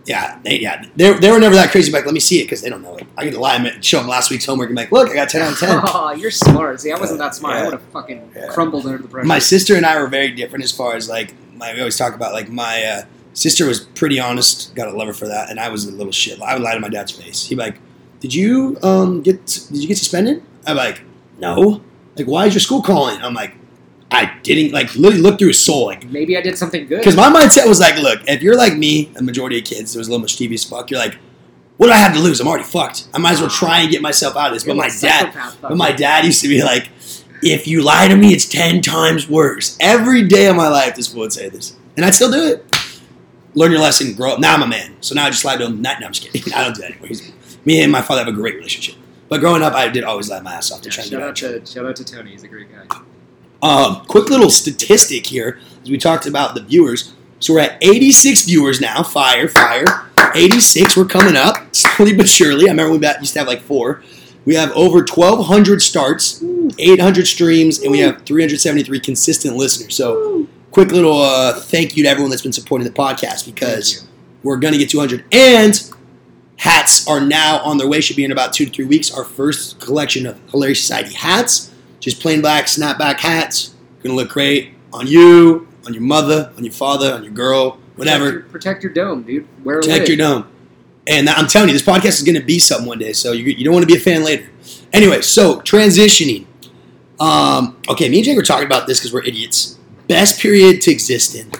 Yeah, 0.07 0.37
they, 0.43 0.59
yeah, 0.59 0.85
they, 0.95 1.13
they 1.13 1.31
were 1.31 1.39
never 1.39 1.55
that 1.55 1.71
crazy. 1.71 1.91
Like, 1.91 2.05
let 2.05 2.13
me 2.13 2.19
see 2.19 2.39
it 2.39 2.43
because 2.43 2.61
they 2.61 2.69
don't 2.69 2.83
know 2.83 2.95
it. 2.95 3.07
I 3.17 3.23
get 3.23 3.31
to 3.33 3.39
lie 3.39 3.55
and 3.55 3.83
show 3.83 3.97
them 3.97 4.07
last 4.07 4.29
week's 4.29 4.45
homework 4.45 4.69
and 4.69 4.75
be 4.75 4.83
like, 4.83 4.91
look, 4.91 5.09
I 5.09 5.15
got 5.15 5.29
ten 5.29 5.41
out 5.41 5.53
of 5.53 5.59
ten. 5.59 5.81
Oh, 5.87 6.11
you're 6.11 6.29
smart. 6.29 6.79
See, 6.79 6.91
I 6.91 6.99
wasn't 6.99 7.17
that 7.19 7.33
smart. 7.33 7.55
Yeah. 7.55 7.61
I 7.61 7.63
would 7.65 7.73
have 7.73 7.81
fucking 7.91 8.31
Yeah. 8.35 8.47
crumbled 8.49 8.85
under 8.85 8.99
the 8.99 9.07
pressure. 9.07 9.25
My 9.27 9.39
sister 9.39 9.75
and 9.75 9.83
I 9.83 9.99
were 9.99 10.05
very 10.07 10.29
different 10.29 10.63
as 10.63 10.71
far 10.71 10.95
as 10.95 11.09
like 11.09 11.33
my. 11.55 11.73
We 11.73 11.79
always 11.79 11.97
talk 11.97 12.13
about 12.13 12.33
like 12.33 12.49
my 12.49 12.83
uh, 12.83 13.01
sister 13.35 13.67
was 13.67 13.81
pretty 13.81 14.19
honest. 14.19 14.73
Got 14.73 14.87
a 14.87 14.97
lover 14.97 15.13
for 15.13 15.27
that, 15.27 15.51
and 15.51 15.59
I 15.59 15.69
was 15.69 15.85
a 15.85 15.91
little 15.91 16.11
shit. 16.11 16.41
I 16.41 16.55
would 16.55 16.63
lie 16.63 16.73
to 16.73 16.79
my 16.79 16.89
dad's 16.89 17.11
face. 17.11 17.45
He'd 17.45 17.55
be 17.55 17.61
like, 17.61 17.77
"Did 18.19 18.33
you 18.33 18.77
um 18.81 19.21
get 19.21 19.45
Did 19.45 19.81
you 19.81 19.87
get 19.87 19.97
suspended?" 19.99 20.41
I'm 20.65 20.77
like, 20.77 21.01
"No." 21.37 21.81
Like, 22.17 22.27
why 22.27 22.45
is 22.47 22.53
your 22.53 22.61
school 22.61 22.81
calling? 22.81 23.21
I'm 23.21 23.33
like, 23.33 23.53
I 24.09 24.37
didn't 24.43 24.71
like 24.71 24.95
literally 24.95 25.21
look 25.21 25.37
through 25.37 25.49
his 25.49 25.63
soul 25.63 25.87
like. 25.87 26.09
Maybe 26.09 26.37
I 26.37 26.41
did 26.41 26.57
something 26.57 26.87
good. 26.87 26.99
Because 26.99 27.17
my 27.17 27.29
mindset 27.29 27.67
was 27.67 27.79
like, 27.79 27.97
look, 27.97 28.21
if 28.27 28.41
you're 28.41 28.55
like 28.55 28.77
me, 28.77 29.11
a 29.17 29.21
majority 29.21 29.59
of 29.59 29.65
kids, 29.65 29.95
was 29.95 30.07
a 30.07 30.11
little 30.11 30.21
mischievous 30.21 30.63
fuck. 30.63 30.89
You're 30.89 30.99
like, 30.99 31.17
what 31.77 31.87
do 31.87 31.93
I 31.93 31.97
have 31.97 32.13
to 32.13 32.19
lose? 32.19 32.39
I'm 32.39 32.47
already 32.47 32.63
fucked. 32.63 33.09
I 33.13 33.17
might 33.17 33.33
as 33.33 33.41
well 33.41 33.49
try 33.49 33.81
and 33.81 33.91
get 33.91 34.01
myself 34.01 34.37
out 34.37 34.47
of 34.47 34.53
this. 34.53 34.65
You're 34.65 34.75
But 34.75 34.83
my 34.83 34.89
dad, 35.01 35.55
but 35.61 35.75
my 35.75 35.91
dad 35.91 36.23
used 36.23 36.41
to 36.41 36.47
be 36.47 36.63
like, 36.63 36.89
if 37.41 37.67
you 37.67 37.83
lie 37.83 38.07
to 38.07 38.15
me, 38.15 38.31
it's 38.33 38.45
10 38.45 38.81
times 38.81 39.27
worse. 39.27 39.77
Every 39.81 40.25
day 40.25 40.47
of 40.47 40.55
my 40.55 40.69
life, 40.69 40.95
this 40.95 41.13
would 41.13 41.33
say 41.33 41.49
this. 41.49 41.75
And 41.97 42.05
I'd 42.05 42.15
still 42.15 42.31
do 42.31 42.45
it. 42.45 42.64
Learn 43.55 43.71
your 43.71 43.79
lesson, 43.81 44.13
grow 44.13 44.33
up. 44.33 44.39
Now 44.39 44.53
I'm 44.53 44.61
a 44.61 44.67
man. 44.67 44.95
So 45.01 45.15
now 45.15 45.25
I 45.25 45.29
just 45.29 45.43
lie 45.45 45.57
to 45.57 45.65
him. 45.65 45.81
Not, 45.81 45.99
no, 45.99 46.07
I'm 46.07 46.13
just 46.13 46.29
kidding. 46.31 46.53
I 46.55 46.63
don't 46.63 46.75
do 46.75 46.81
that 46.81 46.91
anymore. 46.91 47.07
He's, 47.07 47.31
me 47.65 47.81
and 47.81 47.91
my 47.91 48.01
father 48.01 48.23
have 48.23 48.27
a 48.33 48.35
great 48.35 48.55
relationship. 48.55 48.95
But 49.29 49.39
growing 49.39 49.63
up, 49.63 49.73
I 49.73 49.87
did 49.89 50.03
always 50.03 50.29
lie 50.29 50.39
my 50.41 50.53
ass 50.53 50.71
off 50.71 50.81
to 50.81 50.89
Yeah, 50.89 50.93
try 50.93 51.03
and 51.03 51.11
shout 51.11 51.19
get 51.19 51.23
out 51.23 51.27
out 51.27 51.29
of 51.31 51.35
trouble. 51.37 51.59
to 51.61 51.71
shout 51.71 51.85
out 51.85 51.95
to 51.95 52.03
Tony. 52.05 52.31
He's 52.31 52.43
a 52.43 52.47
great 52.47 52.67
guy. 52.71 52.97
Um, 53.61 54.05
quick 54.05 54.29
little 54.29 54.49
statistic 54.51 55.25
here, 55.25 55.59
as 55.81 55.89
we 55.89 55.97
talked 55.97 56.27
about 56.27 56.53
the 56.53 56.61
viewers. 56.61 57.13
So 57.39 57.53
we're 57.53 57.61
at 57.61 57.83
86 57.83 58.45
viewers 58.45 58.79
now. 58.81 59.01
Fire, 59.03 59.47
fire. 59.47 59.85
86. 60.35 60.95
We're 60.97 61.05
coming 61.05 61.35
up 61.35 61.55
slowly 61.75 62.15
but 62.15 62.27
surely. 62.27 62.67
I 62.67 62.71
remember 62.71 62.97
we 62.97 63.07
used 63.19 63.33
to 63.33 63.39
have 63.39 63.47
like 63.47 63.61
four. 63.61 64.03
We 64.45 64.53
have 64.55 64.71
over 64.73 64.99
1,200 64.99 65.81
starts, 65.81 66.43
800 66.77 67.25
streams, 67.25 67.79
and 67.79 67.91
we 67.91 67.99
have 67.99 68.21
373 68.25 68.99
consistent 68.99 69.55
listeners. 69.55 69.95
So, 69.95 70.47
quick 70.75 70.91
little 70.91 71.21
uh, 71.21 71.53
thank 71.53 71.95
you 71.95 72.03
to 72.03 72.09
everyone 72.09 72.29
that's 72.29 72.41
been 72.41 72.51
supporting 72.51 72.85
the 72.85 72.93
podcast 72.93 73.45
because 73.45 74.05
we're 74.43 74.57
going 74.57 74.73
to 74.73 74.77
get 74.77 74.89
200. 74.89 75.23
And 75.31 75.89
hats 76.57 77.07
are 77.07 77.21
now 77.21 77.59
on 77.59 77.77
their 77.77 77.87
way. 77.87 78.01
Should 78.01 78.17
be 78.17 78.25
in 78.25 78.33
about 78.33 78.51
two 78.51 78.65
to 78.65 78.71
three 78.71 78.83
weeks. 78.83 79.09
Our 79.09 79.23
first 79.23 79.79
collection 79.79 80.25
of 80.25 80.37
Hilarious 80.51 80.81
Society 80.81 81.13
hats, 81.13 81.73
just 82.01 82.19
plain 82.21 82.41
black 82.41 82.65
snapback 82.65 83.19
hats. 83.19 83.73
Going 84.03 84.17
to 84.17 84.21
look 84.21 84.27
great 84.27 84.73
on 84.91 85.07
you, 85.07 85.65
on 85.85 85.93
your 85.93 86.03
mother, 86.03 86.51
on 86.57 86.65
your 86.65 86.73
father, 86.73 87.13
on 87.13 87.23
your 87.23 87.31
girl, 87.31 87.79
whatever. 87.95 88.25
Protect 88.25 88.43
your, 88.43 88.51
protect 88.51 88.83
your 88.83 88.93
dome, 88.93 89.23
dude. 89.23 89.47
Wear 89.63 89.79
Protect 89.79 90.09
your 90.09 90.17
dome. 90.17 90.51
And 91.07 91.29
I'm 91.29 91.47
telling 91.47 91.69
you, 91.69 91.73
this 91.73 91.83
podcast 91.83 92.19
is 92.19 92.23
going 92.23 92.35
to 92.35 92.45
be 92.45 92.59
something 92.59 92.85
one 92.85 92.99
day. 92.99 93.13
So 93.13 93.31
you, 93.31 93.45
you 93.45 93.63
don't 93.63 93.73
want 93.73 93.83
to 93.83 93.87
be 93.87 93.95
a 93.95 94.01
fan 94.01 94.25
later. 94.25 94.49
Anyway, 94.91 95.21
so 95.21 95.61
transitioning. 95.61 96.47
Um, 97.17 97.77
okay, 97.87 98.09
me 98.09 98.17
and 98.17 98.25
Jake 98.25 98.35
were 98.35 98.43
talking 98.43 98.65
about 98.65 98.87
this 98.87 98.99
because 98.99 99.13
we're 99.13 99.23
idiots. 99.23 99.79
Best 100.07 100.39
period 100.39 100.81
to 100.81 100.91
exist 100.91 101.35
in. 101.35 101.51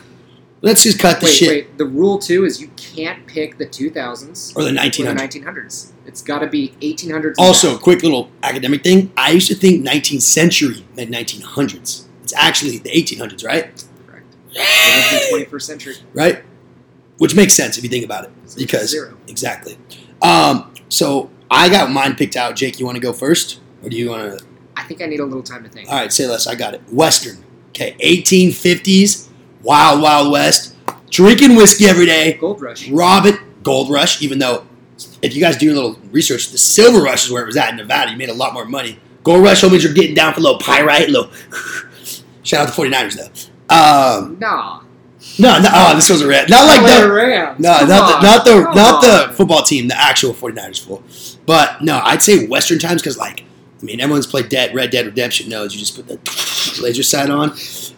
Let's 0.62 0.84
just 0.84 1.00
cut 1.00 1.20
the 1.20 1.26
Wait, 1.26 1.34
shit. 1.34 1.50
wait. 1.50 1.78
The 1.78 1.86
rule 1.86 2.18
too 2.18 2.44
is 2.46 2.60
you 2.60 2.70
can't 2.76 3.28
pick 3.28 3.58
the 3.58 3.68
2000s 3.68 4.56
Or 4.56 4.64
the 4.64 4.70
or 4.70 4.72
the 4.74 4.80
1900s. 4.80 5.44
1900s. 5.44 5.92
It's 6.08 6.22
got 6.22 6.40
to 6.40 6.48
be 6.48 6.70
1800s. 6.82 7.36
Also, 7.38 7.74
back. 7.74 7.82
quick 7.84 8.04
little 8.04 8.32
academic 8.42 8.84
thing. 8.84 9.12
I 9.18 9.32
used 9.32 9.48
to 9.50 9.56
think 9.56 9.86
19th 9.86 10.22
century 10.22 10.86
meant 10.96 11.12
1900s. 11.12 12.06
It's 12.24 12.34
actually 12.36 12.80
the 12.80 12.90
1800s, 12.90 13.46
right? 13.46 13.66
correct. 14.08 14.26
It 14.52 15.32
the 15.40 15.46
21st 15.46 15.62
century. 15.62 15.96
Right? 16.14 16.44
Which 17.18 17.36
makes 17.36 17.54
sense 17.54 17.78
if 17.78 17.84
you 17.84 17.90
think 17.90 18.04
about 18.06 18.26
it. 18.26 18.32
So 18.46 18.58
Because 18.58 18.90
zero. 18.90 19.18
exactly. 19.28 19.78
Um, 20.22 20.74
so 20.90 21.30
I 21.52 21.70
got 21.70 21.92
mine 21.92 22.16
picked 22.16 22.36
out. 22.36 22.56
Jake, 22.56 22.80
you 22.80 22.86
want 22.86 22.96
to 22.96 23.02
go 23.02 23.14
first, 23.14 23.60
or 23.84 23.90
do 23.90 23.98
you 23.98 24.10
want 24.10 24.40
to? 24.40 24.46
I 24.76 24.84
think 24.84 25.02
I 25.02 25.06
need 25.06 25.20
a 25.20 25.26
little 25.26 25.44
time 25.44 25.64
to 25.64 25.70
think. 25.70 25.90
All 25.90 25.96
right, 25.96 26.12
say 26.12 26.26
less. 26.28 26.48
I 26.48 26.56
got 26.56 26.74
it. 26.74 26.82
Western. 26.92 27.45
Okay, 27.76 27.94
1850s, 28.00 29.28
Wild 29.62 30.02
Wild 30.02 30.32
West, 30.32 30.76
drinking 31.10 31.56
whiskey 31.58 31.86
every 31.88 32.06
day, 32.06 32.34
Gold 32.34 32.62
Rush. 32.62 32.88
Robin 32.90 33.38
Gold 33.64 33.90
Rush. 33.90 34.22
Even 34.22 34.40
though, 34.40 34.66
if 35.22 35.36
you 35.36 35.42
guys 35.42 35.58
do 35.58 35.74
a 35.74 35.76
little 35.76 36.00
research, 36.12 36.50
the 36.52 36.58
Silver 36.58 37.02
Rush 37.02 37.26
is 37.26 37.32
where 37.32 37.44
it 37.44 37.48
was 37.48 37.58
at 37.58 37.72
in 37.72 37.76
Nevada. 37.76 38.12
You 38.12 38.18
made 38.18 38.30
a 38.30 38.34
lot 38.34 38.54
more 38.54 38.64
money. 38.64 38.98
Gold 39.24 39.44
Rush 39.44 39.62
homies 39.62 39.84
are 39.90 39.94
getting 39.94 40.16
down 40.16 40.34
for 40.34 40.40
a 40.40 40.44
little 40.44 40.60
pyrite, 40.60 41.10
a 41.10 41.12
little. 41.12 41.32
Shout 42.44 42.68
out 42.68 42.74
to 42.74 42.82
49ers 42.82 43.16
though. 43.68 43.76
Um, 43.76 44.38
Nah. 44.40 44.82
no, 45.40 45.60
no, 45.60 45.70
oh, 45.74 45.96
this 45.96 46.10
was 46.10 46.22
a 46.22 46.28
red. 46.28 46.50
Not 46.50 46.68
like 46.68 46.82
that. 46.84 47.02
Rams. 47.10 47.60
No, 47.60 47.78
Come 47.80 47.90
not 47.90 48.02
on. 48.16 48.22
the 48.22 48.28
not 48.28 48.46
the 48.46 48.64
Come 48.64 48.76
not 48.76 49.02
the 49.02 49.34
football 49.34 49.64
team, 49.64 49.88
the 49.90 50.00
actual 50.00 50.34
49ers 50.34 50.80
football. 50.80 51.04
But 51.46 51.82
no, 51.82 52.00
I'd 52.04 52.22
say 52.22 52.48
Western 52.48 52.80
times 52.80 53.02
because 53.02 53.18
like 53.18 53.42
I 53.82 53.84
mean 53.84 54.00
everyone's 54.00 54.28
played 54.28 54.48
Dead 54.48 54.74
Red 54.74 54.92
Dead 54.92 55.06
Redemption 55.08 55.50
knows 55.50 55.74
you 55.74 55.80
just 55.80 55.96
put 55.96 56.08
the 56.08 56.18
laser 56.80 57.04
sight 57.04 57.30
on. 57.30 57.56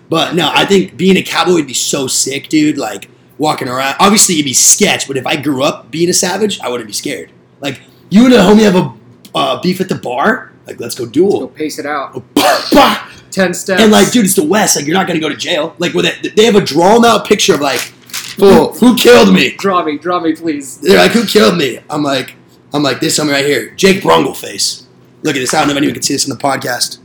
But 0.10 0.36
no, 0.36 0.50
I 0.54 0.66
think 0.66 0.98
being 0.98 1.18
a 1.18 1.24
cowboy 1.24 1.54
would 1.54 1.68
be 1.68 1.74
so 1.74 2.08
sick, 2.08 2.50
dude. 2.50 2.78
Like 2.78 3.10
walking 3.38 3.68
around. 3.68 3.96
Obviously, 4.00 4.36
it'd 4.36 4.46
be 4.46 4.54
sketch, 4.54 5.08
but 5.08 5.18
if 5.18 5.26
I 5.26 5.36
grew 5.36 5.64
up 5.64 5.92
being 5.92 6.10
a 6.10 6.14
savage, 6.14 6.60
I 6.60 6.70
wouldn't 6.70 6.88
be 6.88 6.94
scared. 6.94 7.32
Like 7.60 7.82
you 8.10 8.26
and 8.26 8.34
a 8.34 8.38
homie 8.38 8.64
have 8.64 8.76
a 8.76 8.98
uh, 9.36 9.62
beef 9.62 9.82
at 9.82 9.90
the 9.90 9.96
bar. 9.96 10.52
Like 10.66 10.80
let's 10.80 10.96
go 10.96 11.06
duel, 11.06 11.42
Go 11.42 11.48
pace 11.48 11.80
it 11.80 11.86
out. 11.86 12.22
Ten 13.32 13.54
steps. 13.54 13.82
And 13.82 13.92
like, 13.92 14.12
dude, 14.12 14.26
it's 14.26 14.36
the 14.36 14.44
West. 14.46 14.76
Like, 14.76 14.86
you're 14.86 14.96
not 14.96 15.08
gonna 15.08 15.20
go 15.20 15.30
to 15.30 15.36
jail. 15.36 15.76
Like, 15.78 15.94
with 15.94 16.06
it, 16.06 16.36
they 16.36 16.46
have 16.46 16.56
a 16.56 16.62
drawn 16.62 17.06
out 17.06 17.28
picture 17.28 17.54
of 17.54 17.62
like, 17.62 17.80
"Fool, 17.80 18.74
who 18.74 18.98
killed 18.98 19.34
me?" 19.34 19.56
draw 19.58 19.84
me, 19.84 19.98
draw 19.98 20.20
me, 20.20 20.36
please. 20.36 20.80
They're 20.80 20.98
like, 20.98 21.12
"Who 21.12 21.26
killed 21.26 21.58
me?" 21.58 21.80
I'm 21.90 22.04
like, 22.04 22.36
I'm 22.74 22.84
like, 22.84 23.00
this 23.00 23.20
homie 23.20 23.32
right 23.32 23.46
here, 23.46 23.72
Jake 23.76 24.02
Brungle 24.02 24.36
face. 24.36 24.88
Look 25.24 25.36
at 25.36 25.40
this. 25.40 25.54
I 25.54 25.60
don't 25.60 25.68
know 25.68 25.74
if 25.74 25.78
anyone 25.78 25.94
can 25.94 26.04
see 26.04 26.14
this 26.14 26.28
in 26.28 26.36
the 26.36 26.42
podcast. 26.42 27.00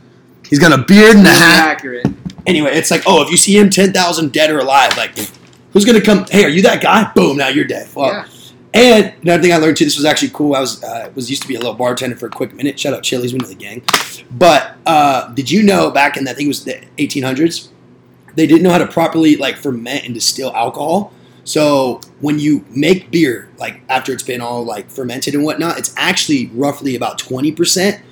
He's 0.53 0.59
got 0.59 0.79
a 0.79 0.83
beard 0.85 1.17
and 1.17 1.27
a 1.27 1.31
Really 1.31 1.35
hat. 1.41 1.67
accurate. 1.67 2.07
Anyway, 2.47 2.73
it's 2.73 2.91
like, 2.91 3.03
oh, 3.07 3.23
if 3.23 3.31
you 3.31 3.38
see 3.38 3.57
him 3.59 3.71
ten 3.71 3.91
thousand 3.91 4.33
dead 4.33 4.51
or 4.51 4.59
alive, 4.59 4.95
like, 4.99 5.12
who's 5.73 5.87
gonna 5.87 6.03
come? 6.03 6.27
Hey, 6.31 6.45
are 6.45 6.51
you 6.51 6.61
that 6.61 6.83
guy? 6.83 7.11
Boom, 7.15 7.38
now 7.38 7.49
you're 7.49 7.65
dead. 7.65 7.88
Well, 7.95 8.12
yeah. 8.12 8.27
and 8.75 9.15
another 9.23 9.43
thing 9.43 9.55
I 9.55 9.57
learned 9.57 9.79
too, 9.79 9.87
this 9.87 9.97
was 9.97 10.05
actually 10.05 10.29
cool. 10.35 10.55
I 10.55 10.61
was 10.61 10.85
uh, 10.85 11.11
was 11.15 11.31
used 11.31 11.41
to 11.41 11.49
be 11.49 11.55
a 11.55 11.59
little 11.59 11.73
bartender 11.73 12.17
for 12.17 12.27
a 12.27 12.31
quick 12.31 12.53
minute. 12.53 12.79
Shout 12.79 12.93
out 12.93 13.03
Chili's, 13.03 13.33
we 13.33 13.38
know 13.38 13.47
the 13.49 13.55
gang. 13.55 13.83
But 14.31 14.77
uh, 14.85 15.33
did 15.33 15.51
you 15.51 15.62
know 15.62 15.91
back 15.91 16.19
in 16.19 16.29
I 16.29 16.35
think 16.35 16.45
it 16.45 16.49
was 16.49 16.65
the 16.67 16.83
1800s, 16.99 17.69
they 18.35 18.47
didn't 18.47 18.62
know 18.62 18.73
how 18.73 18.79
to 18.79 18.87
properly 18.87 19.37
like 19.37 19.57
ferment 19.57 20.05
and 20.05 20.12
distill 20.12 20.55
alcohol. 20.55 21.15
So 21.45 22.03
when 22.21 22.38
you 22.38 22.62
make 22.69 23.11
beer, 23.11 23.49
like 23.57 23.81
after 23.88 24.12
it's 24.12 24.23
been 24.23 24.43
all 24.43 24.65
like 24.65 24.91
fermented 24.91 25.35
and 25.35 25.45
whatnot, 25.45 25.79
it's 25.79 25.95
actually 25.97 26.49
roughly 26.49 26.95
about 26.95 27.19
20 27.19 27.53
percent. 27.53 28.03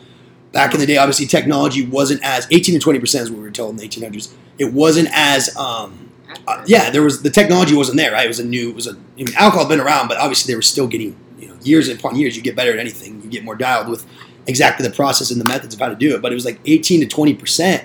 Back 0.53 0.75
in 0.75 0.81
the 0.81 0.87
day, 0.87 0.97
obviously 0.97 1.27
technology 1.27 1.87
wasn't 1.87 2.23
as 2.25 2.47
18 2.51 2.75
to 2.75 2.81
20 2.81 2.99
percent 2.99 3.23
is 3.25 3.31
what 3.31 3.39
we 3.39 3.45
were 3.45 3.51
told 3.51 3.71
in 3.71 3.77
the 3.77 3.89
1800s. 3.89 4.33
It 4.59 4.73
wasn't 4.73 5.09
as 5.13 5.57
um, 5.57 6.11
uh, 6.47 6.63
yeah, 6.67 6.91
there 6.91 7.03
was 7.03 7.23
the 7.23 7.31
technology 7.31 7.75
wasn't 7.75 7.97
there, 7.97 8.13
right? 8.13 8.25
It 8.25 8.29
was 8.29 8.41
a 8.41 8.45
new, 8.45 8.71
it 8.71 8.75
was 8.75 8.87
a. 8.87 8.93
I 8.93 8.95
mean, 9.17 9.29
alcohol 9.37 9.67
had 9.67 9.69
been 9.69 9.81
around, 9.81 10.09
but 10.09 10.19
obviously 10.19 10.53
they 10.53 10.57
were 10.57 10.63
still 10.63 10.87
getting, 10.87 11.17
you 11.39 11.49
know, 11.49 11.57
years 11.63 11.89
upon 11.89 12.17
years. 12.17 12.37
You 12.37 12.43
get 12.43 12.57
better 12.57 12.73
at 12.73 12.79
anything, 12.79 13.23
you 13.23 13.31
get 13.31 13.45
more 13.45 13.55
dialed 13.55 13.89
with 13.89 14.07
exactly 14.47 14.87
the 14.87 14.95
process 14.95 15.31
and 15.31 15.41
the 15.41 15.45
methods 15.45 15.75
of 15.75 15.81
how 15.81 15.89
to 15.89 15.95
do 15.95 16.15
it. 16.15 16.23
But 16.23 16.33
it 16.33 16.35
was 16.35 16.45
like 16.45 16.61
eighteen 16.67 17.01
to 17.01 17.07
twenty 17.07 17.35
percent. 17.35 17.85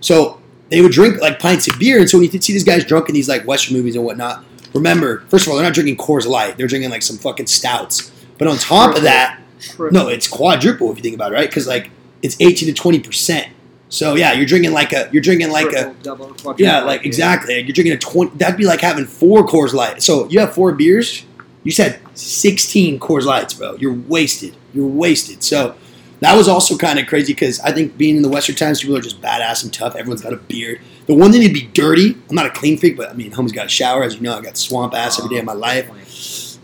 So 0.00 0.40
they 0.70 0.80
would 0.80 0.92
drink 0.92 1.20
like 1.20 1.38
pints 1.38 1.68
of 1.68 1.78
beer, 1.78 1.98
and 1.98 2.08
so 2.08 2.18
when 2.18 2.30
you 2.30 2.40
see 2.40 2.52
these 2.52 2.64
guys 2.64 2.84
drunk 2.84 3.08
in 3.08 3.14
these 3.14 3.28
like 3.28 3.44
Western 3.44 3.76
movies 3.76 3.96
and 3.96 4.04
whatnot, 4.04 4.44
remember, 4.72 5.20
first 5.28 5.46
of 5.46 5.50
all, 5.50 5.56
they're 5.56 5.66
not 5.66 5.74
drinking 5.74 5.96
Coors 5.96 6.26
Light; 6.26 6.56
they're 6.56 6.66
drinking 6.66 6.90
like 6.90 7.02
some 7.02 7.16
fucking 7.16 7.46
stouts. 7.46 8.10
But 8.38 8.48
on 8.48 8.56
top 8.56 8.96
of 8.96 9.02
that, 9.02 9.40
no, 9.78 10.08
it's 10.08 10.26
quadruple 10.28 10.90
if 10.90 10.96
you 10.96 11.02
think 11.02 11.14
about 11.14 11.32
it, 11.32 11.34
right? 11.34 11.48
Because 11.48 11.66
like 11.66 11.90
it's 12.24 12.36
eighteen 12.40 12.66
to 12.66 12.74
twenty 12.74 12.98
percent. 12.98 13.48
So 13.90 14.16
yeah, 14.16 14.32
you're 14.32 14.46
drinking 14.46 14.72
like 14.72 14.92
a, 14.92 15.08
you're 15.12 15.22
drinking 15.22 15.50
like 15.50 15.72
a. 15.72 15.94
Double, 16.02 16.34
Yeah, 16.58 16.80
like 16.80 17.06
exactly. 17.06 17.60
You're 17.60 17.72
drinking 17.72 17.92
a 17.92 17.98
twenty. 17.98 18.36
That'd 18.38 18.56
be 18.56 18.64
like 18.66 18.80
having 18.80 19.04
four 19.06 19.46
Coors 19.46 19.72
Light. 19.72 20.02
So 20.02 20.28
you 20.30 20.40
have 20.40 20.52
four 20.52 20.72
beers. 20.72 21.24
You 21.62 21.70
said 21.70 22.00
sixteen 22.14 22.98
Coors 22.98 23.24
Lights, 23.24 23.54
bro. 23.54 23.76
You're 23.76 23.92
wasted. 23.94 24.56
You're 24.72 24.88
wasted. 24.88 25.44
So 25.44 25.76
That 26.20 26.36
was 26.36 26.48
also 26.48 26.76
kind 26.78 26.98
of 26.98 27.06
crazy 27.06 27.34
because 27.34 27.60
I 27.60 27.70
think 27.72 27.98
being 27.98 28.16
in 28.16 28.22
the 28.22 28.28
Western 28.30 28.56
times, 28.56 28.80
people 28.80 28.96
are 28.96 29.00
just 29.02 29.20
badass 29.20 29.62
and 29.62 29.72
tough. 29.72 29.94
Everyone's 29.94 30.22
got 30.22 30.32
a 30.32 30.38
beard. 30.38 30.80
The 31.06 31.14
one 31.14 31.30
thing 31.32 31.42
to 31.42 31.52
be 31.52 31.66
dirty. 31.74 32.16
I'm 32.30 32.34
not 32.34 32.46
a 32.46 32.50
clean 32.50 32.78
freak, 32.78 32.96
but 32.96 33.10
I 33.10 33.12
mean, 33.12 33.30
homie's 33.30 33.52
got 33.52 33.66
a 33.66 33.68
shower. 33.68 34.02
As 34.02 34.14
you 34.14 34.22
know, 34.22 34.34
I 34.36 34.40
got 34.40 34.56
swamp 34.56 34.94
ass 34.94 35.18
every 35.18 35.28
day 35.34 35.40
of 35.40 35.44
my 35.44 35.52
life. 35.52 35.86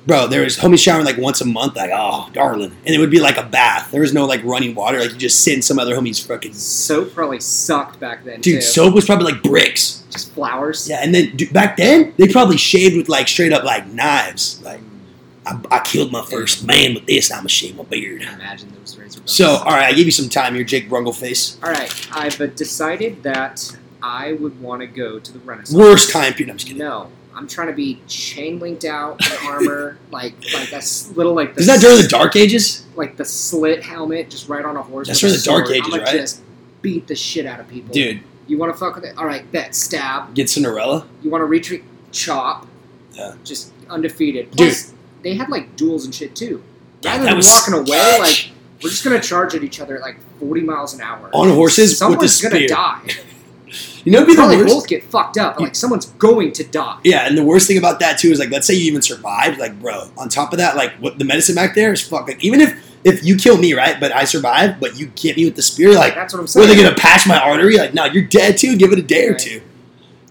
Bro, 0.06 0.28
there 0.28 0.42
was 0.42 0.56
homie 0.56 0.78
showering 0.78 1.04
like 1.04 1.18
once 1.18 1.40
a 1.40 1.44
month, 1.44 1.76
like 1.76 1.90
oh 1.92 2.30
darling, 2.32 2.74
and 2.86 2.94
it 2.94 2.98
would 2.98 3.10
be 3.10 3.20
like 3.20 3.36
a 3.36 3.42
bath. 3.42 3.90
There 3.90 4.00
was 4.00 4.14
no 4.14 4.24
like 4.24 4.42
running 4.44 4.74
water, 4.74 4.98
like 4.98 5.12
you 5.12 5.18
just 5.18 5.44
sit 5.44 5.54
in 5.54 5.62
some 5.62 5.78
other 5.78 5.94
homie's 5.94 6.24
fucking. 6.24 6.54
Soap 6.54 7.14
probably 7.14 7.40
sucked 7.40 8.00
back 8.00 8.24
then. 8.24 8.40
Dude, 8.40 8.56
too. 8.56 8.60
soap 8.62 8.94
was 8.94 9.04
probably 9.04 9.32
like 9.32 9.42
bricks. 9.42 10.04
just 10.10 10.32
flowers. 10.32 10.88
Yeah, 10.88 11.00
and 11.02 11.14
then 11.14 11.36
dude, 11.36 11.52
back 11.52 11.76
then 11.76 12.14
they 12.16 12.28
probably 12.28 12.56
shaved 12.56 12.96
with 12.96 13.08
like 13.08 13.28
straight 13.28 13.52
up 13.52 13.62
like 13.62 13.86
knives. 13.88 14.62
Like 14.62 14.80
I, 15.46 15.60
I 15.70 15.78
killed 15.80 16.12
my 16.12 16.24
first 16.24 16.66
man 16.66 16.94
with 16.94 17.06
this. 17.06 17.30
I'm 17.30 17.40
gonna 17.40 17.48
shave 17.48 17.76
my 17.76 17.84
beard. 17.84 18.22
Imagine 18.22 18.72
those 18.78 18.96
razor. 18.96 19.20
So, 19.26 19.56
all 19.56 19.72
right, 19.72 19.86
I 19.86 19.92
gave 19.92 20.06
you 20.06 20.12
some 20.12 20.28
time 20.28 20.54
here, 20.54 20.64
Jake 20.64 20.88
Brungleface. 20.88 21.62
all 21.62 21.70
right, 21.70 22.08
I've 22.12 22.54
decided 22.54 23.22
that 23.22 23.76
I 24.02 24.32
would 24.32 24.60
want 24.60 24.80
to 24.80 24.86
go 24.86 25.18
to 25.18 25.32
the 25.32 25.38
Renaissance. 25.40 25.76
Worst 25.78 26.10
time 26.10 26.32
period. 26.32 26.50
I'm 26.50 26.56
just 26.56 26.68
kidding. 26.68 26.82
No, 26.82 27.10
I'm 27.34 27.46
trying 27.46 27.68
to 27.68 27.72
be 27.72 28.00
chain 28.06 28.58
linked 28.58 28.84
out 28.84 29.20
in 29.24 29.38
armor, 29.46 29.98
like 30.10 30.34
like 30.54 30.70
that's 30.70 31.10
little 31.16 31.34
like 31.34 31.54
the 31.54 31.60
Is 31.60 31.66
that 31.66 31.80
during 31.80 31.96
the 32.00 32.08
Dark 32.08 32.36
Ages? 32.36 32.84
like 32.96 33.16
the 33.16 33.24
slit 33.24 33.82
helmet, 33.82 34.28
just 34.30 34.48
right 34.48 34.64
on 34.64 34.76
a 34.76 34.82
horse. 34.82 35.06
That's 35.08 35.20
during 35.20 35.34
the 35.36 35.42
Dark. 35.42 35.70
Ages, 35.70 35.96
right? 35.98 36.06
Just 36.06 36.42
beat 36.82 37.06
the 37.06 37.14
shit 37.14 37.46
out 37.46 37.60
of 37.60 37.68
people, 37.68 37.92
Dude, 37.94 38.20
You 38.46 38.58
want 38.58 38.72
to 38.72 38.78
fuck 38.78 38.94
with 38.96 39.04
it? 39.04 39.16
All 39.18 39.26
right, 39.26 39.50
bet 39.52 39.74
stab. 39.74 40.34
get 40.34 40.48
Cinderella. 40.50 41.06
You 41.22 41.30
want 41.30 41.42
to 41.42 41.46
retreat? 41.46 41.84
Chop. 42.12 42.66
Yeah. 43.12 43.34
Just 43.44 43.72
undefeated. 43.88 44.50
Dude. 44.52 44.74
They 45.22 45.34
had 45.34 45.48
like 45.50 45.76
duels 45.76 46.04
and 46.06 46.14
shit 46.14 46.34
too. 46.34 46.62
Rather 47.04 47.24
than 47.24 47.36
walking 47.38 47.74
away, 47.74 47.98
sketch. 47.98 48.18
like 48.20 48.52
we're 48.82 48.90
just 48.90 49.04
gonna 49.04 49.20
charge 49.20 49.54
at 49.54 49.62
each 49.62 49.80
other 49.80 49.96
at 49.96 50.02
like 50.02 50.16
40 50.40 50.62
miles 50.62 50.94
an 50.94 51.00
hour 51.02 51.30
On 51.34 51.48
horses 51.50 51.90
with 52.02 52.18
the 52.20 52.28
Someone's 52.28 52.40
gonna 52.42 52.66
die. 52.68 53.02
You 54.04 54.12
know, 54.12 54.24
be 54.24 54.34
the 54.34 54.42
worst. 54.42 54.66
both 54.74 54.88
get 54.88 55.04
fucked 55.04 55.36
up. 55.36 55.60
Like 55.60 55.74
someone's 55.74 56.06
going 56.06 56.52
to 56.52 56.64
die. 56.64 57.00
Yeah, 57.04 57.26
and 57.26 57.36
the 57.36 57.44
worst 57.44 57.66
thing 57.66 57.78
about 57.78 58.00
that 58.00 58.18
too 58.18 58.28
is 58.30 58.38
like, 58.38 58.50
let's 58.50 58.66
say 58.66 58.74
you 58.74 58.84
even 58.84 59.02
survived, 59.02 59.58
like, 59.58 59.78
bro. 59.80 60.10
On 60.16 60.28
top 60.28 60.52
of 60.52 60.58
that, 60.58 60.76
like, 60.76 60.92
what 60.94 61.18
the 61.18 61.24
medicine 61.24 61.54
back 61.54 61.74
there 61.74 61.92
is 61.92 62.00
fuck. 62.06 62.28
Like, 62.28 62.42
even 62.42 62.60
if 62.60 62.74
if 63.02 63.24
you 63.24 63.36
kill 63.36 63.56
me, 63.56 63.72
right, 63.72 63.98
but 63.98 64.12
I 64.12 64.24
survive, 64.24 64.78
but 64.78 64.98
you 64.98 65.06
get 65.14 65.36
me 65.36 65.46
with 65.46 65.56
the 65.56 65.62
spear, 65.62 65.94
like, 65.94 66.14
That's 66.14 66.32
what 66.34 66.40
I'm 66.40 66.42
were 66.44 66.48
saying. 66.48 66.68
they 66.68 66.76
gonna 66.76 66.94
patch 66.94 67.26
my 67.26 67.38
artery? 67.38 67.76
Like, 67.78 67.94
no, 67.94 68.04
you're 68.04 68.24
dead 68.24 68.58
too. 68.58 68.76
Give 68.76 68.92
it 68.92 68.98
a 68.98 69.02
day 69.02 69.26
or 69.26 69.34
two. 69.34 69.62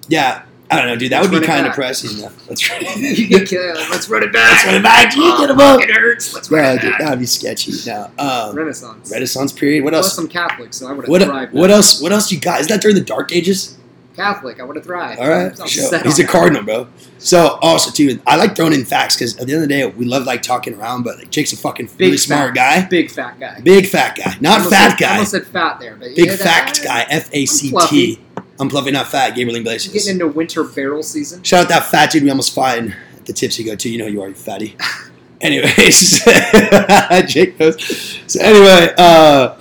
Yeah, 0.07 0.43
I 0.71 0.75
don't 0.77 0.85
know, 0.87 0.95
dude. 0.95 1.11
That 1.11 1.21
Let's 1.21 1.31
would 1.31 1.39
be 1.41 1.47
kind 1.47 1.61
of 1.61 1.65
back. 1.67 1.73
depressing. 1.75 2.21
though. 2.21 2.31
Let's 2.47 2.69
run 2.69 2.81
you 3.03 3.27
get 3.27 3.47
killed. 3.47 3.77
Let's 3.89 4.07
run 4.07 4.21
it 4.23 4.31
back. 4.31 4.51
Let's 4.51 4.65
run 4.67 4.75
it 4.75 4.83
back. 4.83 5.11
G, 5.11 5.19
Oh, 5.23 5.37
get 5.39 5.49
him 5.49 5.59
up. 5.59 5.81
It 5.81 5.89
hurts. 5.89 6.33
Let's 6.33 6.51
run 6.51 6.77
it 6.77 6.81
dude, 6.81 6.91
back. 6.91 6.99
that'd 7.01 7.19
be 7.19 7.25
sketchy. 7.25 7.73
Now, 7.87 8.11
um, 8.19 8.55
Renaissance. 8.55 9.11
Renaissance 9.11 9.51
period. 9.51 9.83
What 9.83 9.93
Plus, 9.93 10.05
else? 10.05 10.17
I'm 10.19 10.27
Catholic, 10.27 10.73
so 10.75 10.87
I 10.87 10.91
would 10.91 11.05
have 11.05 11.09
What 11.09 11.21
thrived. 11.23 11.53
what 11.53 11.67
back 11.69 11.75
else? 11.75 12.01
What 12.01 12.11
else 12.11 12.31
you 12.31 12.39
got? 12.39 12.61
Is 12.61 12.67
that 12.67 12.81
during 12.81 12.95
the 12.95 13.01
Dark 13.03 13.31
Ages? 13.33 13.77
Catholic, 14.15 14.59
I 14.59 14.63
would 14.63 14.75
have 14.75 14.83
thrived. 14.83 15.17
All 15.21 15.29
right, 15.29 15.55
sure. 15.69 15.97
he's 16.03 16.19
a 16.19 16.23
that. 16.23 16.27
cardinal, 16.29 16.61
bro. 16.63 16.87
So 17.19 17.57
also 17.61 17.89
too, 17.89 18.19
I 18.27 18.35
like 18.35 18.53
throwing 18.53 18.73
in 18.73 18.83
facts 18.83 19.15
because 19.15 19.37
at 19.37 19.47
the 19.47 19.53
end 19.53 19.63
of 19.63 19.69
the 19.69 19.73
day, 19.73 19.85
we 19.85 20.03
love 20.03 20.25
like 20.25 20.41
talking 20.41 20.73
around, 20.75 21.03
but 21.03 21.17
like 21.19 21.31
Jake's 21.31 21.53
a 21.53 21.57
fucking 21.57 21.85
Big 21.97 21.99
really 21.99 22.17
smart 22.17 22.53
guy, 22.53 22.85
Big 22.85 23.09
fat 23.09 23.39
guy. 23.39 23.61
big 23.61 23.87
fat 23.87 24.17
guy, 24.17 24.35
not 24.41 24.57
Almost 24.57 24.69
fat 24.75 24.89
said, 24.91 24.99
guy, 24.99 25.11
Almost 25.13 25.31
said 25.31 25.47
fat 25.47 25.79
there, 25.79 25.95
but 25.95 26.13
big 26.17 26.29
that- 26.29 26.39
fact 26.39 26.83
guy, 26.83 27.05
F 27.09 27.29
A 27.31 27.45
C 27.45 27.73
T. 27.87 28.19
I'm 28.59 28.69
fluffy, 28.69 28.91
not 28.91 29.07
fat. 29.07 29.35
Gabriel 29.35 29.61
Getting 29.63 30.09
into 30.09 30.27
winter 30.27 30.63
barrel 30.63 31.01
season. 31.01 31.43
Shout 31.43 31.63
out 31.63 31.69
that 31.69 31.85
fat 31.85 32.11
dude 32.11 32.23
we 32.23 32.29
almost 32.29 32.57
at 32.57 33.25
the 33.25 33.33
tipsy 33.33 33.63
go 33.63 33.75
to. 33.75 33.89
You 33.89 33.99
know 33.99 34.05
who 34.05 34.11
you 34.11 34.21
are, 34.21 34.27
you 34.27 34.35
fatty. 34.35 34.75
Anyways, 35.41 36.21
Jake 37.27 37.57
knows. 37.57 38.19
So 38.27 38.41
anyway, 38.41 38.93
uh, 38.97 39.55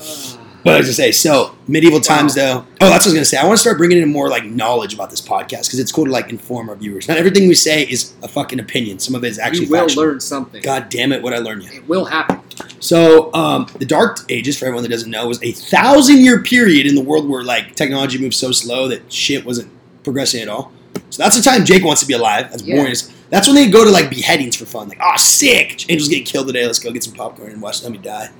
what 0.62 0.74
I 0.74 0.78
was 0.78 0.86
gonna 0.86 0.92
say. 0.92 1.12
So 1.12 1.56
medieval 1.68 2.00
times, 2.00 2.34
though. 2.34 2.66
Oh, 2.80 2.90
that's 2.90 2.90
what 2.90 2.90
I 2.90 2.96
was 3.06 3.14
gonna 3.14 3.24
say. 3.24 3.36
I 3.36 3.44
want 3.46 3.58
to 3.58 3.60
start 3.60 3.78
bringing 3.78 3.98
in 3.98 4.10
more 4.10 4.28
like 4.28 4.44
knowledge 4.44 4.92
about 4.92 5.10
this 5.10 5.20
podcast 5.20 5.66
because 5.66 5.78
it's 5.78 5.92
cool 5.92 6.06
to 6.06 6.10
like 6.10 6.30
inform 6.30 6.68
our 6.68 6.74
viewers. 6.74 7.06
Not 7.06 7.16
everything 7.16 7.46
we 7.46 7.54
say 7.54 7.84
is 7.84 8.12
a 8.24 8.28
fucking 8.28 8.58
opinion. 8.58 8.98
Some 8.98 9.14
of 9.14 9.22
it 9.22 9.28
is 9.28 9.38
actually 9.38 9.66
you 9.66 9.70
will 9.70 9.82
factual. 9.82 10.04
learn 10.04 10.20
something. 10.20 10.62
God 10.62 10.88
damn 10.88 11.12
it! 11.12 11.22
What 11.22 11.32
I 11.32 11.38
learned 11.38 11.62
yet? 11.62 11.74
It 11.74 11.88
will 11.88 12.06
happen. 12.06 12.40
So 12.80 13.32
um, 13.34 13.66
the 13.78 13.84
Dark 13.84 14.18
Ages, 14.28 14.58
for 14.58 14.66
everyone 14.66 14.82
that 14.84 14.90
doesn't 14.90 15.10
know, 15.10 15.26
was 15.26 15.42
a 15.42 15.52
thousand 15.52 16.18
year 16.18 16.42
period 16.42 16.86
in 16.86 16.94
the 16.94 17.02
world 17.02 17.28
where 17.28 17.42
like 17.42 17.74
technology 17.74 18.18
moved 18.18 18.34
so 18.34 18.52
slow 18.52 18.88
that 18.88 19.12
shit 19.12 19.44
wasn't 19.44 19.70
progressing 20.04 20.40
at 20.42 20.48
all. 20.48 20.72
So 21.10 21.22
that's 21.22 21.36
the 21.36 21.42
time 21.42 21.64
Jake 21.64 21.84
wants 21.84 22.00
to 22.02 22.06
be 22.06 22.14
alive. 22.14 22.50
That's 22.50 22.62
Yeah. 22.62 22.76
boring. 22.76 22.92
as- 22.92 23.10
That's 23.30 23.46
when 23.46 23.56
they 23.56 23.68
go 23.68 23.84
to 23.84 23.90
like 23.90 24.08
beheadings 24.08 24.56
for 24.56 24.64
fun. 24.64 24.88
Like, 24.88 24.98
oh, 25.02 25.12
sick! 25.18 25.90
Angel's 25.90 26.08
getting 26.08 26.24
killed 26.24 26.46
today. 26.46 26.64
Let's 26.64 26.78
go 26.78 26.90
get 26.90 27.04
some 27.04 27.12
popcorn 27.12 27.52
and 27.52 27.60
watch 27.60 27.82
them 27.82 27.92
die. 28.00 28.30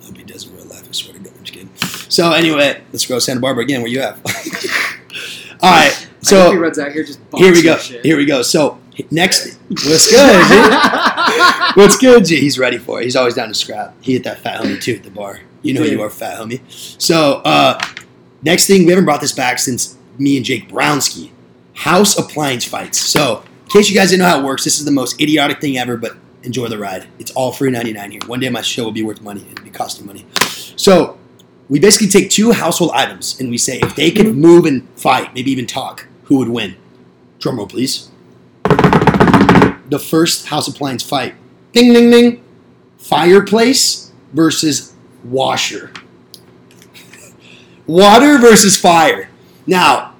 I 0.00 0.04
hope 0.06 0.16
he 0.16 0.22
does 0.24 0.46
in 0.46 0.56
real 0.56 0.64
life. 0.64 0.84
I 0.88 0.92
swear 0.92 1.12
to 1.12 1.18
God, 1.18 1.32
I'm 1.36 1.44
just 1.44 1.52
kidding. 1.52 1.68
So 2.08 2.32
anyway, 2.32 2.80
let's 2.92 3.04
go 3.04 3.16
to 3.16 3.20
Santa 3.20 3.40
Barbara 3.40 3.62
again. 3.64 3.82
Where 3.82 3.90
you 3.90 4.00
at? 4.00 4.14
all 5.62 5.70
right. 5.70 5.92
Hope 6.20 6.20
he 6.20 6.26
So 6.26 6.54
runs 6.54 6.78
out 6.78 6.92
here 6.92 7.02
just 7.04 7.18
here 7.36 7.52
we 7.52 7.62
go. 7.62 7.76
shit. 7.78 8.04
Here 8.04 8.16
we 8.16 8.24
go. 8.26 8.40
So 8.42 8.78
next, 9.10 9.58
what's 9.68 10.10
good? 10.10 10.48
G? 10.48 11.70
What's 11.74 11.96
good, 11.98 12.24
G? 12.24 12.40
He's 12.40 12.58
ready 12.58 12.78
for 12.78 13.00
it. 13.00 13.04
He's 13.04 13.14
always 13.14 13.34
down 13.34 13.48
to 13.48 13.54
scrap. 13.54 13.94
He 14.00 14.14
hit 14.14 14.24
that 14.24 14.38
fat 14.40 14.60
homie 14.60 14.82
too 14.82 14.94
at 14.94 15.04
the 15.04 15.10
bar. 15.10 15.40
You 15.62 15.74
know 15.74 15.82
you 15.82 16.02
are, 16.02 16.10
fat 16.10 16.38
homie. 16.38 16.60
So 17.00 17.42
uh, 17.44 17.80
next 18.42 18.66
thing, 18.66 18.84
we 18.84 18.90
haven't 18.90 19.04
brought 19.04 19.20
this 19.20 19.32
back 19.32 19.58
since 19.58 19.96
me 20.18 20.36
and 20.36 20.44
Jake 20.44 20.68
Brownski. 20.68 21.30
House 21.74 22.18
appliance 22.18 22.64
fights. 22.64 22.98
So 22.98 23.44
in 23.64 23.70
case 23.70 23.88
you 23.88 23.94
guys 23.94 24.10
didn't 24.10 24.22
know 24.22 24.28
how 24.28 24.40
it 24.40 24.44
works, 24.44 24.64
this 24.64 24.78
is 24.78 24.84
the 24.84 24.90
most 24.90 25.20
idiotic 25.20 25.60
thing 25.60 25.78
ever, 25.78 25.96
but 25.96 26.16
enjoy 26.42 26.66
the 26.68 26.78
ride. 26.78 27.06
It's 27.18 27.30
all 27.32 27.52
free 27.52 27.70
ninety 27.70 27.92
nine 27.92 28.10
here. 28.10 28.20
One 28.26 28.40
day 28.40 28.48
my 28.48 28.62
show 28.62 28.84
will 28.84 28.92
be 28.92 29.02
worth 29.02 29.22
money. 29.22 29.46
It'll 29.52 29.64
be 29.64 29.70
costing 29.70 30.06
money. 30.06 30.26
So 30.76 31.18
we 31.68 31.78
basically 31.78 32.08
take 32.08 32.30
two 32.30 32.50
household 32.52 32.90
items 32.94 33.38
and 33.38 33.48
we 33.48 33.56
say 33.56 33.78
if 33.78 33.94
they 33.94 34.10
could 34.10 34.34
move 34.36 34.66
and 34.66 34.88
fight, 34.98 35.32
maybe 35.34 35.52
even 35.52 35.66
talk, 35.66 36.08
who 36.24 36.38
would 36.38 36.48
win? 36.48 36.76
Drum 37.38 37.58
roll, 37.58 37.68
please. 37.68 38.10
The 39.90 39.98
first 39.98 40.46
house 40.46 40.68
appliance 40.68 41.02
fight. 41.02 41.34
Ding, 41.72 41.92
ding, 41.92 42.10
ding. 42.10 42.44
Fireplace 42.98 44.12
versus 44.32 44.94
washer. 45.24 45.92
Water 47.86 48.38
versus 48.38 48.80
fire. 48.80 49.28
Now, 49.66 50.14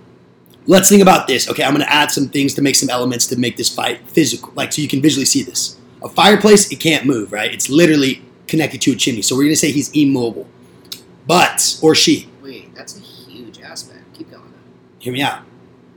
let's 0.66 0.88
think 0.88 1.02
about 1.02 1.26
this. 1.26 1.48
Okay, 1.48 1.62
I'm 1.62 1.72
going 1.74 1.84
to 1.84 1.92
add 1.92 2.10
some 2.10 2.28
things 2.28 2.54
to 2.54 2.62
make 2.62 2.76
some 2.76 2.90
elements 2.90 3.26
to 3.28 3.36
make 3.38 3.56
this 3.56 3.74
fight 3.74 4.08
physical, 4.08 4.52
like 4.54 4.72
so 4.72 4.82
you 4.82 4.88
can 4.88 5.00
visually 5.00 5.24
see 5.24 5.42
this. 5.42 5.78
A 6.02 6.08
fireplace, 6.08 6.70
it 6.72 6.80
can't 6.80 7.06
move, 7.06 7.32
right? 7.32 7.52
It's 7.52 7.68
literally 7.68 8.22
connected 8.48 8.80
to 8.82 8.92
a 8.92 8.96
chimney. 8.96 9.22
So 9.22 9.36
we're 9.36 9.42
going 9.42 9.52
to 9.52 9.56
say 9.56 9.70
he's 9.70 9.90
immobile. 9.92 10.48
But, 11.26 11.78
or 11.82 11.94
she, 11.94 12.28
Wait, 12.42 12.74
that's 12.74 12.96
a 12.96 13.00
huge 13.00 13.60
aspect. 13.60 14.00
Keep 14.14 14.30
going. 14.32 14.52
hear 14.98 15.12
me 15.12 15.22
out. 15.22 15.42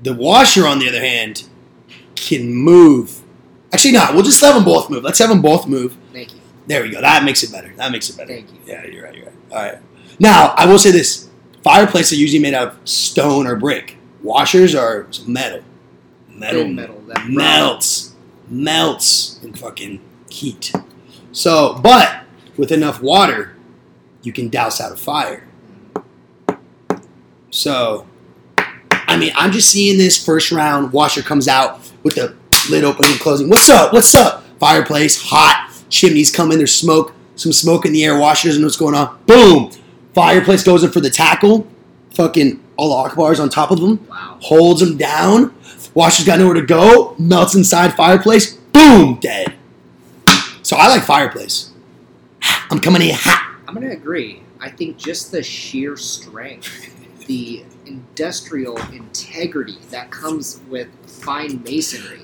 The 0.03 0.13
washer, 0.13 0.67
on 0.67 0.79
the 0.79 0.87
other 0.87 0.99
hand, 0.99 1.47
can 2.15 2.53
move. 2.53 3.22
Actually, 3.73 3.93
no, 3.93 4.07
we'll 4.13 4.23
just 4.23 4.39
have 4.41 4.53
them 4.53 4.63
both 4.63 4.89
move. 4.89 5.03
Let's 5.03 5.17
have 5.17 5.29
them 5.29 5.41
both 5.41 5.67
move. 5.67 5.97
Thank 6.13 6.33
you. 6.33 6.39
There 6.67 6.83
we 6.83 6.91
go. 6.91 7.01
That 7.01 7.23
makes 7.23 7.41
it 7.41 7.51
better. 7.51 7.73
That 7.75 7.91
makes 7.91 8.07
it 8.09 8.15
better. 8.15 8.31
Thank 8.31 8.51
you. 8.51 8.59
Yeah, 8.65 8.85
you're 8.85 9.03
right. 9.03 9.15
You're 9.15 9.25
right. 9.25 9.35
All 9.51 9.57
right. 9.57 9.79
Now, 10.19 10.53
I 10.55 10.67
will 10.67 10.77
say 10.77 10.91
this: 10.91 11.27
fireplaces 11.63 12.17
are 12.17 12.21
usually 12.21 12.41
made 12.41 12.53
out 12.53 12.67
of 12.67 12.87
stone 12.87 13.47
or 13.47 13.55
brick. 13.55 13.97
Washers 14.21 14.75
are 14.75 15.07
metal. 15.27 15.63
Metal, 16.29 16.61
Thin 16.61 16.75
metal. 16.75 17.01
That 17.07 17.27
melts, 17.27 18.13
melts 18.47 19.39
in 19.43 19.53
fucking 19.53 20.01
heat. 20.29 20.71
So, 21.31 21.79
but 21.81 22.23
with 22.57 22.71
enough 22.71 23.01
water, 23.01 23.55
you 24.21 24.31
can 24.31 24.49
douse 24.49 24.79
out 24.79 24.91
a 24.91 24.95
fire. 24.95 25.47
So, 27.49 28.07
I 28.91 29.17
mean, 29.17 29.31
I'm 29.35 29.51
just 29.51 29.69
seeing 29.69 29.97
this 29.97 30.23
first 30.23 30.51
round. 30.51 30.93
Washer 30.93 31.21
comes 31.21 31.47
out 31.47 31.91
with 32.03 32.15
the 32.15 32.35
lid 32.69 32.83
open 32.83 33.05
and 33.05 33.19
closing. 33.19 33.49
What's 33.49 33.69
up? 33.69 33.93
What's 33.93 34.13
up? 34.15 34.43
Fireplace, 34.59 35.21
hot. 35.21 35.71
Chimneys 35.89 36.31
coming. 36.31 36.57
There's 36.57 36.73
smoke. 36.73 37.13
Some 37.35 37.51
smoke 37.51 37.85
in 37.85 37.93
the 37.93 38.03
air. 38.03 38.17
Washer 38.17 38.47
doesn't 38.47 38.61
know 38.61 38.67
what's 38.67 38.77
going 38.77 38.95
on. 38.95 39.19
Boom. 39.25 39.71
Fireplace 40.13 40.63
goes 40.63 40.83
in 40.83 40.91
for 40.91 40.99
the 40.99 41.09
tackle. 41.09 41.67
Fucking 42.11 42.63
Allah 42.77 43.09
Akbar's 43.09 43.39
on 43.39 43.49
top 43.49 43.71
of 43.71 43.79
them. 43.79 44.05
Wow. 44.07 44.37
Holds 44.41 44.81
him 44.81 44.97
down. 44.97 45.53
Washer's 45.93 46.25
got 46.25 46.39
nowhere 46.39 46.55
to 46.55 46.65
go. 46.65 47.15
Melts 47.17 47.55
inside 47.55 47.95
fireplace. 47.95 48.53
Boom. 48.53 49.15
Dead. 49.19 49.53
So 50.61 50.77
I 50.77 50.87
like 50.87 51.03
fireplace. 51.03 51.71
I'm 52.69 52.79
coming 52.79 53.01
in 53.01 53.13
hot. 53.13 53.57
I'm 53.67 53.73
gonna 53.73 53.91
agree. 53.91 54.41
I 54.59 54.69
think 54.69 54.97
just 54.97 55.31
the 55.31 55.43
sheer 55.43 55.97
strength, 55.97 57.25
the 57.27 57.63
industrial 57.85 58.77
integrity 58.91 59.77
that 59.89 60.09
comes 60.09 60.61
with 60.69 60.87
fine 61.05 61.61
masonry 61.63 62.21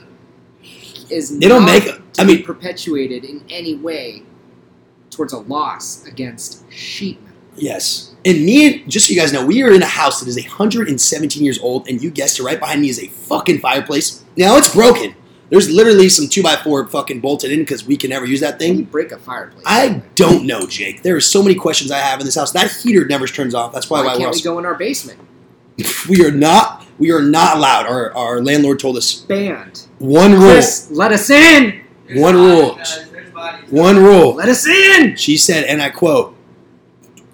is 1.12 1.30
don't 1.32 1.66
make- 1.66 1.90
I 2.18 2.24
mean- 2.24 2.44
perpetuated 2.44 3.24
in 3.24 3.44
any 3.50 3.76
way 3.76 4.24
towards 5.10 5.34
a 5.34 5.40
loss 5.40 6.06
against 6.06 6.64
sheet 6.72 7.22
metal. 7.24 7.38
Yes. 7.56 8.12
And 8.26 8.46
me, 8.46 8.82
and 8.82 8.92
just 8.92 9.08
so 9.08 9.14
you 9.14 9.20
guys 9.20 9.34
know, 9.34 9.46
we 9.46 9.64
are 9.64 9.72
in 9.72 9.82
a 9.82 9.86
house 9.88 10.20
that 10.20 10.28
is 10.30 10.38
117 10.38 11.44
years 11.44 11.60
old, 11.60 11.88
and 11.90 12.02
you 12.02 12.10
guessed 12.10 12.40
it, 12.40 12.44
right 12.44 12.60
behind 12.60 12.82
me 12.82 12.90
is 12.90 13.00
a 13.00 13.08
fucking 13.08 13.60
fireplace. 13.60 14.24
Now 14.38 14.56
it's 14.58 14.74
broken, 14.74 15.16
There's 15.50 15.68
literally 15.70 16.10
some 16.10 16.28
two 16.28 16.44
by 16.44 16.58
four 16.58 16.88
fucking 16.88 17.22
bolted 17.22 17.52
in 17.52 17.60
because 17.60 17.84
we 17.84 17.98
can 17.98 18.12
never 18.12 18.26
use 18.26 18.40
that 18.42 18.60
Can 18.60 18.68
you 18.70 18.76
thing. 18.76 18.84
break 18.86 19.12
a 19.12 19.18
fireplace? 19.18 19.64
I 19.66 20.04
don't 20.14 20.46
know, 20.46 20.68
Jake. 20.68 21.02
There 21.02 21.16
are 21.16 21.22
so 21.22 21.42
many 21.42 21.56
questions 21.56 21.90
I 21.92 21.98
have 21.98 22.20
in 22.20 22.26
this 22.28 22.36
house. 22.36 22.52
That 22.52 22.72
heater 22.72 23.06
never 23.08 23.26
turns 23.26 23.56
off. 23.56 23.74
That's 23.74 23.90
Why 23.90 24.02
probably 24.02 24.20
why, 24.20 24.24
can't 24.26 24.36
we're 24.36 24.38
we 24.38 24.44
go 24.44 24.60
in 24.60 24.66
our 24.66 24.76
basement? 24.76 25.20
we 26.10 26.24
are 26.24 26.30
not 26.32 26.86
we 27.00 27.12
are 27.12 27.22
not 27.22 27.58
allowed. 27.58 27.88
Our 27.88 28.16
our 28.16 28.42
landlord 28.44 28.80
told 28.80 28.96
us 28.96 29.16
Banned. 29.16 29.88
One 30.00 30.34
rule. 30.34 30.52
Chris, 30.54 30.90
let 30.92 31.12
us 31.12 31.30
in. 31.30 31.82
There's 32.08 32.20
One 32.22 32.34
bodies, 32.36 32.56
rule. 32.64 32.76
guys, 32.76 33.32
bodies. 33.34 33.72
One 33.72 33.98
rule. 33.98 34.34
Let 34.36 34.50
us 34.50 34.66
in. 34.68 35.16
She 35.16 35.38
said, 35.38 35.66
and 35.66 35.82
I 35.82 35.90
quote, 35.90 36.36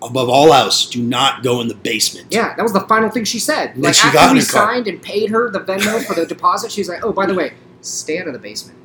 above 0.01 0.30
all 0.30 0.54
else, 0.54 0.88
do 0.89 1.01
not 1.01 1.43
go 1.43 1.62
in 1.62 1.67
the 1.67 1.75
basement. 1.75 2.28
Yeah, 2.30 2.54
that 2.56 2.62
was 2.63 2.73
the 2.73 2.82
final 2.82 3.10
thing 3.10 3.23
she 3.23 3.39
said. 3.39 3.73
then 3.75 3.82
Like 3.84 3.95
she 3.95 4.08
after 4.08 4.34
we 4.34 4.41
signed 4.41 4.88
and 4.88 5.01
paid 5.01 5.30
her 5.30 5.49
the 5.49 5.62
Venmo 5.62 6.04
for 6.06 6.13
the 6.13 6.25
deposit, 6.36 6.71
she's 6.71 6.89
like, 6.89 7.04
"Oh, 7.06 7.13
by 7.13 7.25
the 7.25 7.34
way, 7.34 7.54
stay 7.82 8.19
out 8.19 8.28
of 8.28 8.34
the 8.34 8.39
basement. 8.39 8.78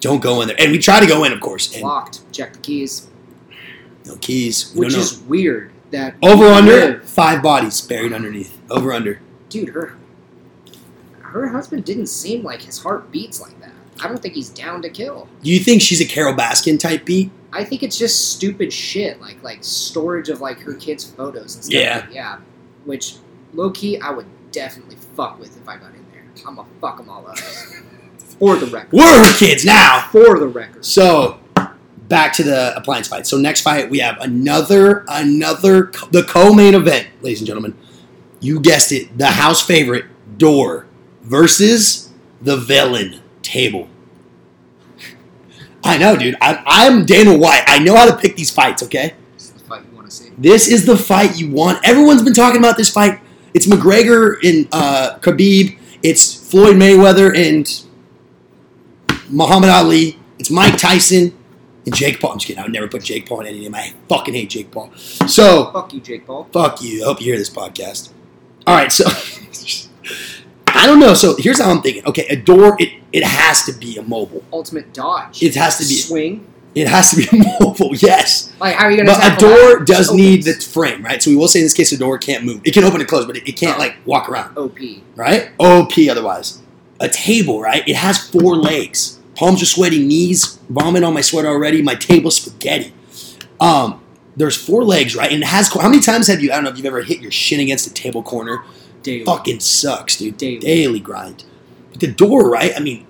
Don't 0.00 0.20
go 0.22 0.40
in 0.40 0.48
there. 0.48 0.56
And 0.58 0.72
we 0.72 0.78
try 0.78 0.98
to 1.00 1.06
go 1.06 1.24
in, 1.24 1.32
of 1.32 1.40
course. 1.40 1.72
And 1.74 1.82
Locked. 1.82 2.20
Check 2.32 2.54
the 2.54 2.58
keys." 2.58 3.06
no 4.06 4.16
keys. 4.16 4.72
We 4.74 4.86
Which 4.86 4.94
is 4.94 5.18
weird. 5.20 5.72
That 5.92 6.14
Over 6.22 6.46
under 6.46 6.72
live- 6.72 7.04
five 7.08 7.42
bodies 7.42 7.80
buried 7.80 8.12
underneath. 8.12 8.58
Over 8.70 8.92
under. 8.92 9.20
dude. 9.48 9.68
Her 9.70 9.96
her 11.30 11.48
husband 11.48 11.84
didn't 11.84 12.06
seem 12.08 12.42
like 12.42 12.62
his 12.62 12.78
heart 12.82 13.10
beats 13.10 13.40
like 13.40 13.58
that. 13.60 13.72
I 14.02 14.08
don't 14.08 14.20
think 14.20 14.34
he's 14.34 14.48
down 14.48 14.80
to 14.82 14.88
kill. 14.88 15.28
Do 15.42 15.50
you 15.50 15.58
think 15.60 15.82
she's 15.82 16.00
a 16.00 16.06
Carole 16.06 16.34
Baskin 16.34 16.78
type 16.78 17.04
beat? 17.04 17.30
I 17.52 17.64
think 17.64 17.82
it's 17.82 17.98
just 17.98 18.30
stupid 18.32 18.72
shit, 18.72 19.20
like 19.20 19.42
like 19.42 19.58
storage 19.64 20.28
of 20.28 20.40
like 20.40 20.60
her 20.60 20.74
kids' 20.74 21.04
photos 21.04 21.54
and 21.56 21.64
stuff. 21.64 21.74
Yeah. 21.74 21.98
like- 22.06 22.14
yeah. 22.14 22.38
Which 22.84 23.16
low 23.52 23.70
key, 23.70 23.98
I 24.00 24.10
would 24.10 24.26
definitely 24.52 24.96
fuck 25.16 25.38
with 25.38 25.56
if 25.60 25.68
I 25.68 25.76
got 25.76 25.90
in 25.94 26.04
there. 26.12 26.24
I'm 26.46 26.56
gonna 26.56 26.68
fuck 26.80 26.96
them 26.98 27.08
all 27.10 27.26
up. 27.26 27.38
For 28.38 28.56
the 28.56 28.66
record. 28.66 28.92
We're 28.92 29.24
her 29.24 29.36
kids 29.38 29.64
now. 29.66 30.08
For 30.10 30.38
the 30.38 30.48
record. 30.48 30.84
So 30.84 31.38
back 32.08 32.32
to 32.34 32.42
the 32.42 32.74
appliance 32.76 33.06
fight. 33.08 33.26
So 33.26 33.36
next 33.36 33.60
fight 33.60 33.90
we 33.90 33.98
have 33.98 34.16
another 34.20 35.04
another 35.08 35.86
co- 35.86 36.06
the 36.08 36.22
co-main 36.22 36.74
event, 36.74 37.08
ladies 37.20 37.40
and 37.40 37.46
gentlemen. 37.46 37.76
You 38.40 38.60
guessed 38.60 38.92
it, 38.92 39.18
the 39.18 39.26
house 39.26 39.60
favorite 39.60 40.06
door 40.38 40.86
versus 41.30 42.10
the 42.42 42.56
villain 42.56 43.20
table. 43.42 43.88
I 45.84 45.96
know, 45.96 46.16
dude. 46.16 46.36
I, 46.40 46.62
I'm 46.66 47.06
Dana 47.06 47.36
White. 47.36 47.62
I 47.68 47.78
know 47.78 47.94
how 47.96 48.04
to 48.10 48.16
pick 48.16 48.36
these 48.36 48.50
fights. 48.50 48.82
Okay. 48.82 49.14
This 49.36 49.46
is 49.46 49.52
the 49.52 49.60
fight 49.60 49.82
you 49.88 49.96
want 49.96 50.10
to 50.10 50.16
see. 50.16 50.30
This 50.36 50.68
is 50.68 50.84
the 50.84 50.96
fight 50.96 51.38
you 51.38 51.50
want. 51.50 51.86
Everyone's 51.88 52.22
been 52.22 52.34
talking 52.34 52.58
about 52.60 52.76
this 52.76 52.90
fight. 52.90 53.20
It's 53.54 53.66
McGregor 53.66 54.36
and 54.46 54.68
uh, 54.72 55.18
Khabib. 55.20 55.78
It's 56.02 56.50
Floyd 56.50 56.76
Mayweather 56.76 57.34
and 57.36 57.66
Muhammad 59.30 59.70
Ali. 59.70 60.18
It's 60.38 60.50
Mike 60.50 60.76
Tyson 60.76 61.36
and 61.86 61.94
Jake 61.94 62.20
Paul. 62.20 62.32
I'm 62.32 62.38
just 62.38 62.46
kidding. 62.48 62.60
I 62.60 62.64
would 62.64 62.72
never 62.72 62.88
put 62.88 63.04
Jake 63.04 63.28
Paul 63.28 63.40
in 63.40 63.46
any 63.46 63.60
name. 63.60 63.74
I 63.74 63.94
fucking 64.08 64.34
hate 64.34 64.50
Jake 64.50 64.70
Paul. 64.70 64.90
So 64.96 65.70
Fuck 65.72 65.94
you, 65.94 66.00
Jake 66.00 66.26
Paul. 66.26 66.48
fuck 66.52 66.82
you. 66.82 67.02
I 67.02 67.06
hope 67.06 67.20
you 67.20 67.26
hear 67.26 67.38
this 67.38 67.50
podcast. 67.50 68.10
All 68.66 68.74
right, 68.74 68.90
so 68.92 69.04
I 70.80 70.86
don't 70.86 70.98
know. 70.98 71.14
So 71.14 71.36
here's 71.38 71.60
how 71.60 71.70
I'm 71.70 71.82
thinking. 71.82 72.04
Okay, 72.06 72.26
a 72.28 72.36
door. 72.36 72.76
It 72.78 72.90
it 73.12 73.22
has 73.24 73.64
to 73.64 73.72
be 73.72 73.96
a 73.98 74.02
mobile. 74.02 74.42
Ultimate 74.52 74.92
dodge. 74.94 75.42
It 75.42 75.54
has 75.54 75.78
to 75.78 75.84
be. 75.84 75.94
swing. 75.94 76.46
It 76.74 76.86
has 76.86 77.10
to 77.10 77.16
be 77.16 77.24
a 77.32 77.62
mobile. 77.62 77.94
Yes. 77.96 78.52
Like 78.60 78.76
how 78.76 78.84
are 78.86 78.90
you 78.90 78.96
gonna? 78.98 79.10
But 79.18 79.32
a 79.32 79.36
door 79.36 79.78
that? 79.80 79.86
does 79.86 80.12
need 80.12 80.44
the 80.44 80.54
frame, 80.54 81.04
right? 81.04 81.22
So 81.22 81.30
we 81.30 81.36
will 81.36 81.48
say 81.48 81.58
in 81.60 81.64
this 81.66 81.74
case, 81.74 81.92
a 81.92 81.98
door 81.98 82.16
can't 82.18 82.44
move. 82.44 82.60
It 82.64 82.72
can 82.72 82.84
open 82.84 83.00
and 83.00 83.08
close, 83.08 83.26
but 83.26 83.36
it, 83.36 83.48
it 83.48 83.52
can't 83.56 83.76
Oh. 83.76 83.80
like 83.80 83.96
walk 84.06 84.28
around, 84.28 84.56
OP. 84.56 84.78
right? 85.16 85.50
OP 85.58 85.92
otherwise. 86.10 86.60
A 87.00 87.08
table, 87.08 87.60
right? 87.60 87.86
It 87.88 87.96
has 87.96 88.18
four 88.28 88.56
legs. 88.56 89.18
Palms 89.34 89.62
are 89.62 89.66
sweaty, 89.66 90.04
knees, 90.04 90.58
vomit 90.68 91.02
on 91.02 91.12
my 91.14 91.22
sweater 91.22 91.48
already. 91.48 91.82
My 91.82 91.94
table 91.94 92.30
spaghetti. 92.30 92.92
Um, 93.58 94.00
there's 94.36 94.56
four 94.56 94.84
legs, 94.84 95.16
right? 95.16 95.32
And 95.32 95.42
it 95.42 95.46
has. 95.46 95.72
How 95.72 95.88
many 95.88 96.00
times 96.00 96.28
have 96.28 96.40
you? 96.40 96.52
I 96.52 96.54
don't 96.56 96.64
know 96.64 96.70
if 96.70 96.76
you've 96.76 96.86
ever 96.86 97.02
hit 97.02 97.20
your 97.20 97.30
shin 97.32 97.58
against 97.60 97.86
a 97.86 97.92
table 97.92 98.22
corner. 98.22 98.62
Daily. 99.02 99.24
Fucking 99.24 99.60
sucks, 99.60 100.16
dude. 100.16 100.36
Daily. 100.36 100.58
Daily 100.58 101.00
grind. 101.00 101.44
But 101.90 102.00
the 102.00 102.12
door, 102.12 102.50
right? 102.50 102.72
I 102.76 102.80
mean, 102.80 103.06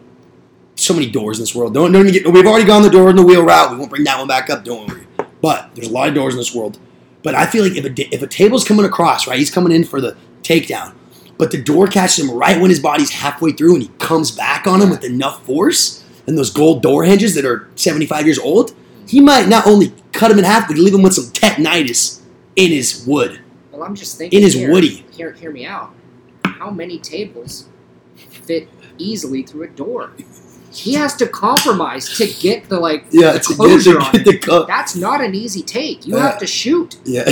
so 0.77 0.95
many 0.95 1.11
doors 1.11 1.39
in 1.39 1.43
this 1.43 1.55
world. 1.55 1.75
Don't, 1.75 1.93
don't 1.93 2.09
even 2.09 2.23
get. 2.23 2.33
We've 2.33 2.47
already 2.47 2.65
gone 2.67 2.83
the 2.83 2.91
door 2.91 3.11
in 3.11 3.17
the 3.17 3.23
wheel 3.23 3.45
route. 3.45 3.71
We 3.71 3.77
won't 3.77 3.91
bring 3.91 4.05
that 4.05 4.19
one 4.19 4.29
back 4.29 4.51
up. 4.51 4.65
Don't 4.65 4.89
worry. 4.89 5.07
But 5.41 5.71
there's 5.75 5.89
a 5.89 5.93
lot 5.93 6.09
of 6.09 6.15
doors 6.15 6.35
in 6.35 6.39
this 6.39 6.55
world. 6.55 6.79
But 7.23 7.35
I 7.35 7.47
feel 7.47 7.65
like 7.65 7.77
if 7.77 7.85
a, 7.85 8.15
if 8.15 8.23
a 8.23 8.27
table's 8.27 8.65
coming 8.65 8.87
across, 8.87 9.27
right, 9.27 9.39
he's 9.39 9.51
coming 9.51 9.73
in 9.73 9.85
for 9.85 10.01
the 10.01 10.17
takedown, 10.43 10.95
but 11.37 11.51
the 11.51 11.63
door 11.63 11.87
catches 11.87 12.19
him 12.19 12.31
right 12.31 12.61
when 12.61 12.71
his 12.71 12.81
body's 12.81 13.11
halfway 13.11 13.53
through 13.53 13.75
and 13.75 13.83
he 13.83 13.91
comes 13.99 14.31
back 14.31 14.67
on 14.67 14.81
him 14.81 14.91
with 14.91 15.05
enough 15.05 15.45
force 15.45 16.03
and 16.27 16.39
those 16.39 16.51
gold 16.51 16.83
door 16.83 17.05
hinges 17.05 17.35
that 17.35 17.45
are 17.45 17.69
75 17.75 18.25
years 18.25 18.39
old, 18.39 18.75
he 19.07 19.21
might 19.21 19.49
not 19.49 19.67
only 19.67 19.93
cut 20.13 20.31
him 20.31 20.39
in 20.39 20.45
half, 20.45 20.69
but 20.69 20.79
leave 20.79 20.95
him 20.95 21.03
with 21.03 21.15
some 21.15 21.27
tetanitis 21.27 22.21
in 22.57 22.71
his 22.71 23.05
wood. 23.07 23.41
Well, 23.81 23.89
I'm 23.89 23.95
just 23.95 24.19
thinking. 24.19 24.37
In 24.37 24.43
his 24.45 24.53
here, 24.53 24.71
woody. 24.71 25.07
Hear, 25.11 25.33
hear 25.33 25.51
me 25.51 25.65
out. 25.65 25.95
How 26.45 26.71
many 26.71 26.99
tables 26.99 27.65
fit 28.15 28.69
easily 28.99 29.43
through 29.43 29.63
a 29.63 29.69
door? 29.69 30.11
He 30.71 30.93
has 30.95 31.17
to 31.17 31.27
compromise 31.27 32.15
to 32.19 32.27
get 32.27 32.69
the 32.69 32.79
like 32.79 33.07
Yeah, 33.11 33.33
the 33.33 33.39
to 33.39 33.55
closure 33.55 33.93
get 33.95 34.03
on 34.03 34.13
the, 34.23 34.39
it. 34.63 34.67
That's 34.67 34.95
not 34.95 35.23
an 35.25 35.35
easy 35.35 35.63
take. 35.63 36.07
You 36.07 36.17
Yeah. 36.17 36.25
have 36.29 36.39
to 36.41 36.47
shoot, 36.47 36.99
yeah. 37.07 37.23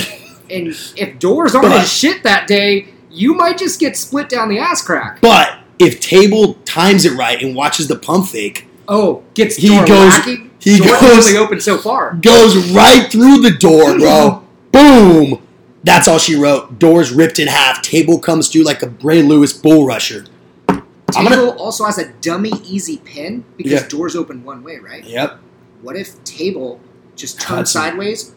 and 0.51 0.69
if 0.97 1.19
doors 1.19 1.55
aren't 1.55 1.69
But- 1.69 1.85
shit 1.87 2.23
that 2.23 2.47
day, 2.47 2.89
you 3.11 3.35
might 3.35 3.59
just 3.59 3.79
get 3.79 3.95
split 3.99 4.31
down 4.31 4.49
the 4.49 4.59
ass 4.59 4.81
crack. 4.81 5.21
But 5.21 5.51
if 5.79 6.01
Table 6.01 6.55
times 6.65 7.05
it 7.05 7.13
right 7.13 7.43
and 7.43 7.55
watches 7.55 7.89
the 7.89 7.97
pump 7.97 8.27
fake, 8.29 8.65
Oh, 8.89 9.23
gets 9.35 9.57
He 9.57 9.69
door 9.69 9.85
goes- 9.85 10.13
lacking. 10.15 10.51
he 10.61 10.79
door 10.79 10.99
goes- 10.99 11.27
only 11.27 11.37
open 11.39 11.61
so 11.61 11.77
far. 11.77 12.15
goes 12.23 12.57
right 12.73 13.13
through 13.13 13.43
the 13.43 13.51
door, 13.51 13.99
bro. 13.99 14.43
Boom. 14.73 15.43
That's 15.85 16.09
all 16.09 16.19
she 16.19 16.35
wrote. 16.37 16.79
Doors 16.79 17.13
ripped 17.13 17.39
in 17.39 17.49
half. 17.49 17.83
Table 17.83 18.19
comes 18.19 18.49
through 18.49 18.63
like 18.65 18.83
a 18.83 18.87
Bray 18.87 19.23
Lewis 19.23 19.53
bull 19.53 19.87
rusher. 19.87 20.27
Table 20.69 20.83
gonna- 21.31 21.51
also 21.53 21.85
has 21.85 21.99
a 21.99 22.09
dummy 22.21 22.53
easy 22.67 22.99
pin 22.99 23.45
because 23.57 23.73
Yeah. 23.73 23.89
doors 23.89 24.15
open 24.17 24.45
one 24.45 24.63
way, 24.63 24.79
right? 24.79 25.05
Yep. 25.05 25.39
What 25.83 25.97
if 25.97 26.23
table 26.25 26.81
just 27.17 27.41
turned 27.41 27.61
him. 27.61 27.67
sideways, 27.67 28.33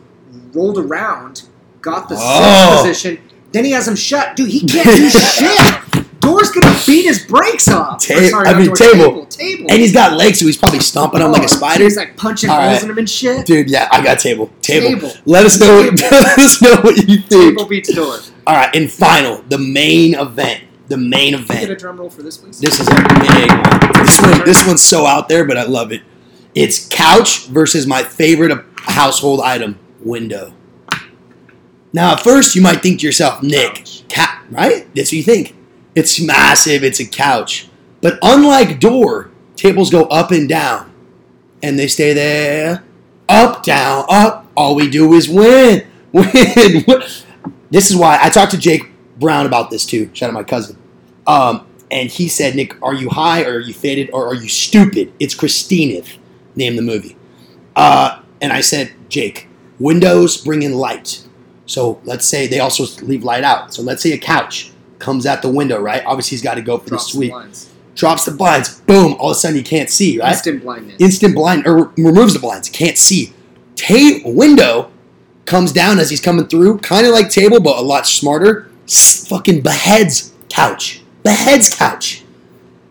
rolled 0.53 0.77
around, 0.77 1.43
got 1.81 2.07
the 2.09 2.15
Oh. 2.17 2.77
position, 2.81 3.17
then 3.51 3.65
he 3.65 3.71
has 3.71 3.87
him 3.87 3.95
shut. 3.95 4.35
Dude, 4.35 4.49
he 4.49 4.61
can't 4.65 4.85
do 4.97 5.09
shit. 5.09 5.59
Door's 6.31 6.51
gonna 6.51 6.75
beat 6.85 7.03
his 7.05 7.25
brakes 7.25 7.67
off. 7.67 8.05
Ta- 8.05 8.27
sorry, 8.29 8.47
I 8.47 8.53
mean, 8.57 8.73
table. 8.73 8.97
table. 8.97 9.25
Table. 9.27 9.65
And 9.69 9.79
he's 9.81 9.93
got 9.93 10.13
legs, 10.17 10.39
so 10.39 10.45
he's 10.45 10.57
probably 10.57 10.79
stomping 10.79 11.21
on 11.21 11.31
like 11.31 11.41
Oh, 11.41 11.45
a 11.45 11.49
spider. 11.49 11.83
He's 11.83 11.97
like 11.97 12.15
punching 12.17 12.49
All 12.49 12.59
holes 12.61 12.73
right. 12.75 12.83
in 12.83 12.89
him 12.89 12.97
and 12.97 13.09
shit. 13.09 13.45
Dude, 13.45 13.69
yeah, 13.69 13.87
I 13.91 14.03
got 14.03 14.19
table. 14.19 14.49
Table. 14.61 14.99
Table. 14.99 15.11
Let 15.25 15.45
us 15.45 15.59
know. 15.59 15.89
let 16.11 16.39
us 16.39 16.61
know 16.61 16.75
what 16.81 16.97
you 17.07 17.17
think. 17.17 17.29
Table 17.57 17.65
beats 17.65 17.93
door. 17.93 18.17
All 18.47 18.55
right, 18.55 18.75
and 18.75 18.91
final, 18.91 19.43
the 19.49 19.57
main 19.57 20.15
event. 20.15 20.63
The 20.87 20.97
main 20.97 21.33
Can 21.33 21.43
I 21.43 21.45
Get 21.47 21.55
a 21.59 21.63
event. 21.63 21.79
drum 21.79 21.97
roll 21.97 22.09
for 22.09 22.21
this, 22.21 22.35
please. 22.37 22.59
This 22.59 22.79
is 22.81 22.87
a 22.89 22.91
big 22.95 23.49
one. 23.49 23.93
This 24.03 24.19
one, 24.21 24.45
this 24.45 24.67
one's 24.67 24.81
so 24.83 25.05
out 25.05 25.29
there, 25.29 25.45
but 25.45 25.57
I 25.57 25.63
love 25.63 25.91
it. 25.93 26.01
It's 26.53 26.85
couch 26.89 27.45
versus 27.47 27.87
my 27.87 28.03
favorite 28.03 28.65
household 28.75 29.39
item, 29.39 29.79
window. 30.01 30.53
Now, 31.93 32.13
at 32.13 32.19
first, 32.21 32.55
you 32.55 32.61
might 32.61 32.81
think 32.81 32.99
to 33.01 33.05
yourself, 33.05 33.41
Nick, 33.41 33.75
Couch. 33.75 34.03
cat, 34.09 34.43
right? 34.49 34.87
That's 34.95 35.09
what 35.09 35.13
you 35.13 35.23
think. 35.23 35.55
It's 35.95 36.21
massive. 36.21 36.83
It's 36.83 36.99
a 36.99 37.05
couch. 37.05 37.67
But 38.01 38.17
unlike 38.21 38.79
door, 38.79 39.31
tables 39.55 39.89
go 39.89 40.05
up 40.05 40.31
and 40.31 40.47
down, 40.47 40.91
and 41.61 41.77
they 41.77 41.87
stay 41.87 42.13
there. 42.13 42.83
Up, 43.29 43.63
down, 43.63 44.05
up. 44.09 44.47
All 44.57 44.75
we 44.75 44.89
do 44.89 45.13
is 45.13 45.29
win, 45.29 45.87
win. 46.11 46.83
This 47.69 47.89
is 47.89 47.95
why 47.95 48.19
I 48.21 48.29
talked 48.29 48.51
to 48.51 48.57
Jake 48.57 48.91
Brown 49.17 49.45
about 49.45 49.69
this 49.69 49.85
too. 49.85 50.09
Shout 50.13 50.29
out 50.29 50.33
my 50.33 50.43
cousin. 50.43 50.77
Um, 51.25 51.65
and 51.89 52.09
he 52.09 52.27
said, 52.27 52.55
Nick, 52.55 52.81
are 52.83 52.93
you 52.93 53.09
high 53.09 53.43
or 53.43 53.55
are 53.55 53.59
you 53.59 53.73
faded 53.73 54.09
or 54.11 54.27
are 54.27 54.33
you 54.33 54.49
stupid? 54.49 55.13
It's 55.19 55.33
Christina, 55.33 56.01
name 56.55 56.75
the 56.75 56.81
movie. 56.81 57.15
Uh, 57.75 58.21
and 58.41 58.51
I 58.51 58.61
said, 58.61 58.91
Jake, 59.07 59.47
windows 59.79 60.37
bring 60.37 60.63
in 60.63 60.73
light. 60.73 61.25
So 61.65 62.01
let's 62.03 62.27
say 62.27 62.47
they 62.47 62.59
also 62.59 62.83
leave 63.05 63.23
light 63.23 63.43
out. 63.43 63.73
So 63.73 63.81
let's 63.81 64.01
say 64.01 64.11
a 64.11 64.17
couch 64.17 64.70
comes 65.01 65.25
out 65.25 65.41
the 65.41 65.51
window, 65.51 65.81
right? 65.81 66.03
Obviously, 66.05 66.35
he's 66.35 66.41
got 66.41 66.53
to 66.55 66.61
go 66.61 66.77
for 66.77 66.89
Drops 66.89 67.05
the 67.07 67.11
sweep. 67.11 67.31
blinds. 67.31 67.69
Drops 67.95 68.23
the 68.25 68.31
blinds. 68.31 68.79
Boom. 68.81 69.15
All 69.19 69.31
of 69.31 69.35
a 69.35 69.39
sudden, 69.39 69.57
you 69.57 69.63
can't 69.63 69.89
see, 69.89 70.19
right? 70.19 70.31
Instant 70.31 70.61
blindness. 70.63 70.95
Instant 70.99 71.35
blind 71.35 71.67
or 71.67 71.91
removes 71.97 72.33
the 72.33 72.39
blinds. 72.39 72.69
Can't 72.69 72.97
see. 72.97 73.33
Ta- 73.75 74.19
window 74.23 74.91
comes 75.45 75.71
down 75.73 75.99
as 75.99 76.09
he's 76.09 76.21
coming 76.21 76.47
through, 76.47 76.77
kind 76.79 77.05
of 77.05 77.11
like 77.11 77.29
table, 77.29 77.59
but 77.59 77.77
a 77.77 77.81
lot 77.81 78.07
smarter. 78.07 78.69
Fucking 78.87 79.61
beheads 79.61 80.33
couch. 80.49 81.01
Beheads 81.23 81.75
couch. 81.75 82.23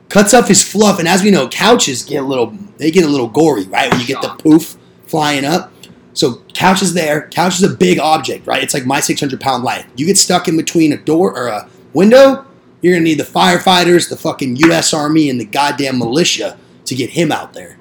Cuts 0.09 0.35
off 0.35 0.49
his 0.49 0.63
fluff, 0.63 0.99
and 0.99 1.07
as 1.07 1.23
we 1.23 1.31
know, 1.31 1.49
couches 1.49 2.03
get 2.03 2.23
a 2.23 2.27
little 2.27 2.53
they 2.79 2.91
get 2.91 3.05
a 3.05 3.09
little 3.09 3.29
gory, 3.29 3.65
right? 3.65 3.91
When 3.91 4.01
you 4.01 4.07
get 4.07 4.23
the 4.23 4.31
poof 4.31 4.77
flying 5.07 5.45
up. 5.45 5.73
So 6.13 6.43
couch 6.55 6.83
is 6.83 6.95
there. 6.95 7.29
Couch 7.29 7.55
is 7.55 7.63
a 7.63 7.75
big 7.75 7.99
object, 8.01 8.47
right? 8.47 8.63
It's 8.63 8.75
like 8.75 8.85
my 8.85 8.99
600 9.01 9.41
pound 9.41 9.63
life. 9.63 9.87
You 9.97 10.07
get 10.07 10.19
stuck 10.19 10.49
in 10.49 10.57
between 10.57 10.93
a 10.93 10.97
door 10.97 11.37
or 11.37 11.47
a 11.49 11.69
window, 11.93 12.47
you're 12.83 12.95
gonna 12.95 13.05
need 13.05 13.19
the 13.19 13.25
firefighters, 13.25 14.09
the 14.09 14.17
fucking 14.17 14.57
U.S. 14.57 14.95
Army, 14.95 15.29
and 15.29 15.41
the 15.41 15.45
goddamn 15.45 15.99
militia 15.99 16.59
to 16.87 16.95
get 16.95 17.11
him 17.11 17.31
out 17.31 17.53
there. 17.53 17.79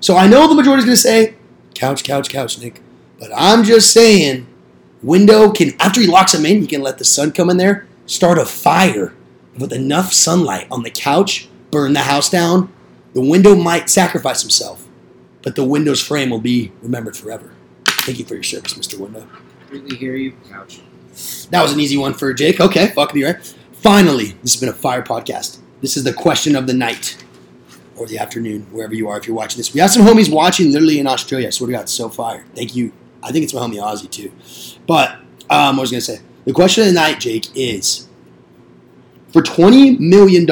So 0.00 0.16
I 0.16 0.26
know 0.26 0.48
the 0.48 0.54
majority's 0.54 0.86
going 0.86 0.96
to 0.96 1.00
say, 1.00 1.34
couch, 1.74 2.04
couch, 2.04 2.30
couch, 2.30 2.58
Nick. 2.58 2.80
But 3.18 3.30
I'm 3.36 3.64
just 3.64 3.92
saying, 3.92 4.46
window 5.02 5.50
can, 5.50 5.74
after 5.78 6.00
he 6.00 6.06
locks 6.06 6.34
him 6.34 6.46
in, 6.46 6.62
he 6.62 6.66
can 6.66 6.82
let 6.82 6.98
the 6.98 7.04
sun 7.04 7.32
come 7.32 7.50
in 7.50 7.58
there, 7.58 7.86
start 8.06 8.38
a 8.38 8.46
fire 8.46 9.14
with 9.58 9.72
enough 9.72 10.12
sunlight 10.12 10.66
on 10.70 10.82
the 10.82 10.90
couch, 10.90 11.48
burn 11.70 11.92
the 11.92 12.00
house 12.00 12.30
down. 12.30 12.72
The 13.12 13.20
window 13.20 13.54
might 13.54 13.90
sacrifice 13.90 14.40
himself, 14.40 14.86
but 15.42 15.54
the 15.54 15.64
window's 15.64 16.02
frame 16.02 16.30
will 16.30 16.40
be 16.40 16.72
remembered 16.80 17.16
forever. 17.16 17.52
Thank 17.86 18.18
you 18.18 18.24
for 18.24 18.34
your 18.34 18.42
service, 18.42 18.74
Mr. 18.74 18.98
Window. 18.98 19.26
Really 19.70 19.96
hear 19.96 20.16
you, 20.16 20.32
couch. 20.48 20.80
That 21.50 21.62
was 21.62 21.72
an 21.72 21.80
easy 21.80 21.96
one 21.96 22.14
for 22.14 22.32
Jake. 22.32 22.60
Okay, 22.60 22.88
fuck 22.88 23.14
me, 23.14 23.24
right? 23.24 23.54
Finally, 23.72 24.32
this 24.42 24.54
has 24.54 24.60
been 24.60 24.68
a 24.68 24.74
fire 24.74 25.02
podcast. 25.02 25.58
This 25.80 25.96
is 25.96 26.04
the 26.04 26.12
question 26.12 26.54
of 26.54 26.66
the 26.66 26.74
night 26.74 27.22
or 27.96 28.06
the 28.06 28.18
afternoon, 28.18 28.62
wherever 28.70 28.94
you 28.94 29.08
are, 29.08 29.18
if 29.18 29.26
you're 29.26 29.36
watching 29.36 29.58
this. 29.58 29.74
We 29.74 29.80
have 29.80 29.90
some 29.90 30.02
homies 30.02 30.32
watching 30.32 30.72
literally 30.72 30.98
in 30.98 31.06
Australia. 31.06 31.48
I 31.48 31.50
swear 31.50 31.66
to 31.68 31.72
God, 31.72 31.88
so 31.88 32.08
fire. 32.08 32.44
Thank 32.54 32.74
you. 32.74 32.92
I 33.22 33.30
think 33.32 33.44
it's 33.44 33.52
my 33.52 33.60
homie 33.60 33.80
Ozzy 33.80 34.10
too. 34.10 34.32
But 34.86 35.10
um, 35.50 35.78
I 35.78 35.80
was 35.80 35.90
going 35.90 36.00
to 36.00 36.06
say 36.06 36.20
the 36.44 36.52
question 36.52 36.82
of 36.82 36.88
the 36.88 36.94
night, 36.94 37.20
Jake, 37.20 37.46
is 37.54 38.08
for 39.32 39.42
$20 39.42 39.98
million, 40.00 40.46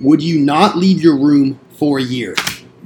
would 0.00 0.22
you 0.22 0.40
not 0.40 0.76
leave 0.76 1.00
your 1.02 1.16
room 1.16 1.58
for 1.70 1.98
a 1.98 2.02
year? 2.02 2.34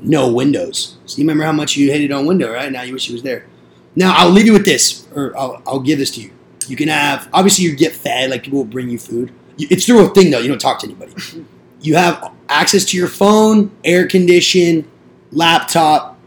No 0.01 0.33
windows. 0.33 0.97
So 1.07 1.19
you 1.19 1.25
remember 1.25 1.45
how 1.45 1.53
much 1.53 1.77
you 1.77 1.91
hated 1.91 2.13
on 2.13 2.27
window, 2.27 2.53
right? 2.53 2.71
Now 2.71 2.83
you 2.83 2.93
wish 2.93 3.07
he 3.07 3.13
was 3.13 3.23
there. 3.23 3.47
Now 3.95 4.15
I'll 4.17 4.31
leave 4.31 4.47
you 4.47 4.53
with 4.53 4.65
this, 4.65 5.07
or 5.15 5.37
I'll, 5.37 5.63
I'll 5.67 5.81
give 5.81 5.99
this 5.99 6.11
to 6.13 6.21
you. 6.21 6.31
You 6.69 6.77
can 6.77 6.89
have 6.89 7.29
obviously 7.33 7.65
you 7.65 7.77
get 7.77 7.93
fed, 7.95 8.31
like 8.31 8.43
people 8.45 8.59
will 8.59 8.65
bring 8.65 8.89
you 8.89 8.99
food. 8.99 9.33
It's 9.59 9.87
through 9.87 10.05
a 10.07 10.15
thing 10.15 10.31
though. 10.31 10.39
You 10.41 10.49
don't 10.49 10.61
talk 10.61 10.79
to 10.81 10.87
anybody. 10.87 11.13
You 11.81 11.97
have 11.97 12.33
access 12.49 12.85
to 12.87 12.97
your 12.97 13.09
phone, 13.09 13.71
air 13.85 14.07
condition, 14.07 14.89
laptop, 15.33 16.19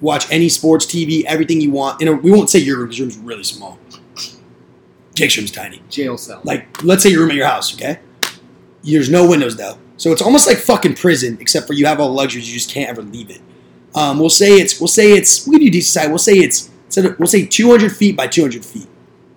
watch 0.00 0.30
any 0.30 0.48
sports 0.48 0.86
TV, 0.86 1.24
everything 1.24 1.60
you 1.60 1.70
want. 1.70 2.00
In 2.02 2.08
a, 2.08 2.12
we 2.12 2.30
won't 2.30 2.50
say 2.50 2.58
your 2.58 2.78
room 2.78 2.86
because 2.86 2.98
your 2.98 3.06
room's 3.06 3.18
really 3.18 3.44
small. 3.44 3.78
Jake's 5.14 5.36
room's 5.36 5.50
tiny. 5.50 5.82
Jail 5.90 6.16
cell. 6.16 6.40
Like 6.44 6.82
let's 6.82 7.02
say 7.02 7.10
your 7.10 7.20
room 7.20 7.30
at 7.30 7.36
your 7.36 7.46
house, 7.46 7.74
okay? 7.74 7.98
There's 8.82 9.10
no 9.10 9.28
windows 9.28 9.56
though, 9.56 9.78
so 9.96 10.12
it's 10.12 10.22
almost 10.22 10.46
like 10.46 10.58
fucking 10.58 10.94
prison, 10.94 11.36
except 11.40 11.66
for 11.66 11.72
you 11.72 11.86
have 11.86 12.00
all 12.00 12.08
the 12.08 12.14
luxuries. 12.14 12.48
You 12.48 12.54
just 12.54 12.70
can't 12.70 12.88
ever 12.88 13.02
leave 13.02 13.30
it. 13.30 13.40
Um, 13.94 14.18
we'll 14.18 14.30
say 14.30 14.52
it's 14.58 14.80
we'll 14.80 14.86
say 14.88 15.12
it's 15.12 15.46
you 15.46 15.56
a 15.56 15.70
decent 15.70 15.84
size. 16.02 16.08
We'll 16.08 16.18
say 16.18 16.34
it's 16.34 16.70
instead 16.86 17.04
of- 17.06 17.18
we'll 17.18 17.26
say 17.26 17.44
200 17.44 17.94
feet 17.94 18.16
by 18.16 18.26
200 18.28 18.64
feet 18.64 18.86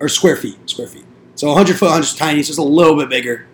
or 0.02 0.08
square 0.08 0.36
feet, 0.36 0.58
square 0.68 0.88
feet. 0.88 1.04
So 1.36 1.46
100 1.46 1.78
foot, 1.78 1.86
100 1.86 2.02
is 2.02 2.14
tiny. 2.14 2.40
It's 2.40 2.48
just 2.48 2.58
a 2.58 2.62
little 2.62 2.96
bit 2.96 3.08
bigger, 3.08 3.46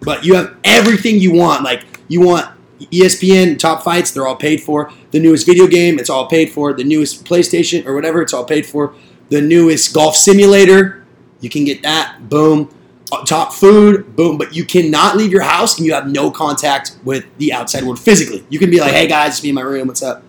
but 0.00 0.24
you 0.24 0.34
have 0.34 0.56
everything 0.64 1.20
you 1.20 1.32
want. 1.32 1.62
Like 1.62 1.84
you 2.08 2.20
want 2.22 2.48
ESPN 2.80 3.58
top 3.58 3.84
fights, 3.84 4.10
they're 4.10 4.26
all 4.26 4.36
paid 4.36 4.62
for. 4.62 4.90
The 5.10 5.20
newest 5.20 5.46
video 5.46 5.66
game, 5.66 5.98
it's 5.98 6.10
all 6.10 6.26
paid 6.26 6.50
for. 6.50 6.72
The 6.72 6.84
newest 6.84 7.24
PlayStation 7.24 7.86
or 7.86 7.94
whatever, 7.94 8.22
it's 8.22 8.32
all 8.32 8.44
paid 8.44 8.66
for. 8.66 8.94
The 9.28 9.40
newest 9.40 9.94
golf 9.94 10.16
simulator, 10.16 11.04
you 11.40 11.50
can 11.50 11.64
get 11.64 11.82
that. 11.82 12.28
Boom. 12.28 12.74
Uh, 13.12 13.24
Top 13.24 13.52
food, 13.52 14.16
boom. 14.16 14.38
But 14.38 14.54
you 14.54 14.64
cannot 14.64 15.16
leave 15.16 15.30
your 15.30 15.42
house 15.42 15.76
and 15.76 15.86
you 15.86 15.92
have 15.92 16.08
no 16.08 16.30
contact 16.30 16.96
with 17.04 17.26
the 17.38 17.52
outside 17.52 17.84
world 17.84 17.98
physically. 17.98 18.44
You 18.48 18.58
can 18.58 18.70
be 18.70 18.80
like, 18.80 18.92
hey 18.92 19.06
guys, 19.06 19.32
it's 19.32 19.42
me 19.42 19.50
in 19.50 19.54
my 19.54 19.62
room, 19.62 19.88
what's 19.88 20.02
up? 20.02 20.22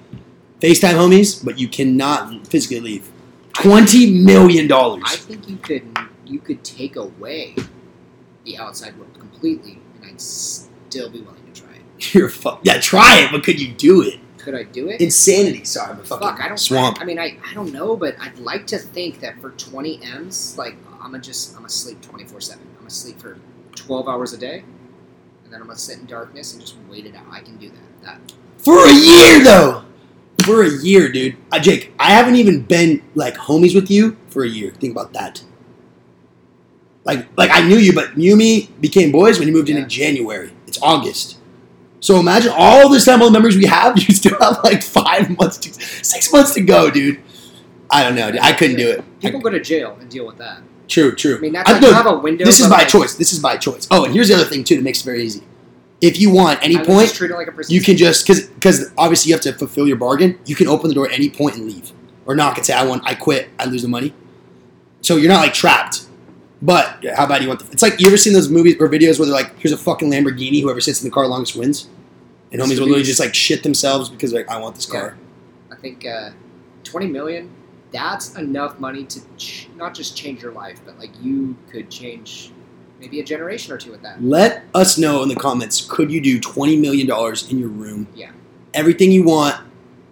FaceTime 0.59 0.93
homies, 0.93 1.43
but 1.43 1.57
you 1.57 1.67
cannot 1.67 2.47
physically 2.47 2.79
leave. 2.79 3.10
Twenty 3.53 4.11
million 4.23 4.67
dollars. 4.67 5.03
I 5.05 5.15
think 5.15 5.47
you 5.49 5.57
could 5.57 5.83
you 6.25 6.39
could 6.39 6.63
take 6.63 6.95
away 6.95 7.55
the 8.45 8.57
outside 8.57 8.97
world 8.97 9.17
completely, 9.19 9.79
and 10.01 10.05
I'd 10.11 10.21
still 10.21 11.09
be 11.09 11.21
willing 11.21 11.43
to 11.53 11.61
try 11.61 11.71
it. 11.73 12.13
You're 12.13 12.29
fu- 12.29 12.57
Yeah, 12.63 12.79
try 12.79 13.19
it, 13.19 13.31
but 13.31 13.43
could 13.43 13.59
you 13.59 13.67
do 13.73 14.01
it? 14.01 14.19
Could 14.37 14.55
I 14.55 14.63
do 14.63 14.89
it? 14.89 14.99
Insanity. 15.01 15.63
Sorry, 15.65 15.95
but 15.95 16.07
Fuck, 16.07 16.39
I 16.41 16.47
don't. 16.47 16.57
swamp. 16.57 16.99
I, 16.99 17.03
mean, 17.05 17.19
I, 17.19 17.37
I 17.47 17.53
don't 17.53 17.71
know, 17.71 17.95
but 17.95 18.15
I'd 18.19 18.39
like 18.39 18.65
to 18.67 18.79
think 18.79 19.19
that 19.19 19.39
for 19.39 19.51
twenty 19.51 20.01
m's, 20.03 20.57
like 20.57 20.75
I'm 20.93 21.11
gonna 21.11 21.19
just 21.19 21.51
I'm 21.51 21.57
gonna 21.57 21.69
sleep 21.69 22.01
twenty 22.01 22.25
four 22.25 22.41
seven. 22.41 22.65
I'm 22.73 22.77
gonna 22.79 22.89
sleep 22.89 23.19
for 23.19 23.37
twelve 23.75 24.07
hours 24.07 24.33
a 24.33 24.37
day, 24.37 24.63
and 25.43 25.53
then 25.53 25.61
I'm 25.61 25.67
gonna 25.67 25.77
sit 25.77 25.99
in 25.99 26.05
darkness 26.07 26.53
and 26.53 26.61
just 26.61 26.75
wait 26.89 27.05
it 27.05 27.15
out. 27.15 27.25
I 27.29 27.41
can 27.41 27.57
do 27.57 27.69
that. 27.69 28.03
That 28.03 28.33
For 28.57 28.87
a 28.87 28.93
year 28.93 29.43
though. 29.43 29.83
For 30.45 30.63
a 30.63 30.69
year, 30.69 31.11
dude. 31.11 31.37
Uh, 31.51 31.59
Jake, 31.59 31.93
I 31.99 32.11
haven't 32.11 32.35
even 32.35 32.61
been 32.63 33.01
like 33.15 33.35
homies 33.35 33.73
with 33.75 33.89
you 33.91 34.17
for 34.29 34.43
a 34.43 34.47
year. 34.47 34.71
Think 34.71 34.91
about 34.91 35.13
that. 35.13 35.43
Like, 37.03 37.27
like 37.37 37.49
I 37.51 37.61
knew 37.67 37.77
you, 37.77 37.93
but 37.93 38.15
you 38.17 38.35
me 38.35 38.69
became 38.79 39.11
boys 39.11 39.39
when 39.39 39.47
you 39.47 39.53
moved 39.53 39.69
in 39.69 39.77
in 39.77 39.89
January. 39.89 40.51
It's 40.67 40.79
August. 40.81 41.37
So 41.99 42.19
imagine 42.19 42.51
all 42.55 42.89
this 42.89 43.05
time, 43.05 43.21
all 43.21 43.27
the 43.29 43.33
memories 43.33 43.57
we 43.57 43.65
have. 43.65 43.97
You 44.07 44.13
still 44.13 44.37
have 44.39 44.63
like 44.63 44.83
five 44.83 45.35
months, 45.37 45.57
to, 45.59 45.73
six 45.73 46.31
months 46.31 46.53
to 46.55 46.61
go, 46.61 46.89
dude. 46.91 47.19
I 47.89 48.03
don't 48.03 48.15
know. 48.15 48.31
Dude. 48.31 48.41
I 48.41 48.53
couldn't 48.53 48.77
do 48.77 48.89
it. 48.89 49.03
people 49.19 49.39
go 49.39 49.49
to 49.49 49.59
jail 49.59 49.97
and 49.99 50.09
deal 50.09 50.25
with 50.25 50.37
that. 50.37 50.61
True, 50.87 51.15
true. 51.15 51.37
I 51.37 51.39
mean, 51.39 51.53
that's 51.53 51.69
I- 51.69 51.73
like 51.73 51.81
no, 51.81 51.87
you 51.89 51.93
have 51.93 52.05
a 52.07 52.17
window. 52.17 52.45
this 52.45 52.59
is 52.59 52.67
by 52.67 52.79
like, 52.79 52.87
choice. 52.87 53.15
This 53.15 53.33
is 53.33 53.39
by 53.39 53.57
choice. 53.57 53.87
Oh, 53.91 54.05
and 54.05 54.13
here's 54.13 54.27
the 54.29 54.35
other 54.35 54.45
thing 54.45 54.63
too 54.63 54.75
that 54.75 54.83
makes 54.83 55.01
it 55.01 55.05
very 55.05 55.23
easy. 55.23 55.43
If 56.01 56.19
you 56.19 56.31
want 56.31 56.59
any 56.63 56.77
point, 56.77 57.19
like 57.21 57.49
you 57.69 57.81
can 57.81 57.95
just 57.95 58.25
because 58.25 58.47
because 58.47 58.91
obviously 58.97 59.29
you 59.29 59.35
have 59.35 59.43
to 59.43 59.53
fulfill 59.53 59.87
your 59.87 59.97
bargain. 59.97 60.39
You 60.45 60.55
can 60.55 60.67
open 60.67 60.87
the 60.87 60.95
door 60.95 61.07
at 61.07 61.13
any 61.13 61.29
point 61.29 61.55
and 61.55 61.65
leave, 61.65 61.91
or 62.25 62.35
knock 62.35 62.57
and 62.57 62.65
say, 62.65 62.73
"I 62.73 62.83
want, 62.85 63.03
I 63.05 63.13
quit, 63.13 63.49
I 63.59 63.65
lose 63.65 63.83
the 63.83 63.87
money." 63.87 64.13
So 65.01 65.15
you're 65.17 65.31
not 65.31 65.41
like 65.41 65.53
trapped. 65.53 66.05
But 66.61 67.03
how 67.15 67.25
bad 67.27 67.39
do 67.39 67.43
you 67.43 67.49
want 67.49 67.59
the? 67.59 67.71
It's 67.71 67.81
like 67.81 67.99
you 67.99 68.07
ever 68.07 68.17
seen 68.17 68.33
those 68.33 68.49
movies 68.49 68.75
or 68.79 68.87
videos 68.87 69.17
where 69.17 69.25
they're 69.25 69.35
like, 69.35 69.57
"Here's 69.59 69.71
a 69.71 69.77
fucking 69.77 70.11
Lamborghini. 70.11 70.61
Whoever 70.61 70.79
sits 70.81 71.01
in 71.01 71.09
the 71.09 71.13
car 71.13 71.27
longest 71.27 71.55
wins." 71.55 71.87
And 72.51 72.61
homies 72.61 72.79
will 72.79 72.85
literally 72.85 73.03
just 73.03 73.19
like 73.19 73.33
shit 73.33 73.63
themselves 73.63 74.09
because 74.09 74.33
like, 74.33 74.49
"I 74.49 74.57
want 74.57 74.75
this 74.75 74.85
car." 74.85 75.17
I 75.71 75.75
think 75.75 76.05
uh, 76.05 76.31
twenty 76.83 77.07
million. 77.07 77.49
That's 77.91 78.35
enough 78.35 78.79
money 78.79 79.03
to 79.05 79.21
ch- 79.37 79.69
not 79.75 79.93
just 79.93 80.15
change 80.15 80.41
your 80.41 80.53
life, 80.53 80.79
but 80.85 80.97
like 80.97 81.11
you 81.21 81.57
could 81.69 81.89
change 81.89 82.51
maybe 83.01 83.19
a 83.19 83.23
generation 83.23 83.73
or 83.73 83.77
two 83.77 83.91
with 83.91 84.01
that. 84.03 84.23
Let 84.23 84.63
us 84.73 84.97
know 84.97 85.23
in 85.23 85.27
the 85.29 85.35
comments. 85.35 85.85
Could 85.89 86.09
you 86.11 86.21
do 86.21 86.39
twenty 86.39 86.77
million 86.77 87.07
dollars 87.07 87.51
in 87.51 87.59
your 87.59 87.67
room? 87.69 88.07
Yeah. 88.15 88.31
Everything 88.73 89.11
you 89.11 89.23
want. 89.23 89.55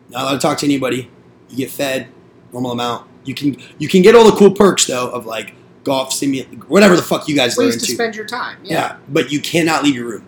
Not 0.10 0.24
allowed 0.24 0.34
to 0.34 0.40
talk 0.40 0.58
to 0.58 0.66
anybody. 0.66 1.10
You 1.50 1.58
get 1.58 1.70
fed 1.72 2.10
normal 2.52 2.72
amount. 2.72 3.08
You 3.24 3.34
can 3.36 3.56
you 3.78 3.88
can 3.88 4.02
get 4.02 4.16
all 4.16 4.26
the 4.30 4.36
cool 4.36 4.52
perks 4.52 4.86
though 4.88 5.10
of 5.10 5.26
like 5.26 5.54
golf 5.84 6.12
simulator, 6.12 6.50
whatever 6.68 6.96
the 6.96 7.02
fuck 7.02 7.28
you 7.30 7.36
guys 7.36 7.56
Ways 7.58 7.76
into. 7.76 7.86
to 7.86 7.92
spend 7.94 8.16
your 8.16 8.26
time. 8.26 8.58
yeah. 8.64 8.74
Yeah, 8.74 8.98
but 9.08 9.32
you 9.32 9.40
cannot 9.40 9.84
leave 9.84 9.96
your 9.96 10.10
room. 10.10 10.26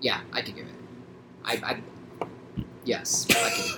yeah, 0.00 0.20
I 0.32 0.42
can 0.42 0.54
do 0.54 0.62
it. 0.62 0.66
I, 1.44 1.52
I 1.64 2.26
yes, 2.84 3.26
I 3.30 3.50
can 3.50 3.64
do 3.66 3.74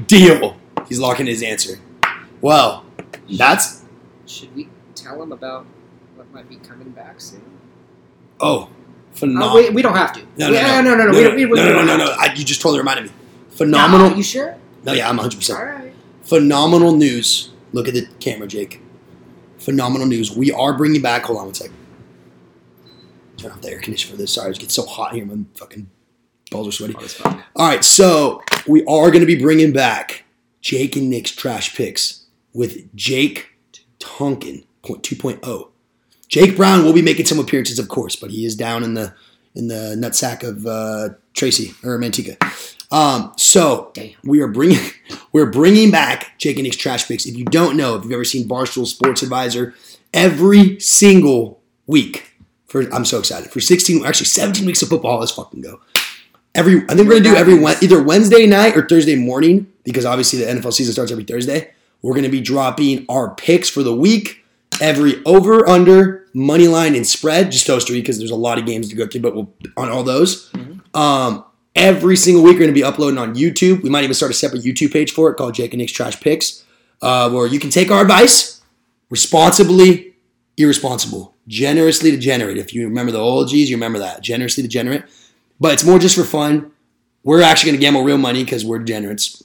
it. 0.00 0.06
Deal. 0.06 0.56
He's 0.88 0.98
locking 0.98 1.26
his 1.26 1.42
answer. 1.42 1.78
Well, 2.40 2.84
that's 3.30 3.84
Should 4.26 4.54
we 4.54 4.68
tell 4.94 5.22
him 5.22 5.32
about 5.32 5.64
might 6.34 6.48
be 6.48 6.56
coming 6.56 6.90
back 6.90 7.20
soon? 7.20 7.42
oh 8.40 8.64
Uh, 8.64 8.66
phenomenal. 9.12 9.54
we, 9.54 9.70
we 9.70 9.82
don't 9.82 9.94
have 9.96 10.12
to. 10.14 10.20
no, 10.36 10.50
no, 10.50 10.52
no, 10.52 10.82
no, 10.82 10.94
no, 10.96 10.96
no, 10.96 11.12
no, 11.12 11.18
we 11.36 11.44
no, 11.44 11.50
we- 11.50 11.56
no, 11.56 11.72
no, 11.72 11.84
no, 11.84 11.96
no, 11.96 12.16
I, 12.18 12.32
you 12.34 12.44
just 12.44 12.60
totally 12.60 12.78
reminded 12.78 13.06
me. 13.06 13.10
Phenomenal. 13.50 14.10
Nah, 14.10 14.16
you 14.16 14.22
sure? 14.24 14.56
no, 14.82 14.92
yeah, 14.92 15.08
I'm 15.08 15.16
100. 15.16 15.34
All 15.34 15.38
percent 15.38 15.58
right. 15.60 15.92
Phenomenal 16.22 16.92
news. 16.96 17.50
Look 17.72 17.86
at 17.86 17.94
the 17.94 18.06
camera, 18.18 18.48
Jake. 18.48 18.80
Phenomenal 19.58 20.06
news. 20.08 20.34
We 20.36 20.50
are 20.50 20.76
bringing 20.76 21.02
back. 21.02 21.24
Hold 21.24 21.38
on 21.38 21.44
one 21.46 21.54
second. 21.54 21.76
Turn 23.36 23.52
off 23.52 23.60
the 23.60 23.70
air 23.70 23.80
conditioner 23.80 24.12
for 24.12 24.16
this. 24.16 24.32
Sorry, 24.34 24.50
it 24.50 24.58
gets 24.58 24.74
so 24.74 24.84
hot 24.86 25.12
here. 25.14 25.24
My 25.24 25.44
fucking 25.56 25.88
balls 26.50 26.68
are 26.68 26.72
sweaty. 26.72 26.94
Oh. 27.24 27.44
All 27.56 27.68
right, 27.68 27.84
so 27.84 28.42
we 28.66 28.80
are 28.86 29.10
going 29.10 29.20
to 29.20 29.26
be 29.26 29.40
bringing 29.40 29.72
back 29.72 30.24
Jake 30.60 30.96
and 30.96 31.08
Nick's 31.10 31.30
trash 31.30 31.74
picks 31.76 32.24
with 32.52 32.94
Jake 32.96 33.50
Tonkin 34.00 34.64
point 34.82 35.02
2.0. 35.02 35.68
Jake 36.28 36.56
Brown 36.56 36.84
will 36.84 36.92
be 36.92 37.02
making 37.02 37.26
some 37.26 37.38
appearances, 37.38 37.78
of 37.78 37.88
course, 37.88 38.16
but 38.16 38.30
he 38.30 38.44
is 38.44 38.56
down 38.56 38.82
in 38.82 38.94
the 38.94 39.14
in 39.54 39.68
the 39.68 39.96
nutsack 39.96 40.42
of 40.42 40.66
uh, 40.66 41.14
Tracy 41.32 41.74
or 41.84 41.98
Manteca. 41.98 42.36
Um, 42.90 43.32
so 43.36 43.90
Damn. 43.94 44.10
we 44.24 44.40
are 44.40 44.48
bringing 44.48 44.78
we're 45.32 45.50
bringing 45.50 45.90
back 45.90 46.38
Jake 46.38 46.56
and 46.56 46.64
Nick's 46.64 46.76
trash 46.76 47.06
picks. 47.06 47.26
If 47.26 47.36
you 47.36 47.44
don't 47.44 47.76
know, 47.76 47.96
if 47.96 48.04
you've 48.04 48.12
ever 48.12 48.24
seen 48.24 48.48
Barstool 48.48 48.86
Sports 48.86 49.22
Advisor, 49.22 49.74
every 50.12 50.78
single 50.80 51.60
week 51.86 52.34
for 52.66 52.82
I'm 52.92 53.04
so 53.04 53.18
excited 53.18 53.50
for 53.50 53.60
16 53.60 54.04
actually 54.04 54.26
17 54.26 54.66
weeks 54.66 54.82
of 54.82 54.88
football. 54.88 55.20
Let's 55.20 55.32
fucking 55.32 55.60
go. 55.60 55.80
Every 56.54 56.82
I 56.88 56.94
think 56.94 57.08
we're 57.08 57.20
gonna 57.20 57.24
do 57.24 57.36
every 57.36 57.62
either 57.64 58.02
Wednesday 58.02 58.46
night 58.46 58.76
or 58.76 58.86
Thursday 58.86 59.16
morning 59.16 59.72
because 59.82 60.04
obviously 60.04 60.40
the 60.40 60.46
NFL 60.46 60.72
season 60.72 60.92
starts 60.92 61.12
every 61.12 61.24
Thursday. 61.24 61.72
We're 62.02 62.14
gonna 62.14 62.28
be 62.28 62.40
dropping 62.40 63.06
our 63.08 63.34
picks 63.34 63.68
for 63.68 63.82
the 63.82 63.94
week, 63.94 64.43
every 64.80 65.22
over 65.24 65.68
under 65.68 66.26
money 66.34 66.68
line 66.68 66.94
and 66.94 67.06
spread. 67.06 67.52
Just 67.52 67.66
those 67.66 67.84
three 67.84 68.00
because 68.00 68.18
there's 68.18 68.30
a 68.30 68.36
lot 68.36 68.58
of 68.58 68.66
games 68.66 68.88
to 68.88 68.96
go 68.96 69.06
through, 69.06 69.20
but 69.22 69.34
we'll 69.34 69.52
on 69.76 69.88
all 69.90 70.02
those. 70.02 70.50
Um, 70.94 71.44
every 71.74 72.16
single 72.16 72.42
week 72.42 72.54
we're 72.54 72.60
gonna 72.60 72.72
be 72.72 72.84
uploading 72.84 73.18
on 73.18 73.34
YouTube. 73.34 73.82
We 73.82 73.90
might 73.90 74.04
even 74.04 74.14
start 74.14 74.30
a 74.30 74.34
separate 74.34 74.62
YouTube 74.62 74.92
page 74.92 75.12
for 75.12 75.30
it 75.30 75.36
called 75.36 75.54
Jake 75.54 75.72
and 75.72 75.80
Nick's 75.80 75.92
Trash 75.92 76.20
Picks, 76.20 76.64
uh, 77.02 77.30
where 77.30 77.46
you 77.46 77.58
can 77.58 77.70
take 77.70 77.90
our 77.90 78.02
advice 78.02 78.60
responsibly, 79.10 80.14
irresponsible, 80.56 81.34
generously 81.46 82.10
degenerate. 82.10 82.58
If 82.58 82.74
you 82.74 82.86
remember 82.86 83.12
the 83.12 83.18
old 83.18 83.48
G's, 83.48 83.70
you 83.70 83.76
remember 83.76 83.98
that 84.00 84.22
generously 84.22 84.62
degenerate. 84.62 85.04
But 85.60 85.72
it's 85.74 85.84
more 85.84 85.98
just 85.98 86.16
for 86.16 86.24
fun. 86.24 86.72
we're 87.22 87.40
actually 87.42 87.70
going 87.70 87.80
to 87.80 87.84
gamble 87.84 88.02
real 88.02 88.18
money 88.18 88.44
because 88.44 88.64
we're 88.64 88.78
degenerates. 88.80 89.42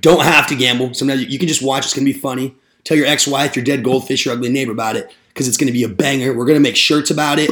Don't 0.00 0.22
have 0.24 0.46
to 0.48 0.56
gamble. 0.56 0.94
Sometimes 0.94 1.26
you 1.26 1.38
can 1.38 1.46
just 1.46 1.62
watch. 1.62 1.84
It's 1.84 1.94
going 1.94 2.06
to 2.06 2.12
be 2.12 2.18
funny. 2.18 2.54
Tell 2.84 2.96
your 2.96 3.06
ex-wife, 3.06 3.54
your 3.54 3.64
dead 3.64 3.84
goldfish, 3.84 4.24
your 4.24 4.34
ugly 4.34 4.48
neighbor 4.48 4.72
about 4.72 4.96
it 4.96 5.14
because 5.28 5.48
it's 5.48 5.56
going 5.56 5.68
to 5.68 5.72
be 5.72 5.84
a 5.84 5.88
banger. 5.88 6.32
We're 6.32 6.46
going 6.46 6.58
to 6.58 6.62
make 6.62 6.76
shirts 6.76 7.10
about 7.10 7.38
it. 7.38 7.50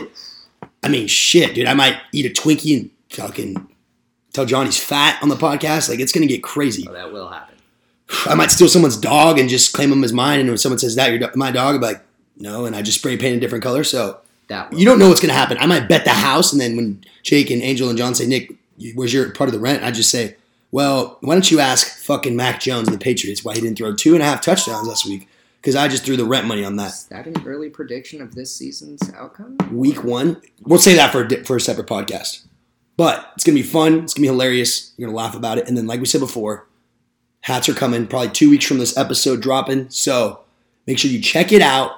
I 0.83 0.89
mean, 0.89 1.07
shit, 1.07 1.55
dude. 1.55 1.67
I 1.67 1.75
might 1.75 1.99
eat 2.13 2.27
a 2.27 2.29
Twinkie 2.29 2.81
and 2.81 2.91
fucking 3.11 3.69
tell 4.33 4.45
Johnny's 4.45 4.83
fat 4.83 5.23
on 5.23 5.29
the 5.29 5.37
podcast. 5.37 5.89
Like, 5.89 6.01
it's 6.01 6.13
going 6.13 6.27
to 6.27 6.33
get 6.33 6.43
crazy. 6.43 6.87
Oh, 6.89 6.93
that 6.93 7.13
will 7.13 7.29
happen. 7.29 7.57
I 8.27 8.35
might 8.35 8.51
steal 8.51 8.69
someone's 8.69 8.97
dog 8.97 9.39
and 9.39 9.49
just 9.49 9.73
claim 9.73 9.93
him 9.93 10.03
as 10.03 10.13
mine. 10.13 10.41
And 10.41 10.49
when 10.49 10.59
someone 10.59 10.79
says 10.79 10.97
that, 10.97 11.13
you're 11.13 11.31
my 11.37 11.53
dog, 11.53 11.77
I'm 11.77 11.81
like, 11.81 12.03
no. 12.37 12.65
And 12.67 12.75
I 12.75 12.83
just 12.83 12.99
spray 12.99 13.17
paint 13.17 13.37
a 13.37 13.41
different 13.41 13.63
color. 13.63 13.85
So 13.85 14.21
That 14.49 14.73
you 14.73 14.85
don't 14.85 14.99
know 14.99 15.09
what's 15.09 15.21
going 15.21 15.33
to 15.33 15.39
happen. 15.39 15.59
I 15.59 15.67
might 15.67 15.89
bet 15.89 16.05
the 16.05 16.11
house. 16.11 16.53
And 16.53 16.61
then 16.61 16.77
when 16.77 17.05
Jake 17.23 17.51
and 17.51 17.63
Angel 17.63 17.89
and 17.89 17.97
John 17.97 18.17
say, 18.17 18.27
Nick, 18.27 18.53
where's 18.95 19.15
your 19.15 19.31
part 19.31 19.49
of 19.49 19.55
the 19.55 19.61
rent? 19.61 19.85
I 19.85 19.93
just 19.93 20.11
say, 20.11 20.37
well, 20.73 21.19
why 21.21 21.35
don't 21.35 21.51
you 21.51 21.61
ask 21.61 21.99
fucking 21.99 22.37
Mac 22.37 22.61
Jones 22.61 22.89
and 22.89 22.95
the 22.95 23.03
Patriots 23.03 23.45
why 23.45 23.55
he 23.55 23.61
didn't 23.61 23.79
throw 23.79 23.95
two 23.95 24.15
and 24.15 24.23
a 24.23 24.27
half 24.27 24.41
touchdowns 24.41 24.87
last 24.87 25.07
week? 25.07 25.29
Because 25.61 25.77
I 25.77 25.89
just 25.89 26.05
threw 26.05 26.17
the 26.17 26.25
rent 26.25 26.47
money 26.47 26.65
on 26.65 26.77
that. 26.77 26.89
Is 26.93 27.05
that 27.07 27.27
an 27.27 27.43
early 27.47 27.69
prediction 27.69 28.23
of 28.23 28.35
this 28.35 28.55
season's 28.55 29.13
outcome? 29.15 29.59
Week 29.71 30.03
one. 30.03 30.41
We'll 30.63 30.79
say 30.79 30.95
that 30.95 31.13
for 31.13 31.25
a, 31.25 31.45
for 31.45 31.57
a 31.57 31.61
separate 31.61 31.87
podcast. 31.87 32.47
But 32.97 33.31
it's 33.35 33.45
going 33.45 33.57
to 33.57 33.63
be 33.63 33.69
fun. 33.69 34.01
It's 34.05 34.15
going 34.15 34.23
to 34.23 34.29
be 34.29 34.35
hilarious. 34.35 34.93
You're 34.97 35.09
going 35.09 35.15
to 35.15 35.23
laugh 35.23 35.35
about 35.35 35.59
it. 35.59 35.69
And 35.69 35.77
then, 35.77 35.87
like 35.87 36.01
we 36.01 36.07
said 36.07 36.21
before, 36.21 36.67
hats 37.43 37.69
are 37.69 37.75
coming 37.75 38.07
probably 38.07 38.31
two 38.31 38.51
weeks 38.51 38.65
from 38.65 38.79
this 38.79 38.97
episode 38.97 39.43
dropping. 39.43 39.91
So 39.91 40.41
make 40.87 40.99
sure 40.99 41.11
you 41.11 41.21
check 41.21 41.53
it 41.53 41.63
out. 41.63 41.93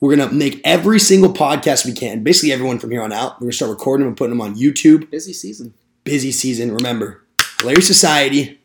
We're 0.00 0.16
going 0.16 0.28
to 0.28 0.34
make 0.34 0.60
every 0.64 0.98
single 0.98 1.32
podcast 1.32 1.86
we 1.86 1.92
can, 1.92 2.24
basically 2.24 2.52
everyone 2.52 2.80
from 2.80 2.90
here 2.90 3.02
on 3.02 3.12
out. 3.12 3.34
We're 3.34 3.44
going 3.44 3.50
to 3.52 3.56
start 3.56 3.70
recording 3.70 4.02
them 4.04 4.08
and 4.08 4.16
putting 4.16 4.36
them 4.36 4.40
on 4.40 4.56
YouTube. 4.56 5.10
Busy 5.10 5.32
season. 5.32 5.74
Busy 6.02 6.32
season. 6.32 6.74
Remember, 6.74 7.21
Hilarious 7.62 7.86
Society. 7.86 8.60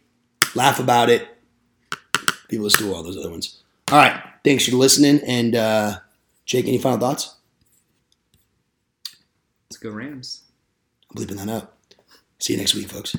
Laugh 0.55 0.79
about 0.79 1.09
it. 1.09 1.27
People 2.49 2.65
listen 2.65 2.87
to 2.87 2.93
all 2.93 3.03
those 3.03 3.17
other 3.17 3.29
ones. 3.29 3.61
All 3.91 3.97
right. 3.97 4.21
Thanks 4.43 4.67
for 4.67 4.75
listening. 4.75 5.21
And 5.25 5.55
uh, 5.55 5.99
Jake, 6.45 6.67
any 6.67 6.79
final 6.79 6.97
thoughts? 6.97 7.35
Let's 9.69 9.77
go 9.77 9.91
Rams. 9.91 10.43
I'm 11.09 11.23
bleeping 11.23 11.37
that 11.37 11.49
out. 11.49 11.73
See 12.39 12.53
you 12.53 12.59
next 12.59 12.73
week, 12.73 12.89
folks. 12.89 13.15